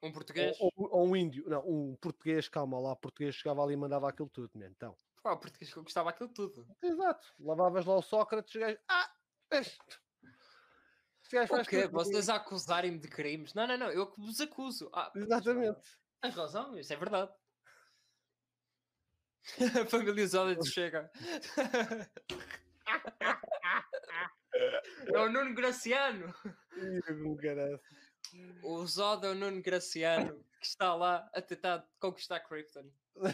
[0.02, 0.60] Um português.
[0.60, 3.78] Ou, ou- ou um índio, não, um português, calma lá, o português chegava ali e
[3.78, 4.68] mandava aquilo tudo, né?
[4.68, 4.96] então.
[5.22, 6.66] Pá, o português gostava aquilo tudo.
[6.82, 9.12] Exato, lavavas lá o Sócrates, gajo, ah,
[11.34, 11.88] O faz quê?
[11.88, 13.54] Vocês a acusarem-me de crimes?
[13.54, 14.90] Não, não, não, eu que vos acuso.
[14.94, 15.80] Ah, Exatamente.
[16.22, 17.32] Tens razão, isso é verdade.
[19.82, 21.12] A família Zoda de chega.
[25.14, 26.34] É o Nuno Graciano.
[28.64, 32.92] O Zoda é o Nuno Graciano que está lá a tentar conquistar Krypton.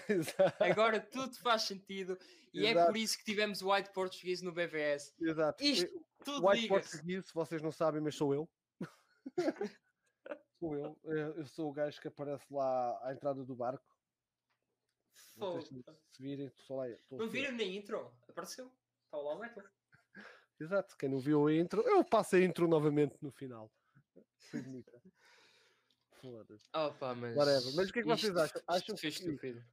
[0.09, 2.17] Exato, Agora tudo faz sentido
[2.53, 2.87] e é Exato.
[2.87, 5.13] por isso que tivemos o White Português no BVS.
[5.19, 5.63] exato.
[5.63, 6.87] Isto tudo White
[7.23, 8.49] se vocês não sabem, mas sou eu.
[10.59, 10.99] sou eu.
[11.03, 13.85] Eu eu sou o gajo que aparece lá à entrada do barco.
[15.35, 16.87] Vocês se virem, só lá.
[17.11, 18.11] Não viram na intro?
[18.27, 18.71] Apareceu.
[19.05, 19.67] Está lá o Michael.
[20.59, 23.71] Exato, quem não viu a intro, eu passo a intro novamente no final.
[24.49, 24.91] Foi bonita.
[26.21, 26.67] Foda-se.
[26.73, 27.35] Opa, mas.
[27.35, 27.75] Whatever.
[27.75, 28.61] Mas o que é que vocês isto- acham?
[28.67, 29.63] Acham que- estúpido.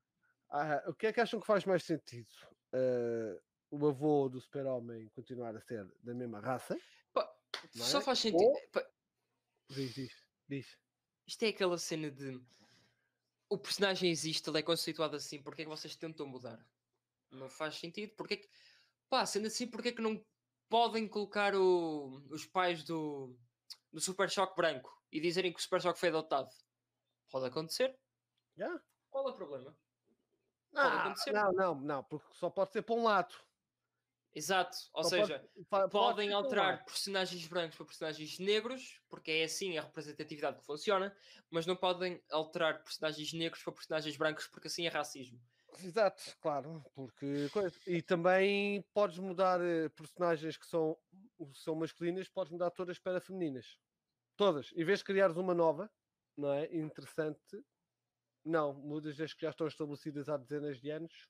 [0.50, 2.28] Ah, o que é que acham que faz mais sentido?
[2.72, 3.40] Ah,
[3.70, 6.76] o avô do super-homem continuar a ser da mesma raça?
[7.74, 8.02] Não Só é?
[8.02, 8.42] faz sentido.
[8.44, 8.60] Ou-
[9.70, 10.12] Diz, diz,
[10.48, 10.78] diz.
[11.26, 12.38] Isto é aquela cena de.
[13.48, 16.62] O personagem existe, ele é conceituado assim, porque é que vocês tentam mudar?
[17.30, 18.14] Não faz sentido.
[18.16, 18.48] Porque é que.
[19.08, 20.22] Pá, sendo assim, porque é que não
[20.68, 23.34] podem colocar o- os pais do,
[23.92, 26.50] do Super Choque branco e dizerem que o Super Choque foi adotado?
[27.30, 27.96] Pode acontecer.
[28.56, 28.82] Já?
[29.08, 29.78] Qual é o problema?
[30.72, 31.32] Pode Ah, acontecer.
[31.32, 33.32] não, não, não, porque só pode ser para um lado.
[34.34, 34.76] Exato.
[34.92, 36.84] Ou Só seja, pode- pode podem um alterar lado.
[36.86, 41.16] personagens brancos para personagens negros, porque é assim a representatividade que funciona,
[41.48, 45.40] mas não podem alterar personagens negros para personagens brancos, porque assim é racismo.
[45.78, 47.48] Exato, claro, porque.
[47.86, 50.96] E também podes mudar eh, personagens que são,
[51.52, 53.78] são masculinas, podes mudar todas para femininas.
[54.36, 54.72] Todas.
[54.74, 55.90] Em vez de criares uma nova,
[56.36, 56.74] não é?
[56.74, 57.64] Interessante.
[58.44, 61.28] Não, mudas as que já estão estabelecidas há dezenas de anos,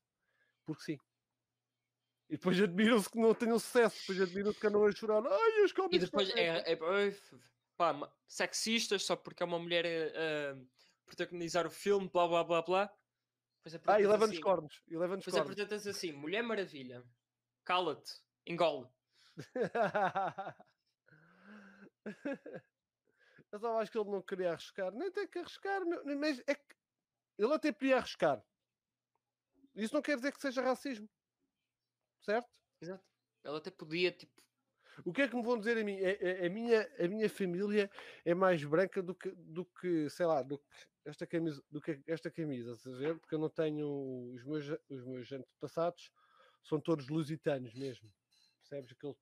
[0.64, 0.98] porque sim.
[2.28, 5.22] E depois admiram-se que não tenham sucesso, depois admiram-se que andam a chorar.
[5.26, 6.76] Ai, os E depois é, é,
[7.76, 10.56] pá, sexistas só porque é uma mulher a, a
[11.04, 12.90] protagonizar o filme, blá blá blá blá.
[13.62, 14.82] Depois Ah, e leva-nos assim- cornos.
[14.88, 17.04] E leva-nos Depois apresentas assim, Mulher Maravilha,
[17.62, 18.12] cala-te,
[18.46, 18.88] engole.
[23.54, 24.92] Eu só acho que ele não queria arriscar.
[24.92, 26.74] Nem tem que arriscar, meu, mas é que
[27.38, 28.44] ele até podia arriscar.
[29.76, 31.08] Isso não quer dizer que seja racismo.
[32.20, 32.50] Certo?
[32.80, 33.04] Exato.
[33.44, 34.42] Ela até podia, tipo,
[35.04, 35.96] O que é que me vão dizer a mim?
[36.00, 37.88] É- é- A, minha, a minha família
[38.24, 40.64] é mais branca do que, do que sei lá, do que
[41.04, 43.18] esta camisa, do que esta camisa, estás a ver?
[43.20, 46.10] Porque eu não tenho os meus, os meus antepassados
[46.64, 48.12] são todos lusitanos mesmo.
[48.58, 49.16] Percebes aquele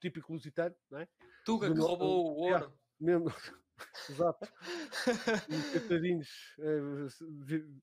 [0.00, 1.08] típico lusitano, não é?
[1.44, 2.78] Tuga Do que no- roubou o ouro.
[3.00, 3.26] Mesmo,
[4.10, 4.52] exato.
[5.48, 6.56] e coitadinhos
[7.44, 7.80] vi-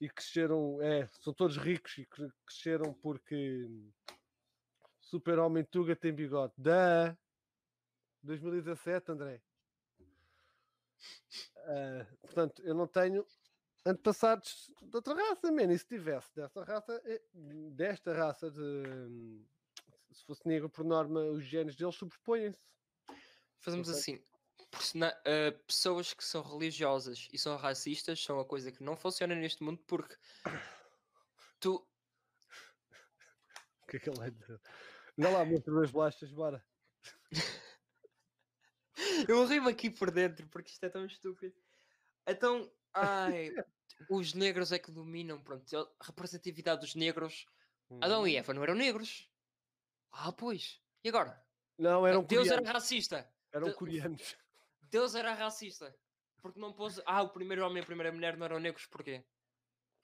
[0.00, 3.68] e cresceram, é, são todos ricos e cre- cresceram porque
[5.00, 6.52] Super-Homem Tuga tem bigode.
[6.56, 7.16] Da
[8.22, 9.42] 2017, André.
[11.58, 13.26] Ah, portanto, eu não tenho
[13.84, 15.72] antepassados de outra raça, man.
[15.72, 17.22] E se tivesse dessa raça, eh,
[17.72, 19.44] desta raça de.
[20.12, 22.58] Se fosse negro, por norma, os genes deles sobrepõem-se.
[23.60, 23.98] Fazemos Ok.
[24.00, 24.22] assim.
[25.24, 29.62] Eh, pessoas que são religiosas e são racistas são a coisa que não funciona neste
[29.62, 30.16] mundo porque
[31.60, 31.86] tu.
[33.82, 34.60] O que é que ele dizer?
[35.16, 36.64] Não lá, mostra duas bolachas, bora.
[39.28, 41.54] Eu rio aqui por dentro porque isto é tão estúpido.
[42.26, 43.50] Então, ai,
[44.10, 47.46] os negros é que dominam, pronto, a representatividade dos negros.
[48.02, 48.38] Adão e Uhum.
[48.38, 49.30] Eva não eram negros.
[50.12, 50.82] Ah, pois.
[51.02, 51.42] E agora?
[51.78, 52.68] Não, eram Deus coreanos.
[52.68, 53.32] era racista.
[53.52, 54.36] Eram coreanos.
[54.90, 55.94] Deus era racista.
[56.40, 57.00] Porque não pôs.
[57.04, 59.24] Ah, o primeiro homem e a primeira mulher não eram negros, porquê?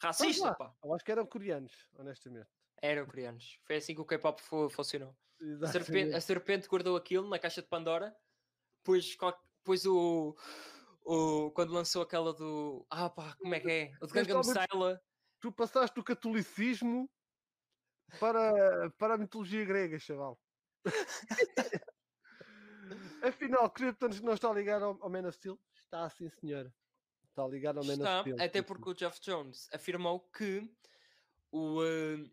[0.03, 0.75] Racista, pá.
[0.85, 2.49] Eu acho que eram coreanos, honestamente.
[2.83, 3.59] Eram coreanos.
[3.65, 5.17] Foi assim que o K-pop fu- funcionou.
[5.63, 8.15] A serpente, a serpente guardou aquilo na caixa de Pandora.
[8.79, 10.37] Depois, qual- depois o,
[11.05, 11.51] o.
[11.53, 12.85] Quando lançou aquela do.
[12.91, 13.93] Ah, pá, como é que é?
[14.01, 14.99] O de Gangnam Style.
[15.41, 17.09] Tu passaste do catolicismo
[18.19, 20.39] para, para a mitologia grega, chaval.
[23.29, 25.59] Afinal, Krypton não está ligado ao, ao Man of Steel?
[25.75, 26.73] Está sim, senhora.
[27.29, 28.45] Está ligado ao Man Está, of Steel.
[28.45, 30.71] até porque o Jeff Jones afirmou que
[31.51, 32.31] o, eh,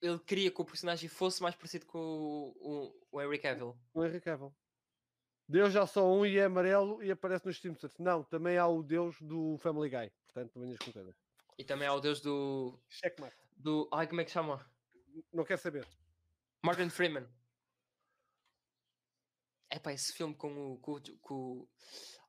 [0.00, 3.76] ele queria que o personagem fosse mais parecido com o, o, o Henry Cavill.
[3.94, 4.54] O Henry Cavill.
[5.48, 7.98] Deus já só um e é amarelo e aparece nos Simpsons.
[7.98, 10.10] Não, também há o Deus do Family Guy.
[10.26, 11.14] Portanto, venhas com coisas.
[11.58, 12.80] E também há o deus do.
[12.88, 13.36] Checkmate.
[13.56, 14.64] do ai, como é que chama?
[15.32, 15.86] Não quer saber.
[16.64, 17.26] Morgan Freeman.
[19.72, 20.78] É pá, esse filme com o.
[20.78, 21.68] Com, o- com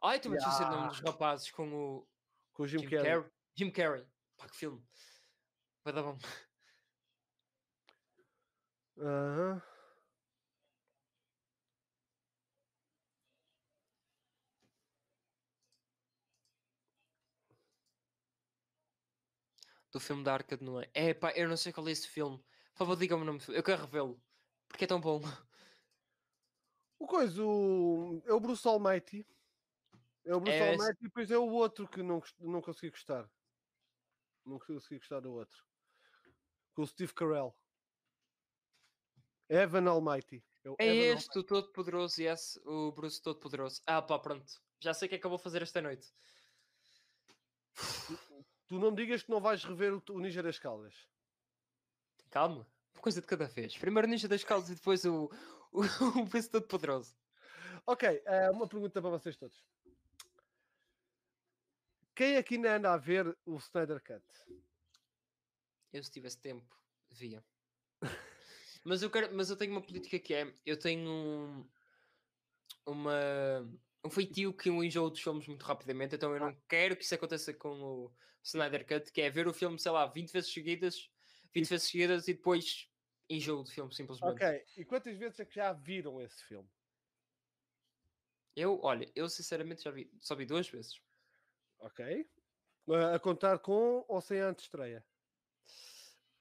[0.01, 0.67] Ai, também yeah.
[0.69, 2.07] o nome dos rapazes com o.
[2.53, 3.03] Com o Jim, Jim Carrey.
[3.11, 3.31] Carrey.
[3.53, 4.07] Jim Carrey.
[4.37, 4.81] Pá, que filme.
[5.83, 6.17] Vai dar bom.
[8.97, 9.61] Aham.
[19.91, 20.89] Do filme da Arca de Noé.
[20.93, 22.37] É pá, eu não sei qual é esse filme.
[22.73, 23.37] Por favor, diga-me o nome.
[23.39, 23.59] do filme.
[23.59, 24.21] Eu quero revê-lo.
[24.67, 25.21] Porque é tão bom.
[27.03, 28.23] O coisa, o...
[28.25, 29.27] é o Bruce Almighty.
[30.23, 32.91] É o Bruce É esse- Almighty e depois é o outro que não, não consegui
[32.91, 33.29] gostar.
[34.45, 35.65] Não consegui gostar do outro.
[36.73, 37.53] Com o Steve Carell.
[39.49, 40.41] Evan Almighty.
[40.65, 43.81] o É Evan este, o Todo-Poderoso, yes, o Bruce Todo-Poderoso.
[43.85, 44.49] Ah, pá, pronto.
[44.79, 46.07] Já sei o que é que eu vou fazer esta noite.
[47.77, 48.45] Almighty.
[48.67, 50.95] Tu não me digas que não vais rever o, o Ninja das Caldas.
[52.29, 52.65] Calma.
[52.93, 53.77] Uma coisa de cada vez.
[53.77, 55.29] Primeiro Ninja das Caldas e depois o,
[56.19, 57.15] o, o Bruce Todo-Poderoso.
[57.85, 59.65] Ok, eh, uma pergunta para vocês todos.
[62.15, 64.23] Quem aqui ainda anda a ver o Snyder Cut?
[65.91, 66.77] Eu, se tivesse tempo,
[67.09, 67.43] via.
[68.85, 71.69] mas, eu quero, mas eu tenho uma política que é: eu tenho um,
[72.85, 73.67] uma,
[74.05, 77.15] um feitio que eu enjoo dos filmes muito rapidamente, então eu não quero que isso
[77.15, 81.09] aconteça com o Snyder Cut, que é ver o filme, sei lá, 20 vezes seguidas,
[81.51, 82.87] 20 vezes seguidas e depois
[83.35, 84.37] enjoo do filme, simplesmente.
[84.37, 86.67] Ok, e quantas vezes é que já viram esse filme?
[88.55, 90.99] Eu, olha, eu sinceramente já vi, só vi duas vezes.
[91.77, 91.99] Ok.
[93.15, 95.05] A contar com ou sem a antestreia?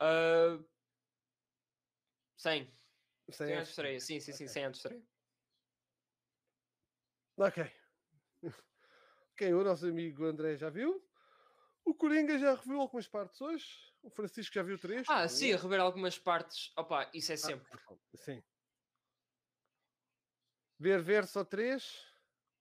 [0.00, 0.64] Uh,
[2.36, 2.68] sem,
[3.30, 4.52] Sem sem a antes estreia, sim, sim, sim, Ok.
[4.52, 5.02] sem antes estreia.
[7.36, 7.58] Ok.
[9.32, 11.08] Ok, o nosso amigo André já viu.
[11.84, 13.91] O Coringa já reviu algumas partes hoje.
[14.02, 15.06] O Francisco já viu três.
[15.08, 17.80] Ah, sim, rever algumas partes, opa, isso é Ah, sempre.
[18.16, 18.42] Sim.
[20.78, 22.04] Ver, ver só três.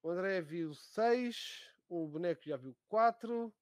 [0.04, 1.68] O André viu seis.
[1.90, 3.54] O boneco já viu quatro.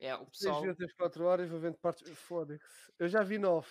[0.00, 0.62] É, o Seis pessoal.
[0.62, 1.48] vezes as quatro horas.
[1.48, 2.10] Vou vendo partes.
[2.18, 2.92] Foda-se.
[2.98, 3.70] Eu já vi nove.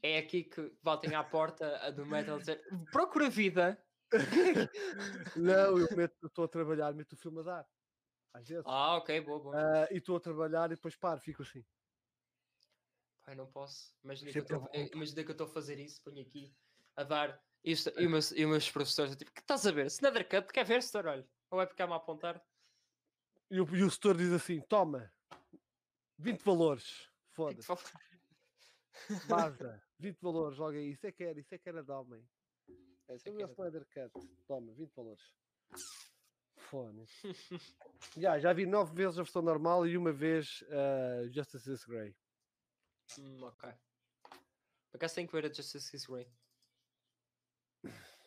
[0.00, 2.62] É aqui que voltem à porta a do metal dizer
[2.92, 3.84] procura vida.
[5.36, 7.68] Não, eu meto- eu estou a trabalhar, meto o filme a dar.
[8.32, 8.64] Às vezes.
[8.66, 9.56] Ah, ok, boa, boa.
[9.84, 11.64] Ah, e estou a trabalhar e depois paro, fico assim.
[13.24, 13.94] Pai, não posso.
[14.02, 16.54] Imagina que, eu Sempre estou- é imagina que eu estou a fazer isso, ponho aqui
[16.96, 17.90] a dar isto.
[17.98, 19.86] E, os meus, e meus professores, tipo, que estás a ver?
[19.86, 21.06] Snyder Cut, quer ver, setor?
[21.06, 22.42] Olha, ou é ficar-me a apontar?
[23.50, 25.12] E o, e o setor diz assim: toma,
[26.18, 27.08] 20 valores.
[27.32, 27.68] Foda-se,
[29.26, 30.90] vaza, 20 valores, logo aí.
[30.90, 32.26] Isso é que era, isso é que era de homem.
[33.08, 35.22] É, Isso é tu que era Snyder Cut, toma, 20 valores.
[38.16, 42.14] Já, já vi nove vezes a versão normal e uma vez uh, Justice is Grey.
[43.18, 43.72] Hum, ok.
[44.90, 46.30] Por acaso tenho que ver a Justice is Grey.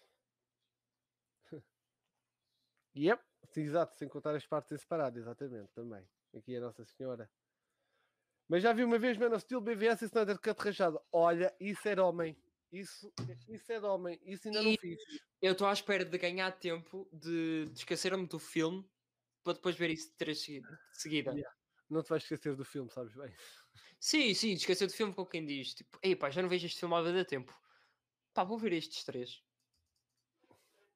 [2.94, 3.24] Yep,
[3.54, 6.06] sim, exato, sem contar as partes em separado, exatamente, também.
[6.36, 7.30] Aqui a Nossa Senhora.
[8.50, 11.02] Mas já vi uma vez Man of Steel, BVS e Snyder Cut rachado.
[11.10, 12.36] Olha, isso era homem.
[12.72, 13.12] Isso,
[13.50, 14.20] isso é de homem.
[14.24, 14.98] Isso ainda não E- fiz.
[15.42, 18.90] Eu estou à espera de ganhar tempo de, de esquecer-me do filme
[19.44, 21.32] para depois ver isso de três segui- de seguida.
[21.32, 21.56] Yeah.
[21.90, 23.34] Não te vais esquecer do filme, sabes bem.
[24.00, 25.74] Sim, sim, esquecer do filme com quem diz.
[25.74, 27.54] Tipo, ei pá, já não vejo este filme há da tempo.
[28.34, 29.44] Pá, vou ver estes três.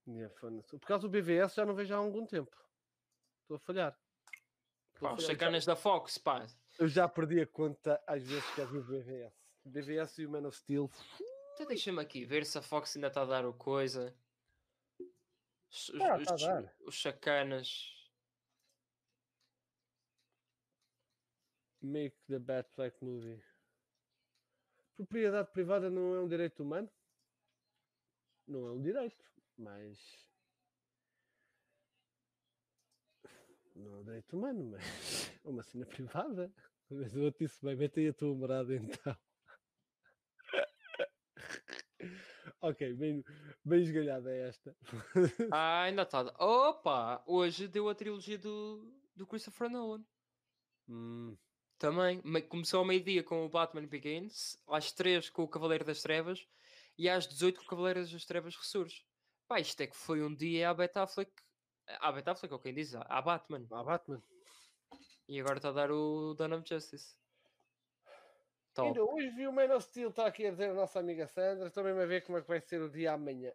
[0.07, 0.33] Yeah.
[0.35, 2.55] Por causa do BVS já não vejo há algum tempo.
[3.41, 3.99] Estou a falhar.
[4.99, 6.45] Pá, os sacanas da Fox, pá.
[6.79, 9.33] Eu já perdi a conta às vezes que vi o BVS.
[9.65, 10.89] BVS e o Man of Steel.
[11.55, 14.13] Até deixa-me aqui ver se a Fox ainda está a dar o coisa.
[15.71, 16.75] Os, os- Ah, tá os- dar.
[16.81, 17.95] os sacanas.
[21.81, 23.41] Make the Bad Black Movie.
[24.97, 26.91] Propriedade privada não é um direito humano?
[28.45, 29.23] Não é um direito,
[29.57, 29.97] mas.
[33.75, 34.81] Não é um direito humano, mas
[35.45, 36.53] é uma cena privada.
[36.89, 39.17] Mas eu disse bem, mete aí a tua morada então.
[42.61, 43.23] Ok, bem,
[43.63, 44.75] bem esgalhada é esta.
[45.51, 46.21] Ah, ainda está.
[46.39, 47.23] Opa!
[47.25, 50.03] Hoje deu a trilogia do, do Christopher Nolan.
[50.87, 51.35] Hum,
[51.77, 52.21] Também.
[52.23, 56.47] Me- Começou ao meio-dia com o Batman Begins, às 3 com o Cavaleiro das Trevas
[56.97, 59.03] e às 18 com o Cavaleiro das Trevas ressurge.
[59.47, 61.31] Pá, isto é que foi um dia à Bet Affleck.
[61.99, 62.95] À Bet Affleck, ou quem diz?
[62.95, 63.65] À Batman.
[63.71, 64.23] ah, Batman.
[65.27, 67.15] E agora está a dar o Dawn of Justice.
[68.75, 68.89] Top.
[68.89, 71.67] Ainda hoje vi o Man of Steel, está aqui a dizer a nossa amiga Sandra.
[71.67, 73.53] Estou mesmo a ver como é que vai ser o dia amanhã.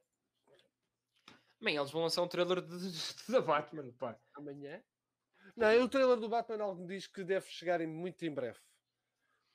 [1.61, 2.63] Bem, eles vão lançar um trailer
[3.29, 4.19] da Batman, pá.
[4.33, 4.83] Amanhã?
[5.55, 8.59] Não, o trailer do Batman algo me diz que deve chegar em, muito em breve.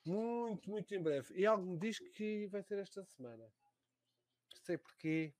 [0.04, 1.34] Muito, muito em breve.
[1.34, 3.42] E algo me diz que vai ser esta semana.
[4.54, 5.34] Não sei porquê.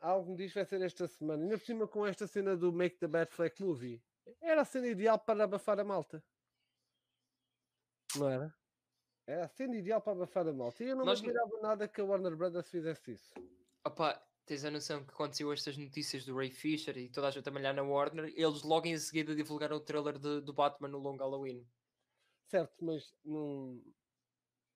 [0.00, 1.44] Algo me diz que vai ser esta semana.
[1.44, 4.02] Ainda por cima com esta cena do Make the Bad Flag Movie.
[4.40, 6.24] Era a cena ideal para abafar a malta.
[8.16, 8.54] Não era?
[9.26, 10.82] Era a cena ideal para abafar a malta.
[10.82, 13.32] E eu não Nós me nada que a Warner Brothers fizesse isso.
[13.84, 17.48] Opa, tens a noção que aconteceu estas notícias do Ray Fisher e toda a gente
[17.48, 20.98] a malhar na Warner, eles logo em seguida divulgaram o trailer de- do Batman no
[20.98, 21.66] Long Halloween.
[22.48, 23.80] Certo, mas não,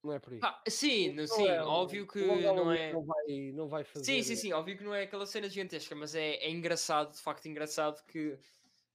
[0.02, 0.40] não é por aí.
[0.42, 2.92] Ah, sim, Não sim, é óbvio que não é.
[2.92, 4.04] Não vai, não vai fazer.
[4.04, 7.20] Sim, sim, sim, óbvio que não é aquela cena gigantesca, mas é, é engraçado, de
[7.20, 8.38] facto engraçado que,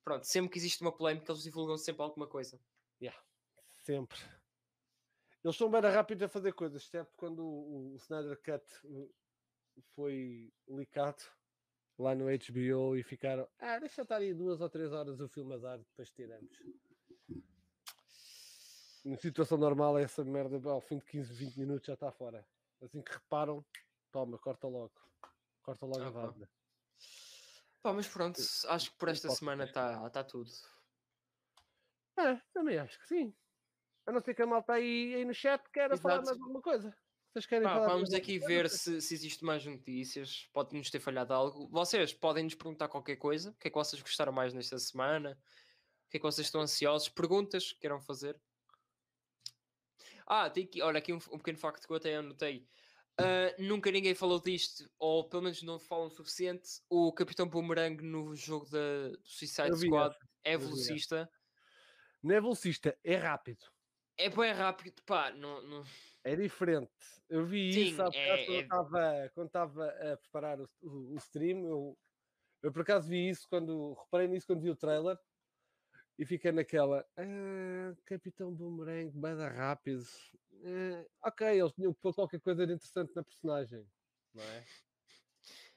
[0.04, 2.60] pronto, sempre que existe uma polémica eles divulgam sempre alguma coisa.
[3.82, 4.20] Sempre.
[5.44, 9.14] Eles são bem rápidos a fazer coisas, exceto quando o, o Snyder Cut uh,
[9.96, 11.24] foi licado
[11.98, 13.48] lá no HBO e ficaram.
[13.60, 16.52] Ah, deixa estar aí duas ou três horas o filme a dar, depois tiramos.
[19.04, 22.48] Em situação normal, essa merda ao fim de 15, 20 minutos já está fora.
[22.80, 23.66] Assim que reparam,
[24.12, 24.94] toma, corta logo.
[25.64, 26.26] Corta logo a Ah, pá.
[26.28, 26.50] vaza.
[27.82, 30.52] Pá, mas pronto, acho que por esta semana está tá tudo.
[32.16, 33.36] É, também acho que sim.
[34.06, 36.28] A não ser que a malta aí, aí no chat queira falar Exato.
[36.28, 36.96] mais alguma coisa.
[37.32, 38.78] Vocês querem Pá, falar vamos aqui alguma ver coisa?
[38.78, 40.50] se, se existe mais notícias.
[40.52, 41.70] Pode-nos ter falhado algo.
[41.70, 43.52] Vocês podem nos perguntar qualquer coisa.
[43.52, 45.38] O que é que vocês gostaram mais nesta semana?
[46.08, 47.08] O que é que vocês estão ansiosos?
[47.08, 48.38] Perguntas que queiram fazer?
[50.28, 52.68] Ah, tem aqui, olha, aqui um, um pequeno facto que eu até anotei.
[53.18, 56.82] Ah, nunca ninguém falou disto, ou pelo menos não falam o suficiente.
[56.90, 61.30] O Capitão Boomerang no jogo da, do Suicide Squad é velocista.
[62.22, 63.66] Não é velocista, é rápido.
[64.22, 65.84] É bem rápido, pá, não, não...
[66.24, 66.92] É diferente.
[67.28, 71.16] Eu vi Sim, isso há é- quando é- quando estava a preparar o, o- o
[71.18, 71.66] stream.
[71.66, 71.98] Eu,
[72.64, 75.18] eu por acaso vi isso quando reparei nisso quando vi o trailer
[76.18, 80.04] e fiquei naquela "Ah, Capitão Boomerang, bada rápido.
[81.22, 83.88] Ah, ok, eles tinham que pôr qualquer coisa de interessante na personagem,
[84.34, 84.66] não é?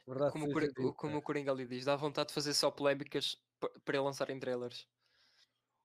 [0.07, 0.47] Verdade como,
[0.89, 4.39] o como o Coringa ali diz, dá vontade de fazer só polémicas pa- para lançarem
[4.39, 4.87] trailers.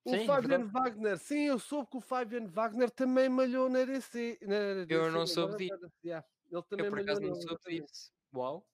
[0.06, 0.66] O Sim, Fabian.
[0.68, 4.40] Wagner, sim, eu soube que o Fabian Wagner também malhou na DC.
[4.42, 4.56] Na
[4.88, 5.92] Eu não soube disso.
[6.04, 8.12] yeah, Ele também Eu por acaso não soube disso.
[8.34, 8.66] Uau.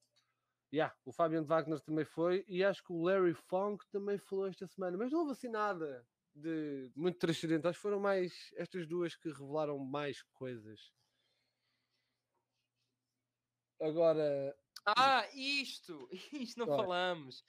[0.72, 4.66] Yeah, o Fabian Wagner também foi e acho que o Larry Fong também falou esta
[4.66, 9.78] semana, mas não houve assim nada de muito transcendentais, foram mais estas duas que revelaram
[9.78, 10.92] mais coisas.
[13.80, 14.54] Agora,
[14.86, 16.08] Ah, isto!
[16.32, 16.76] Isto não é?
[16.76, 17.42] falamos.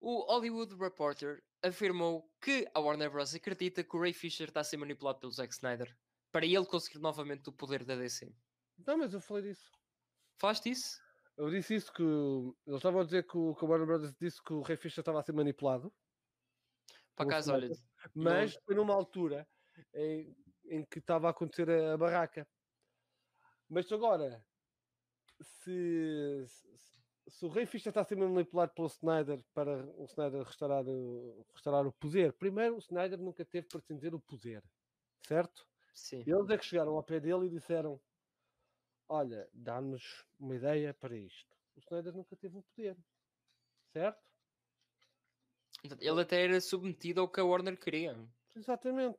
[0.00, 3.34] O Hollywood Reporter afirmou que a Warner Bros.
[3.34, 5.96] acredita que o Ray Fisher está a ser manipulado pelo Zack Snyder
[6.32, 8.32] para ele conseguir novamente o poder da DC.
[8.86, 9.70] não, mas eu falei disso.
[10.38, 11.00] Falaste isso?
[11.36, 14.42] Eu disse isso que eles estavam a dizer que o, que o Warner Brothers disse
[14.42, 15.92] que o Ray Fisher estava a ser manipulado,
[17.14, 17.68] Por Pelo acaso, olha,
[18.14, 19.48] mas foi numa altura
[19.94, 22.46] em, em que estava a acontecer a, a barraca.
[23.68, 24.44] Mas agora,
[25.40, 30.42] se, se, se o Rei Fischer está a ser manipulado pelo Snyder para o Snyder
[30.42, 34.62] restaurar o, restaurar o poder, primeiro o Snyder nunca teve para dizer o poder,
[35.26, 35.66] certo?
[35.92, 36.24] sim.
[36.26, 38.00] Eles é que chegaram ao pé dele e disseram:
[39.08, 41.56] olha, dá-nos uma ideia para isto.
[41.76, 42.96] O Snyder nunca teve o poder,
[43.92, 44.30] certo?
[45.98, 48.16] Ele até era submetido ao que a Warner queria.
[48.54, 49.18] Exatamente.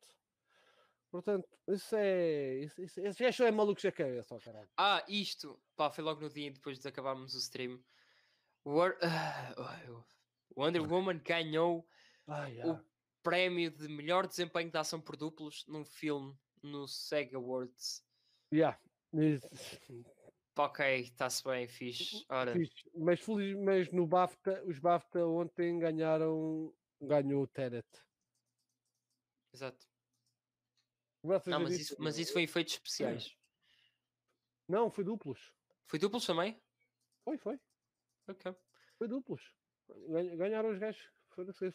[1.12, 2.60] Portanto, isso é.
[2.60, 4.70] Isso, isso, esse gajo é maluco da cabeça, ó caralho.
[4.78, 7.84] Ah, isto, pá, foi logo no dia depois de acabarmos o stream.
[8.66, 9.54] War- Ah,
[9.90, 10.04] oh,
[10.60, 11.86] Wonder Woman ganhou
[12.28, 12.86] Ai, o ah.
[13.22, 16.34] prémio de melhor desempenho de ação por duplos num filme
[16.64, 18.06] no SEG Awards.
[18.54, 18.80] Yeah.
[20.58, 22.26] Ok, está-se bem, fixe.
[22.30, 22.90] Ora, Fixe.
[22.96, 26.74] Mas, feliz, mas no BAFTA, os BAFTA ontem ganharam.
[27.02, 27.88] Ganhou o Tenet.
[29.54, 29.91] exato.
[31.24, 33.36] Graças Não, mas isso, mas isso foi efeitos especiais.
[34.68, 35.54] Não, foi duplos.
[35.86, 36.62] Foi duplos também?
[37.24, 37.60] Foi, foi.
[38.28, 38.56] Ok.
[38.98, 39.42] Foi duplos.
[40.08, 41.10] Ganha- Ganharam os gajos.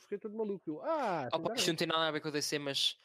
[0.01, 0.68] Fiquei todo maluco.
[0.70, 2.98] Eu, Ah, Opa, isto não tem nada a ver com o DC, mas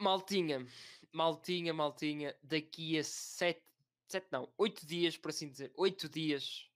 [0.00, 0.66] maltinha,
[1.12, 3.62] maltinha, maltinha, daqui a sete,
[4.08, 6.70] sete não, oito dias, por assim dizer, oito dias,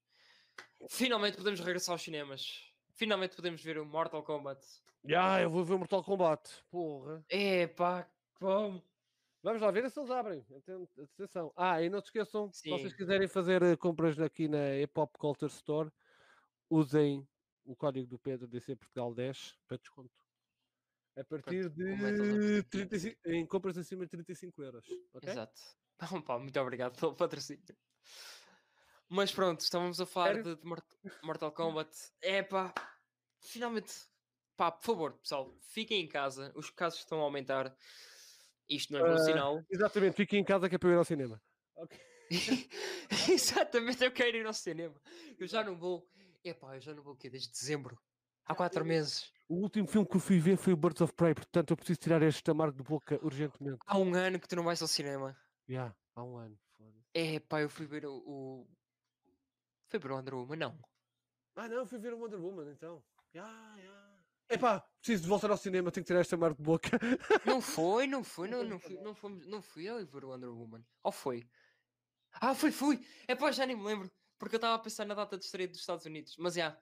[0.89, 2.71] finalmente podemos regressar aos cinemas.
[2.95, 4.65] Finalmente podemos ver o Mortal Kombat.
[5.09, 6.49] Ya, eu vou ver o Mortal Kombat.
[6.71, 7.25] Porra.
[7.29, 8.09] Epá,
[8.43, 8.83] como?
[9.43, 10.47] Vamos lá ver se eles abrem.
[10.57, 11.53] Aten- Atenção.
[11.57, 12.97] Ah, e não se esqueçam, se vocês Sim.
[12.97, 15.91] quiserem fazer eh, compras aqui na Hip Hop Culture Store,
[16.71, 17.27] usem
[17.65, 20.11] o código do Pedro DC Portugal 10 para desconto.
[21.17, 22.65] A partir de aplicativo.
[22.71, 24.87] 35, em compras acima de 35 euros.
[25.13, 25.29] ok?
[25.31, 25.61] Exato.
[26.27, 27.63] Pá, muito obrigado pelo patrocínio.
[29.09, 30.87] Mas pronto, estávamos a falar de, de Mort-
[31.23, 31.91] Mortal Kombat.
[32.23, 32.73] É pá,
[33.41, 33.93] finalmente,
[34.57, 36.51] pá, por favor, pessoal, fiquem em casa.
[36.57, 37.77] Os casos estão a aumentar.
[38.69, 39.65] Isto não é bom Ah, sinal.
[39.71, 41.41] Exatamente, fiquem em casa que é para eu ir ao cinema.
[41.77, 41.99] Ok.
[43.31, 45.01] Exatamente, eu quero ir ao cinema.
[45.39, 46.09] Eu já não vou.
[46.45, 47.29] Epá, eu já não vou o quê?
[47.29, 47.99] Desde dezembro.
[48.45, 49.31] Há quatro meses.
[49.49, 52.01] O último filme que eu fui ver foi o Birds of Prey, portanto eu preciso
[52.01, 53.79] tirar este amargo de boca urgentemente.
[53.87, 55.37] Há um ano que tu não vais ao cinema.
[55.69, 56.59] Já, há um ano.
[56.77, 57.05] foda-se.
[57.15, 58.17] Epá, eu fui ver o.
[58.17, 58.67] o...
[59.89, 60.79] Foi ver o Wonder Woman, não.
[61.55, 63.05] Ah não, fui ver o Wonder Woman então.
[63.33, 64.12] Já, já.
[64.53, 66.91] Epá, preciso de voltar ao cinema, tenho que tirar este amargo de boca.
[67.47, 70.51] Não foi, não foi, não, não, fui, não, fomos, não fui eu ver o Wonder
[70.51, 70.85] Woman.
[71.03, 71.49] Ou foi?
[72.33, 73.05] Ah, foi, fui!
[73.27, 74.11] É pá, já nem me lembro.
[74.39, 76.35] Porque eu estava a pensar na data de estreia dos Estados Unidos.
[76.39, 76.77] Mas já,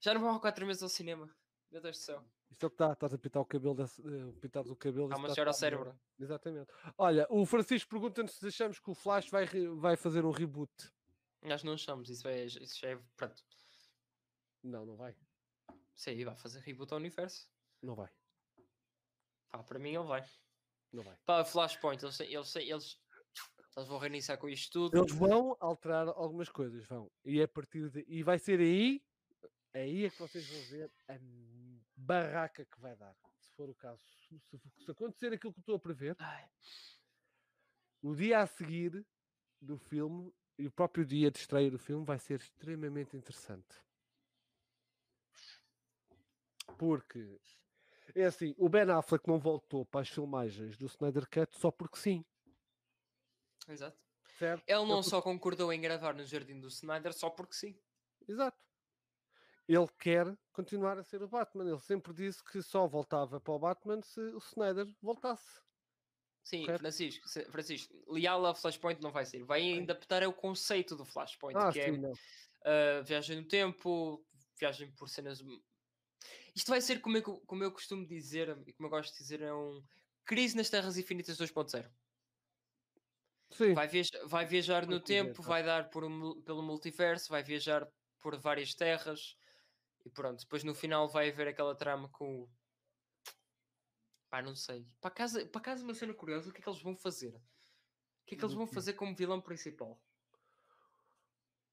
[0.00, 1.28] já não vou há quatro meses ao cinema.
[1.70, 2.24] Meu Deus do céu.
[2.50, 5.08] Isto é o que está, estás a pintar o cabelo, desse, eh, pintar o cabelo.
[5.08, 6.00] Isso uma está- cheira ao está cérebro.
[6.18, 6.72] Exatamente.
[6.98, 10.72] Olha, o Francisco pergunta-nos se achamos que o Flash vai, vai fazer um reboot.
[11.42, 13.00] Nós não achamos, isso, é, isso já é.
[13.16, 13.42] Pronto.
[14.62, 15.16] Não, não vai.
[16.08, 17.50] Aí vai fazer reboot ao universo.
[17.82, 18.10] Não vai.
[19.50, 20.24] Pá, para mim ele vai.
[20.92, 21.16] Não vai.
[21.26, 23.00] Pá, Flashpoint, eles, eles, eles,
[23.76, 24.96] eles vão reiniciar com isto tudo.
[24.98, 27.10] Eles vão alterar algumas coisas, vão.
[27.24, 28.04] E a partir de.
[28.08, 29.04] E vai ser aí.
[29.74, 31.18] Aí é que vocês vão ver a
[31.96, 33.14] barraca que vai dar.
[33.38, 34.02] Se for o caso.
[34.28, 34.40] Se,
[34.84, 36.48] se- acontecer aquilo que eu estou a prever, Ai,
[38.02, 39.06] o dia a seguir
[39.60, 43.80] do filme e o próprio dia de estreia do filme vai ser extremamente interessante.
[46.78, 47.38] Porque
[48.14, 51.98] é assim, o Ben Affleck não voltou para as filmagens do Snyder Cut só porque
[51.98, 52.24] sim,
[53.68, 53.96] exato.
[54.38, 54.62] certo?
[54.66, 57.78] Ele não porque- só concordou em gravar no jardim do Snyder só porque sim.
[58.28, 58.58] Exato.
[59.68, 61.68] Ele quer continuar a ser o Batman.
[61.68, 65.60] Ele sempre disse que só voltava para o Batman se o Snyder voltasse.
[66.42, 66.64] Sim.
[66.64, 69.44] Francisco, Francisco, leal a Flashpoint não vai ser.
[69.44, 72.10] Vai adaptar é o conceito do Flashpoint, Ah, que sim, é não.
[72.12, 74.26] uh, viagem no tempo,
[74.58, 75.40] viagem por cenas.
[76.54, 79.42] Isto vai ser como eu, como eu costumo dizer, e como eu gosto de dizer,
[79.42, 79.82] é um
[80.24, 81.90] crise nas Terras Infinitas 2.0.
[83.52, 86.04] Sim, Vai, viaja- vai viajar no bem, tempo, vai dar por
[86.44, 87.90] pelo multiverso, vai viajar
[88.20, 89.36] por várias terras
[90.04, 90.40] e pronto.
[90.40, 92.50] Depois no final vai haver aquela trama com o.
[94.28, 94.86] Pá, não sei.
[95.00, 97.36] Para casa, para casa uma cena curiosa, o que é que eles vão fazer?
[97.36, 97.42] O
[98.26, 98.74] que é que eles vão quê?
[98.74, 100.02] fazer como vilão principal?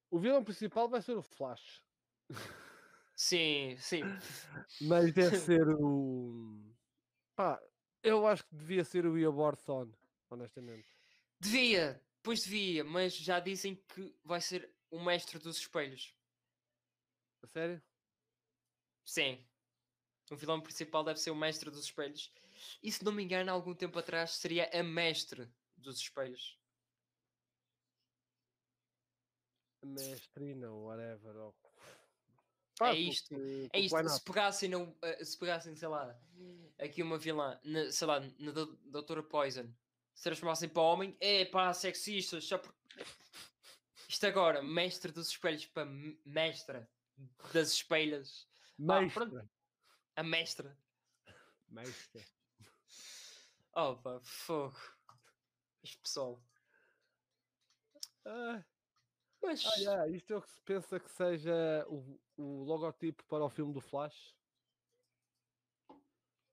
[0.10, 1.84] o vilão principal vai ser o Flash.
[3.18, 4.04] Sim, sim.
[4.80, 6.72] Mas deve ser o.
[7.36, 7.60] Pá,
[8.04, 9.92] eu acho que devia ser o Eobor Thawne,
[10.30, 10.88] honestamente.
[11.40, 16.16] Devia, pois devia, mas já dizem que vai ser o mestre dos espelhos.
[17.42, 17.82] A sério?
[19.04, 19.44] Sim.
[20.30, 22.32] O vilão principal deve ser o mestre dos espelhos.
[22.84, 26.60] E se não me engano, há algum tempo atrás seria a mestre dos espelhos.
[29.84, 31.36] Mestrina, whatever.
[31.38, 31.67] ou-
[32.78, 36.16] É Pá, isto, porque- É isto, se pegassem, no, eh, se pegassem, sei lá,
[36.80, 39.68] aqui uma vilã, na, sei lá, na Dou- Doutora Poison,
[40.14, 42.74] se transformassem para homem, é pá, sexistas, só por...
[44.08, 45.86] Isto agora, mestre dos espelhos para
[46.26, 46.90] mestra
[47.54, 48.48] das espelhas.
[49.26, 49.50] Mestra.
[50.16, 50.78] A mestra.
[51.68, 52.22] Mestra.
[53.76, 54.80] Oh pá, fogo.
[55.84, 56.42] Este pessoal.
[58.26, 58.64] Ah,
[59.42, 63.46] Mas ah, yeah, isto é o que se pensa que seja o, o logotipo para
[63.46, 64.36] o filme do Flash.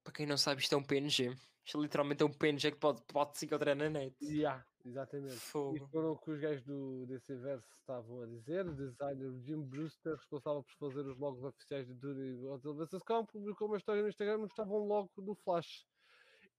[0.05, 1.35] para quem não sabe, isto é um PNG.
[1.65, 4.15] Isto literalmente é um PNG que pode, pode se encontrar na net.
[4.23, 5.37] Yeah, exatamente.
[5.37, 5.77] Fogo.
[5.77, 8.69] Isto foram o que os gajos do DC Verso estavam a dizer.
[8.69, 13.03] O designer Jim Brewster, responsável por fazer os logos oficiais de Duty Hotel vs.
[13.33, 15.87] Publicou uma história no Instagram onde estava um logo do Flash.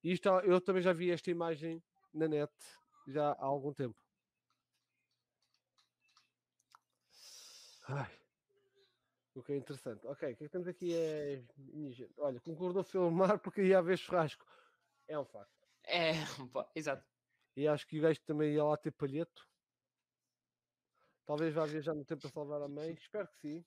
[0.03, 2.51] Isto, eu também já vi esta imagem na net
[3.07, 3.95] já há algum tempo.
[7.87, 8.11] Ai.
[9.35, 10.05] O que é interessante.
[10.07, 11.43] Ok, o que é que temos aqui é.
[12.17, 14.45] Olha, concordou filmar porque ia haver churrasco.
[15.07, 15.67] É um facto.
[15.83, 16.11] É,
[16.53, 17.05] pá, exato.
[17.55, 19.47] E acho que o gajo também ia lá ter palheto.
[21.25, 22.93] Talvez vá viajar no tempo para salvar a mãe.
[22.93, 23.65] Espero que sim.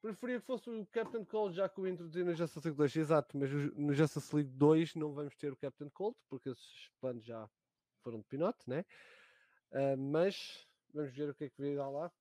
[0.00, 2.96] Preferia que fosse o Captain Cold, já que o introduzi no Justice League 2.
[2.96, 7.24] Exato, mas no Justice League 2 não vamos ter o Captain Cold, porque esses planos
[7.24, 7.48] já
[8.02, 8.84] foram de pinote, né?
[9.72, 12.12] Ah, mas vamos ver o que é que virá lá.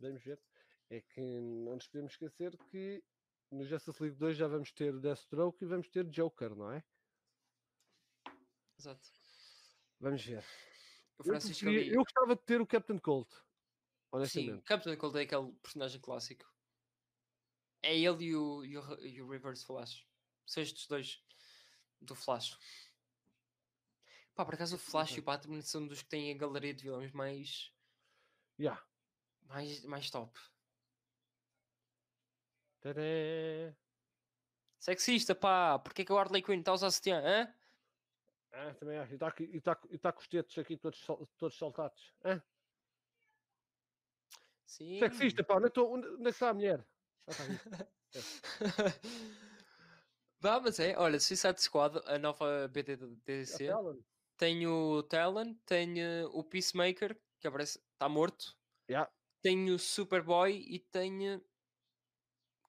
[0.00, 0.40] Vamos ver.
[0.88, 3.02] É que não nos podemos esquecer que
[3.50, 6.84] no Justice League 2 já vamos ter Deathstroke e vamos ter Joker, não é?
[8.78, 9.08] exato.
[10.00, 10.42] Vamos ver.
[11.18, 11.90] O Eu, Francisco ali.
[11.90, 13.28] eu gostava de ter o Captain Cold.
[13.30, 13.40] Sim,
[14.12, 14.62] Honestamente.
[14.64, 16.50] Captain Cold é aquele personagem clássico.
[17.82, 20.06] É ele e o, e o, e o Reverse Flash.
[20.46, 21.22] São estes dois
[22.00, 22.58] do Flash.
[24.34, 26.82] Pá, por acaso o Flash e o Batman são dos que têm a galeria de
[26.84, 27.72] vilões mais,
[28.58, 28.82] Yeah.
[29.50, 30.38] Mais, mais top.
[32.80, 33.74] Tadã.
[34.78, 35.78] Sexista, pá!
[35.78, 37.54] Porquê que o Harley Quinn está a usar sutiã, hã?
[38.52, 39.12] Ah, também acho.
[39.12, 41.00] E está tá, e tá com os tetos aqui todos,
[41.36, 42.14] todos saltados.
[42.24, 42.42] Hã?
[44.64, 44.98] Sim.
[45.02, 45.56] Sexista, pá.
[45.56, 46.86] Onde, é que tô- onde, onde é que está a mulher?
[47.26, 47.60] Ah, tá aqui.
[50.40, 53.06] Vá, mas é, olha, Suicide Squad, a nova BT da
[53.52, 54.02] A DC, Talon.
[54.36, 58.58] tem o Talon, tem eh, o Peacemaker, que aparece, está morto,
[58.88, 59.10] Yeah.
[59.42, 61.40] Tem o Superboy e eh,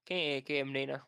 [0.05, 0.41] Quem é?
[0.41, 1.07] Quem é a menina?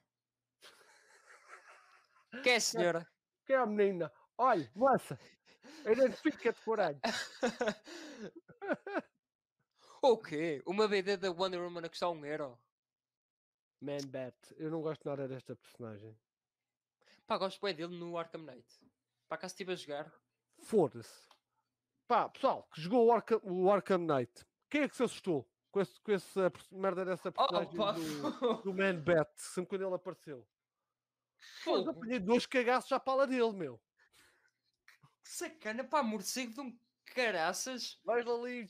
[2.43, 3.07] Quem é a senhora?
[3.45, 4.11] Quem é a menina?
[4.37, 5.19] Olha, moça.
[5.85, 6.99] Identifica-te por aí.
[10.01, 10.61] o quê?
[10.65, 12.59] Uma BD da Wonder Woman a custar um euro?
[13.81, 14.35] Man Bat.
[14.57, 16.17] Eu não gosto nada desta personagem.
[17.25, 18.79] Pá, gosto bem dele no Arkham Knight.
[19.27, 20.13] Para cá se estive a jogar.
[20.59, 21.27] Foda-se.
[22.07, 24.45] Pá, pessoal, que jogou o Arkham, o Arkham Knight.
[24.69, 28.61] Quem é que se assustou com, esse, com essa merda dessa Oh, personagem pá, do,
[28.61, 29.29] do Man Bat?
[29.35, 30.47] Sempre quando ele apareceu.
[31.63, 31.89] Foda-se, fogo.
[31.89, 33.81] apanhei dois cagaços à pala dele, meu.
[35.23, 37.99] Que sacana, pá, morcego de um caraças.
[38.05, 38.67] Vais ali.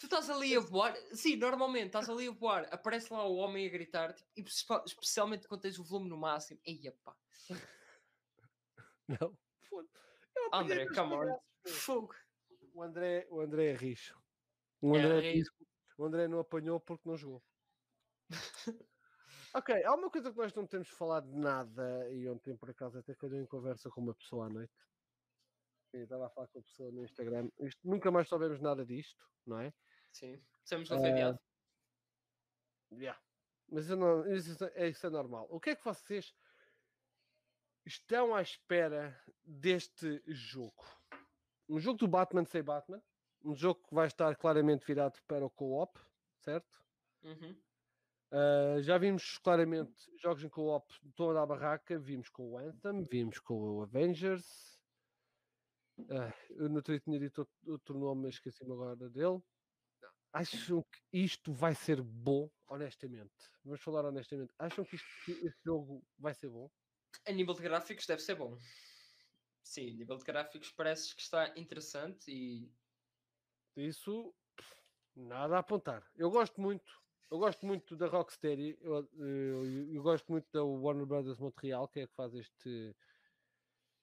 [0.00, 3.66] Tu estás ali a voar, sim, normalmente estás ali a voar, aparece lá o homem
[3.66, 6.60] a gritar, tipo, e espe- especialmente quando tens o volume no máximo.
[6.64, 7.16] Eia pá,
[9.08, 9.36] Não.
[10.52, 11.38] Apanhei André, come on.
[11.66, 12.14] Fogo.
[12.74, 14.16] O André, o André é rijo.
[14.80, 15.50] O É André, rijo.
[15.98, 17.42] O André não apanhou porque não jogou.
[19.52, 22.98] ok, há uma coisa que nós não temos falado de nada e ontem por acaso
[22.98, 24.72] até calhou em conversa com uma pessoa à noite.
[25.92, 27.50] Eu estava a falar com a pessoa no Instagram.
[27.60, 29.74] Isto, nunca mais soubemos nada disto, não é?
[30.12, 31.40] Sim, não foi adiado.
[32.92, 33.20] Yeah.
[33.68, 35.46] Mas eu não, isso, é, isso é normal.
[35.50, 36.34] O que é que vocês
[37.84, 40.84] estão à espera deste jogo?
[41.68, 43.02] Um jogo do Batman sem Batman.
[43.44, 45.98] Um jogo que vai estar claramente virado para o co-op,
[46.40, 46.84] certo?
[47.22, 47.60] Uhum.
[48.30, 51.98] Uh, já vimos claramente jogos em co-op toda a barraca.
[51.98, 54.78] Vimos com o Anthem, vimos com o Avengers.
[56.10, 59.42] Ah, eu dia tinha dito outro, outro nome, mas esqueci-me agora dele.
[60.32, 63.32] Acham que isto vai ser bom, honestamente?
[63.64, 64.52] Vamos falar honestamente.
[64.58, 66.70] Acham que, isto, que este jogo vai ser bom?
[67.26, 68.56] A nível de gráficos deve ser bom.
[69.62, 72.72] Sim, a nível de gráficos parece que está interessante e
[73.76, 74.34] Isso,
[75.14, 76.10] nada a apontar.
[76.16, 76.92] Eu gosto muito,
[77.30, 82.00] eu gosto muito da Rocksteady, eu, eu- eu gosto muito da Warner Brothers Montreal, que
[82.00, 82.94] é que faz este,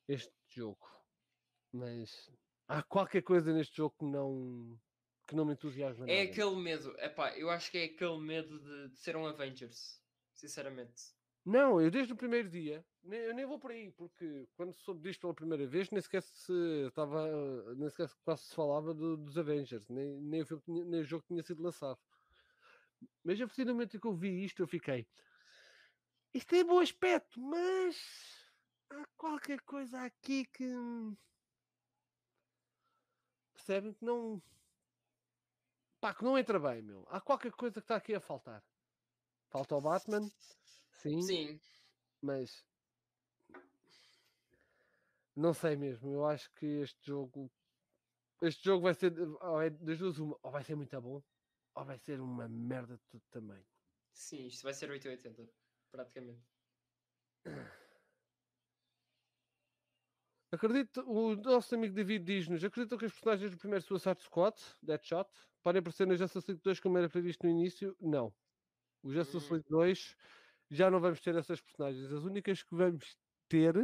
[0.07, 0.87] este jogo.
[1.73, 2.31] Mas
[2.67, 4.79] há qualquer coisa neste jogo que não,
[5.27, 6.31] que não me entusiasma é nada.
[6.31, 6.95] aquele medo.
[6.99, 10.01] Epá, eu acho que é aquele medo de, de ser um Avengers,
[10.33, 11.14] sinceramente.
[11.45, 15.21] Não, eu desde o primeiro dia, eu nem vou por aí, porque quando soube disto
[15.21, 16.51] pela primeira vez, nem sequer se
[16.87, 21.03] estava, nem sequer quase se falava do- dos Avengers, nem, nem, o filme nem o
[21.03, 21.99] jogo tinha sido lançado.
[23.23, 25.07] Mas a partir do momento que eu vi isto, eu fiquei.
[26.33, 27.95] Isto tem bom aspecto, mas
[28.89, 30.67] há qualquer coisa aqui que
[33.53, 34.41] percebem que não
[36.01, 37.05] pá, que não entra bem, meu.
[37.09, 38.63] Há qualquer coisa que está aqui a faltar.
[39.49, 40.29] Falta o Batman,
[41.05, 41.59] sim, Sim,
[42.21, 42.65] mas
[45.35, 46.11] não sei mesmo.
[46.13, 47.51] Eu acho que este jogo
[48.41, 51.23] Este jogo vai ser ou é das duas uma, ou vai ser muito bom,
[51.75, 53.65] ou vai ser uma merda de tudo também.
[54.13, 55.53] Sim, isto vai ser 880,
[55.91, 56.47] praticamente.
[60.51, 65.29] Acredito, o nosso amigo David diz-nos: acreditam que os personagens do primeiro Suicide Squad, Deadshot,
[65.61, 67.95] podem aparecer na Justice League 2 como era previsto no início?
[67.99, 68.33] Não.
[69.03, 69.53] O Justice Hum.
[69.53, 70.15] League 2
[70.69, 72.11] já não vamos ter essas personagens.
[72.11, 73.17] As únicas que vamos
[73.47, 73.75] ter,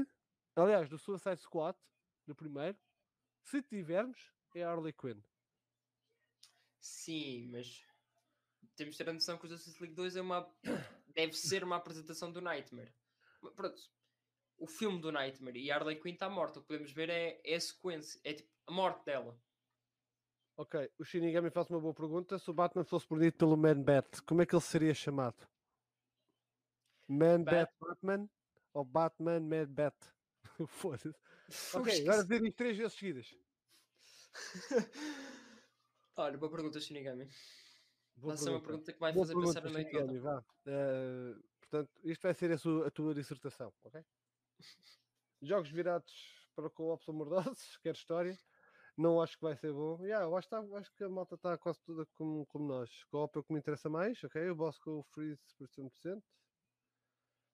[0.56, 1.78] aliás, do Suicide Squad,
[2.26, 2.78] do primeiro,
[3.44, 5.22] se tivermos, é a Harley Quinn.
[6.80, 7.86] Sim, mas
[8.76, 10.50] temos de ter a noção que o Justice League 2 é uma.
[11.14, 12.94] deve ser uma apresentação do Nightmare.
[13.56, 13.82] Pronto.
[14.58, 16.60] O filme do Nightmare e a Harley Quinn está morta.
[16.60, 19.40] O que podemos ver é, é a sequência, é tipo a morte dela.
[20.58, 22.38] Ok, o Shinigami faz uma boa pergunta.
[22.38, 25.48] Se o Batman fosse mordido pelo Man Bat, como é que ele seria chamado?
[27.12, 28.30] Man Bat Bat- Batman
[28.74, 29.96] ou Batman Mad Bat?
[30.68, 31.10] Foda-se.
[31.76, 33.36] Ok, agora dizer isto três vezes seguidas.
[36.16, 37.28] Olha, boa pergunta, Shinigami.
[38.16, 38.68] Boa Vai ser uma pergunta.
[38.68, 40.22] pergunta que vai Boa fazer pensar a pergunta, noite toda.
[40.22, 40.46] vá.
[40.68, 44.06] Eh, portanto, isto vai ser a, sua- a tua dissertação, ok?
[45.42, 48.38] Jogos virados para co-ops amorosos, quer história.
[48.98, 50.02] Não acho que vai ser bom.
[50.04, 53.04] Yeah, eu acho, que tá- acho que a malta está quase toda como, como nós.
[53.06, 54.50] Co-op é o que me interessa mais, ok?
[54.50, 56.22] O boss com o freeze por 100%.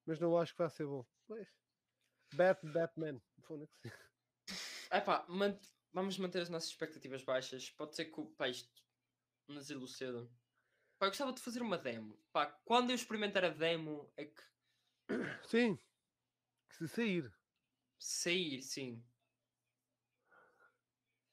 [0.07, 1.05] Mas não acho que vai ser bom.
[1.27, 1.47] Pois.
[2.33, 3.21] Bat, Batman.
[4.91, 5.59] Epá, man-
[5.91, 7.69] vamos manter as nossas expectativas baixas.
[7.71, 8.71] Pode ser que o pá, isto
[9.49, 9.67] nos
[9.97, 10.31] cedo.
[10.97, 12.17] Pá, eu gostava de fazer uma demo.
[12.31, 14.41] Pá, quando eu experimentar a demo é que
[15.47, 15.77] Sim.
[16.71, 17.33] Se sair.
[17.99, 19.03] sair, sim.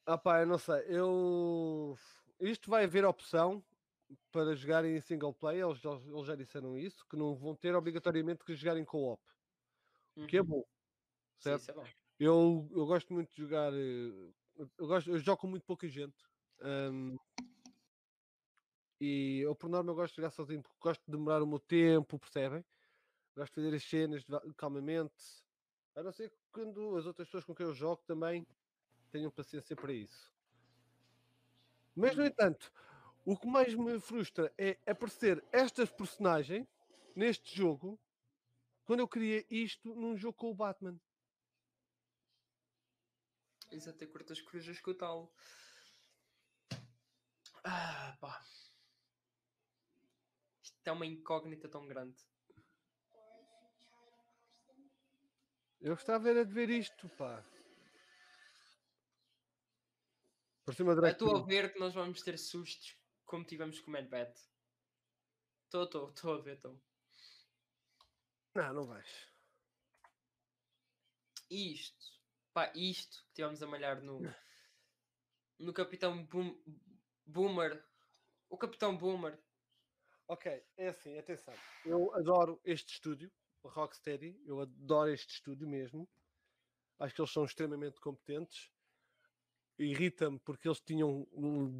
[0.06, 0.84] Ah pá, eu não sei.
[0.88, 1.96] Eu.
[2.40, 3.64] Isto vai haver opção
[4.32, 5.66] para jogarem em single player.
[5.66, 7.06] Eles, já- eles já disseram isso.
[7.08, 9.22] Que não vão ter obrigatoriamente que jogarem co-op.
[10.16, 10.46] O que é Uhum.
[10.46, 10.64] bom.
[11.38, 11.56] Sim, certo?
[11.56, 11.92] isso é bom.
[12.18, 13.72] Eu, eu gosto muito de jogar.
[13.74, 14.32] eh,
[14.78, 16.16] Eu, gosto, eu jogo com muito pouca gente.
[16.60, 17.16] ahm,
[19.00, 21.58] e eu, por norma, eu gosto de jogar sozinho porque gosto de demorar o meu
[21.58, 22.64] tempo, percebem?
[23.36, 24.24] Gosto de fazer as cenas
[24.56, 25.14] calmamente.
[25.94, 28.46] A não ser que quando as outras pessoas com quem eu jogo também
[29.10, 30.32] tenham paciência para isso.
[31.94, 32.26] Mas, no Hum.
[32.26, 32.72] entanto,
[33.24, 36.68] o que mais me frustra é aparecer esta personagem
[37.16, 37.98] neste jogo
[38.84, 41.00] quando eu queria isto num jogo com o Batman.
[43.70, 45.34] Exato, é curtas corujas com o tal.
[47.64, 48.44] Ah, pá.
[50.62, 52.22] Isto é uma incógnita tão grande.
[55.80, 57.42] Eu gostava era de ver isto, pá.
[60.64, 64.48] Por cima da Estou a ver que nós vamos ter sustos como tivemos com o.
[65.64, 66.80] Estou, estou, estou a ver, estou.
[68.54, 69.28] Não, não vais.
[71.50, 72.20] Isto,
[72.52, 74.20] pá, isto que tivemos a malhar no,
[75.58, 76.56] no Capitão Boom,
[77.26, 77.84] Boomer.
[78.48, 79.38] O Capitão Boomer.
[80.28, 81.54] Ok, é assim, atenção.
[81.84, 83.30] Eu adoro este estúdio,
[83.62, 84.40] o Rocksteady.
[84.46, 86.08] Eu adoro este estúdio mesmo.
[86.98, 88.70] Acho que eles são extremamente competentes.
[89.78, 91.26] Irrita-me porque eles tinham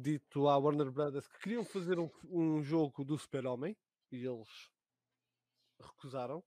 [0.01, 3.77] dito à Warner Brothers que queriam fazer um, um jogo do Super-Homem
[4.11, 4.69] e eles
[5.79, 6.43] recusaram.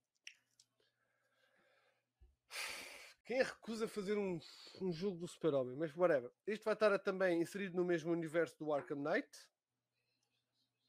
[3.25, 4.39] Quem recusa fazer um,
[4.81, 5.77] um jogo do Super-Homem?
[5.77, 6.31] Mas whatever.
[6.47, 9.29] Isto vai estar também inserido no mesmo universo do Arkham Knight.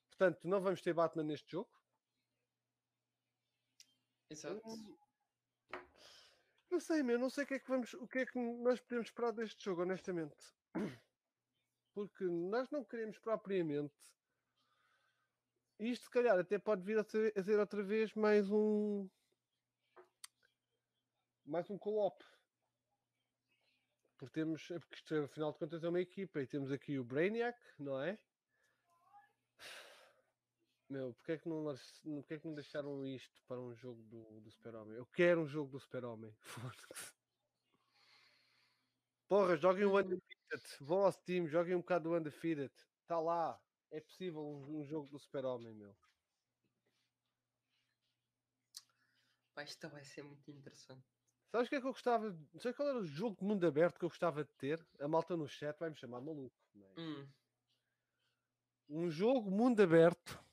[0.10, 1.70] Portanto, não vamos ter Batman neste jogo.
[4.30, 4.62] Exato.
[6.70, 8.80] Não sei, meu, não sei o que é que vamos, o que é que nós
[8.80, 10.36] podemos esperar deste jogo, honestamente.
[11.94, 13.94] Porque nós não queremos propriamente.
[15.80, 19.10] Isto se calhar até pode vir a ser, a ser outra vez mais um.
[21.46, 22.24] Mais um co-op.
[24.18, 24.70] Porque temos.
[24.70, 26.42] é Porque isto, afinal de contas, é uma equipa.
[26.42, 28.20] E temos aqui o Brainiac, não é?
[30.90, 31.64] Meu, porque é que não,
[32.16, 34.98] porque é que não deixaram isto para um jogo do, do Super-Homem?
[34.98, 36.36] Eu quero um jogo do Super-Homem.
[39.28, 40.78] Porra, joguem o Undefeated.
[40.82, 42.74] Vão ao Steam, joguem um bocado do Undefeated.
[43.04, 43.62] Está lá.
[43.92, 45.96] É possível um, um jogo do Super-Homem, meu.
[49.54, 51.06] Pá, isto vai ser muito interessante.
[51.52, 52.32] Sabes o que é que eu gostava?
[52.32, 54.84] de- Sabes qual era o jogo de mundo aberto que eu gostava de ter?
[55.00, 56.56] A malta no chat vai me chamar maluco.
[56.98, 57.28] Hum,
[58.90, 60.44] Um jogo mundo aberto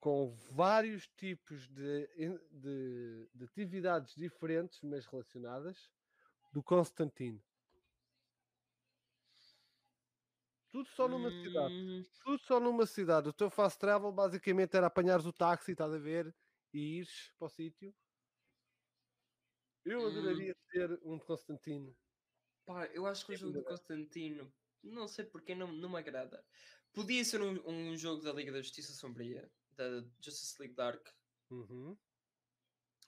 [0.00, 2.08] com vários tipos de,
[2.50, 5.90] de, de atividades diferentes, mas relacionadas,
[6.52, 7.42] do Constantine.
[10.70, 11.74] Tudo só numa cidade.
[11.74, 13.28] hum, Tudo só numa cidade.
[13.28, 16.34] O teu fast travel basicamente era apanhares o táxi, estás a ver?
[16.72, 17.94] E ires para o sítio.
[19.84, 20.06] Eu Hum.
[20.06, 21.94] adoraria ter um Constantine
[22.64, 25.88] Pá, eu acho que o Sim, jogo do é- Constantino, não sei porque não, não
[25.90, 26.46] me agrada.
[26.92, 31.08] Podia ser um, um jogo da Liga da Justiça Sombria, da Justice League Dark,
[31.50, 31.96] Uhum.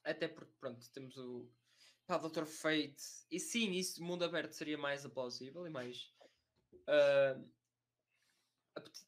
[0.04, 1.52] até porque, pronto, temos o
[2.06, 2.46] pá, Dr.
[2.46, 2.96] Fate,
[3.30, 6.14] e sim, isso de mundo aberto seria mais plausível e mais.
[6.88, 7.38] ah,
[8.74, 9.06] apeti-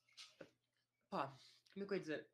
[1.08, 1.28] pá,
[1.72, 2.30] como é que eu ia dizer?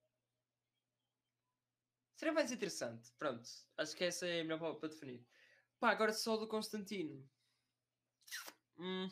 [2.17, 3.49] Seria mais interessante, pronto.
[3.79, 5.27] Acho que essa é a melhor palavra para definir.
[5.79, 7.27] Pá, agora só do Constantino.
[8.77, 9.09] Hum,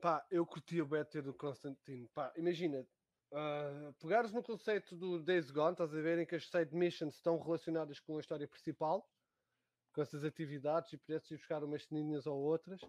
[0.00, 2.08] Pá, eu curtia o ter do Constantino.
[2.10, 2.86] Pá, imagina,
[3.32, 7.16] ah, pegares no conceito do Days Gone, estás a ver, em que as side missions
[7.16, 9.08] estão relacionadas com a história principal,
[9.92, 12.80] com essas atividades, e pudesses ir buscar umas ceninhas ou outras.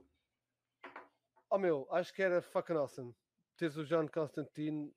[1.50, 3.16] Oh meu, acho que era fucking awesome.
[3.58, 4.94] Teres o John Constantine.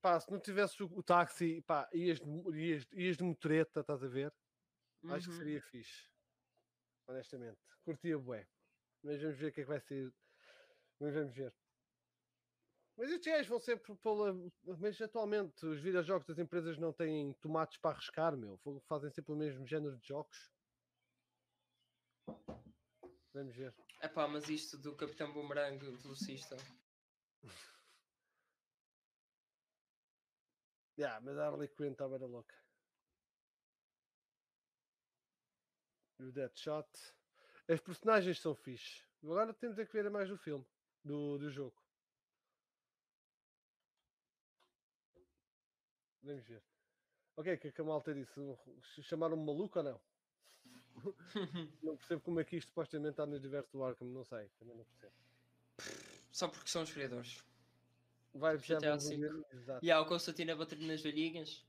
[0.00, 2.20] Pá, se não tivesses o, o táxi, pá, ias,
[2.54, 4.32] ias, ias de motoreta, estás a ver?
[5.04, 5.38] Acho que uhum.
[5.38, 6.10] seria fixe.
[7.06, 7.58] Honestamente.
[7.84, 8.46] Curtia bué.
[9.02, 10.12] Mas vamos ver o que é que vai ser.
[11.00, 11.54] Mas vamos ver.
[12.98, 14.34] Mas estes gajos vão sempre pela.
[14.80, 18.60] Mas atualmente os videojogos das empresas não têm tomates para arriscar, meu.
[18.88, 20.52] Fazem sempre o mesmo género de jogos.
[23.32, 23.72] Vamos ver.
[24.02, 26.56] Epá, mas isto do Capitão Boomerang velocista.
[30.98, 32.56] Yeah, mas a Harley Quinn está bem louca.
[36.18, 36.88] E o Deadshot.
[37.68, 39.04] As personagens são fixe.
[39.22, 40.66] Agora temos é que ver mais do filme,
[41.04, 41.80] do, do jogo.
[46.28, 46.62] Vamos ver.
[47.36, 48.38] Ok, o que é que a malta disse?
[48.82, 50.00] Ch- Chamaram-me maluco ou não?
[51.82, 54.76] Não percebo como é que isto supostamente está no universo do Arkham, não sei, também
[54.76, 55.12] não percebo.
[56.30, 57.42] Só porque são os criadores.
[58.34, 58.76] Vai V.
[58.78, 59.86] ver, exato.
[59.86, 61.64] E há o Constantino a bater nas velhinhas.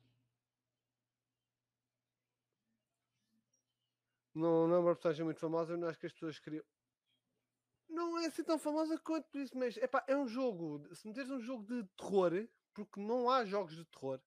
[4.33, 6.65] Não, não é uma personagem muito famosa, eu não acho que as pessoas queriam.
[7.87, 10.93] Não é assim tão famosa quanto isso, mas epá, é um jogo.
[10.93, 14.19] Se meteres um jogo de terror, porque não há jogos de terror,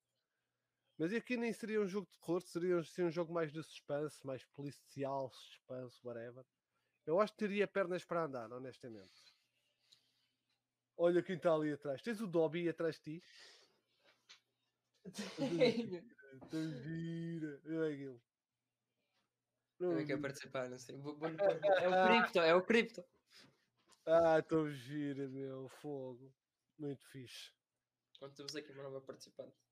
[1.03, 4.25] mas aqui nem seria um jogo de terror, seria, seria um jogo mais de suspense,
[4.25, 6.45] mais policial, suspense, whatever.
[7.05, 9.35] Eu acho que teria pernas para andar, honestamente.
[10.97, 12.01] Olha quem está ali atrás.
[12.03, 13.25] Tens o Dobby atrás de ti?
[16.49, 17.61] Tão gira.
[17.67, 18.23] Olha aquilo.
[19.81, 20.95] Eu é que é Não, participar, não sei.
[21.83, 23.05] É o cripto, é o cripto.
[24.07, 25.69] Ah, tão gira, meu.
[25.69, 26.33] Fogo.
[26.79, 27.53] Muito fixe.
[28.21, 29.72] Quando temos aqui uma nova participante.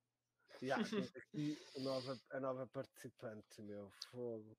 [0.60, 3.90] Temos aqui a nova, a nova participante, meu.
[4.10, 4.58] Fogo.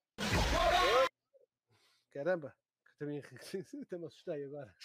[2.11, 2.55] Caramba.
[2.85, 3.19] que Também,
[3.85, 4.75] até me assustei agora.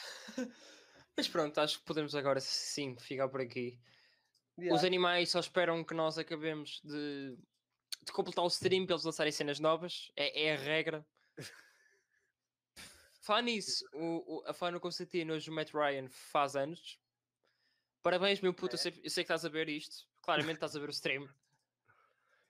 [1.16, 3.80] Mas pronto, acho que podemos agora sim ficar por aqui.
[4.59, 7.34] Ya, Os animais só esperam que nós acabemos de,
[8.02, 10.12] de completar o stream para eles lançarem cenas novas.
[10.14, 11.06] É, é a regra.
[13.22, 17.01] Falar nisso, o, o, a fã no Constantino, hoje o Matt Ryan faz anos.
[18.07, 18.77] Parabéns, meu puto.
[18.77, 20.07] Eu sei, eu sei que estás a ver isto.
[20.23, 21.28] Claramente estás a ver o stream.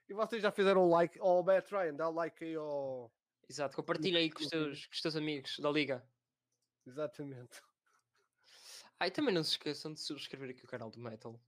[0.08, 1.94] E vocês já fizeram o like ao Matt Ryan?
[1.94, 3.12] Dá like aí ao.
[3.48, 6.08] Exato, compartilha aí com os teus, com os teus amigos da Liga.
[6.86, 7.60] Exatamente.
[9.00, 11.40] Ah, e também não se esqueçam de subscrever aqui o canal do Metal.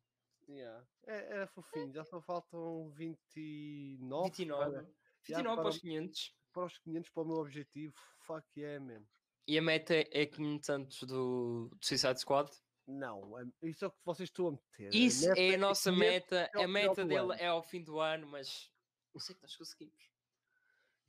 [0.48, 0.84] Ya.
[1.06, 4.70] É, era fofinho, já só faltam 29, 29.
[4.72, 4.82] Para,
[5.22, 6.36] 29 para para- os 500.
[6.52, 7.94] para os 500 para o meu objetivo.
[8.26, 9.04] Fuck yeah, man.
[9.46, 12.50] E a meta é 500 antes do, do Suicide Squad.
[12.90, 14.94] Não, é- isso é o que vocês estão a meter.
[14.94, 16.50] Isso meta é a nossa 500 meta.
[16.54, 18.72] ao A meta dele é ao fim do ano, mas
[19.14, 20.10] não sei que nós conseguimos.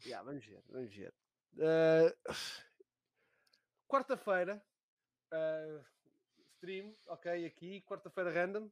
[0.05, 1.13] Ya, vamos ver, vamos ver.
[1.57, 2.15] Eh,
[3.87, 4.63] Quarta-feira,
[5.31, 5.83] eh,
[6.55, 8.69] stream, ok, aqui, quarta-feira random.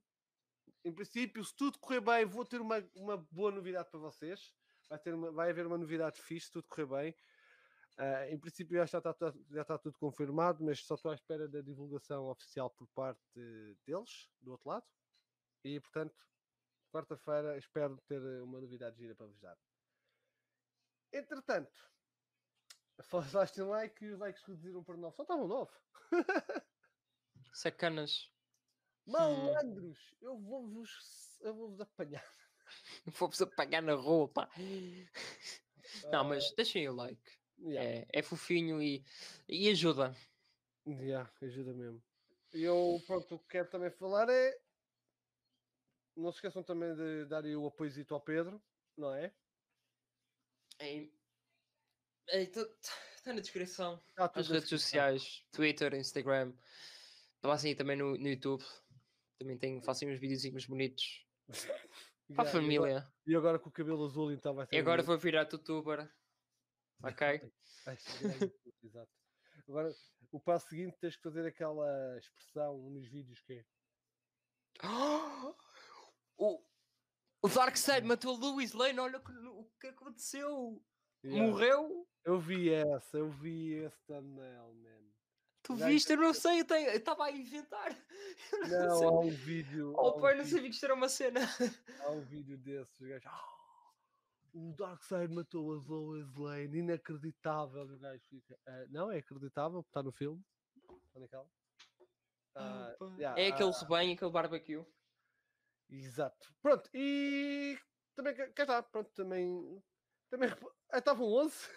[0.84, 4.54] Em princípio, se tudo correr bem, vou ter uma, uma boa novidade para vocês.
[4.90, 7.16] Vai, ter uma- vai haver uma novidade fixe, se tudo correr bem.
[8.00, 11.48] Eh, em princípio, já está, tá- já está tudo confirmado, mas só estou à espera
[11.48, 13.20] da divulgação oficial por parte
[13.86, 14.86] deles, do outro lado.
[15.64, 16.16] E, portanto,
[16.92, 19.58] quarta-feira espero ter uma novidade gira para vos dar.
[21.12, 21.72] Entretanto,
[23.02, 25.16] falaste em like e os likes reduziram para 9.
[25.16, 25.72] Só estavam 9.
[27.54, 28.32] Sacanas.
[29.08, 32.24] Malandros, eu vou-vos eu vou-vos apanhar.
[33.18, 34.50] Vou-vos apagar na rua, pá.
[36.12, 37.37] Não, Ah, mas deixem aí o like.
[37.60, 39.04] Yeah, É, é fofinho e,
[39.48, 40.16] e ajuda.
[40.88, 42.02] yeah, ajuda mesmo.
[42.54, 44.58] E eu, pronto, o que quero também falar é.
[46.16, 48.60] Não se esqueçam também de dar o apoiozito ao Pedro,
[48.98, 49.32] não é?
[52.30, 54.02] Está na descrição.
[54.16, 56.54] Tudo As redes sociais, Twitter, Instagram.
[57.42, 58.64] Passem aí também no, no YouTube.
[59.38, 61.26] Também tenho, faço uns videozinhos bonitos.
[62.36, 63.14] Para a Yeah, e agora- família.
[63.28, 64.76] E agora com o cabelo azul, então vai ser.
[64.76, 65.08] E agora bonito.
[65.08, 66.12] vou virar youtuber.
[67.04, 67.52] Ok?
[68.84, 69.12] Exato.
[69.68, 69.94] Agora,
[70.32, 73.66] o passo seguinte tens que fazer aquela expressão nos vídeos que é.
[76.40, 76.64] O,
[77.42, 80.86] o Darkseid matou o Lewis Lane, olha o que, aconteceu.
[81.24, 81.48] Yeah.
[81.48, 82.08] Morreu?
[82.24, 85.08] Eu vi essa, eu vi esse thumbnail, man.
[85.64, 86.12] Tu viste?
[86.14, 86.66] Eu não sei, eu
[86.96, 87.90] estava a inventar.
[88.52, 89.94] Eu não, Não, há um vídeo.
[89.98, 91.42] Oh um pai, não vídeo- sabia que isto era uma cena.
[92.02, 93.28] Há um vídeo desses, os gajos.
[94.58, 97.90] "Ah, o Darkseid matou a Lois Lane, inacreditável.
[97.92, 98.58] E o gajo fica.
[98.66, 100.44] "Ah, não, é acreditável, está no filme.
[101.08, 101.48] Está naquela.
[102.56, 103.06] Ah, pá.
[103.18, 104.86] yeah, é aquele ah, rebanho, aquele barbecue.
[105.90, 106.54] Exato.
[106.62, 107.78] Pronto, e
[108.16, 109.82] também cá está, pronto, também.
[110.30, 111.70] Também um 11.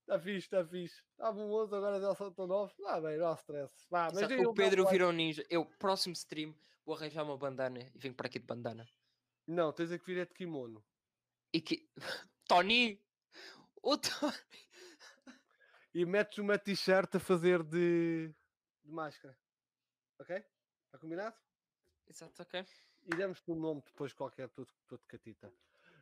[0.00, 1.02] Está fixe, está fixe.
[1.10, 2.72] Estava um 11, agora já só estão 9.
[2.86, 3.86] Ah, bem, não há stress.
[3.90, 5.44] Vá, mas o Pedro virou ninja.
[5.50, 8.86] Eu, próximo stream, vou arranjar uma bandana e venho para aqui de bandana.
[9.46, 10.84] Não, tens é que vir é de kimono.
[11.52, 11.88] E que.
[12.46, 13.02] Tony!
[13.82, 14.34] O Tony!
[15.94, 18.34] E metes uma t-shirt a fazer de,
[18.82, 19.36] de máscara.
[20.18, 20.36] Ok?
[20.86, 21.36] Está combinado?
[22.08, 22.64] Exato, ok.
[23.04, 25.52] Iremos com o nome depois qualquer, tudo, tudo catita.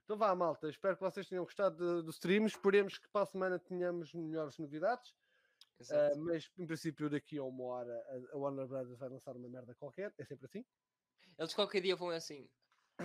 [0.04, 0.68] Então vá, malta.
[0.68, 2.46] Espero que vocês tenham gostado do, stream.
[2.46, 5.14] Esperemos que para a semana tenhamos melhores novidades.
[5.78, 6.18] Exato.
[6.18, 10.12] mas em princípio daqui a uma hora a Warner Brothers vai lançar uma merda qualquer.
[10.18, 10.64] É sempre assim.
[11.38, 12.50] Eles qualquer dia vão assim.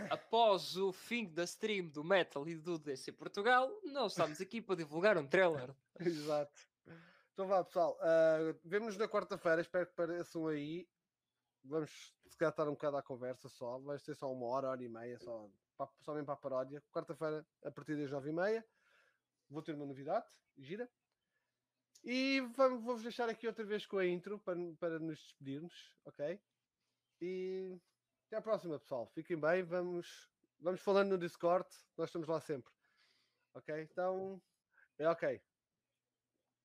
[0.10, 4.76] Após o fim da stream do Metal e do DC Portugal, nós estamos aqui para
[4.76, 5.74] divulgar um trailer.
[6.00, 6.68] Exato.
[7.34, 7.98] Então vá, pessoal.
[8.00, 9.62] Uh, Vemo-nos na quarta-feira.
[9.62, 10.88] Espero que apareçam aí.
[11.64, 13.80] Vamos se calhar estar um bocado à conversa só.
[13.80, 15.50] Vai ser só uma hora, hora e meia, só,
[16.02, 16.84] só mesmo para a paródia.
[16.92, 18.66] Quarta-feira, a partir das nove e meia,
[19.50, 20.28] vou ter uma novidade.
[20.58, 20.90] Gira.
[22.04, 25.74] E vou-vos deixar aqui outra vez com a intro para, para nos despedirmos,
[26.06, 26.40] ok?
[27.20, 27.80] E
[28.36, 29.08] até à próxima, pessoal.
[29.08, 29.64] Fiquem bem.
[29.64, 30.30] Vamos,
[30.60, 31.68] vamos falando no Discord.
[31.98, 32.72] Nós estamos lá sempre.
[33.54, 33.82] Ok?
[33.82, 34.42] Então,
[34.98, 35.42] é ok.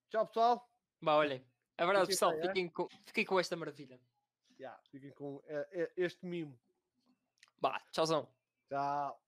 [0.09, 0.69] Tchau, pessoal.
[1.01, 1.45] Bah, olhem.
[1.77, 2.31] É verdade, Fiquem pessoal.
[2.31, 2.47] bem, é?
[2.47, 3.99] Fiquem com, fiquem com esta maravilha.
[4.59, 6.59] Yeah, fiquem com eh, eh, este mimo.
[7.59, 8.27] Bah, tchauzão.
[8.67, 9.21] Tchau.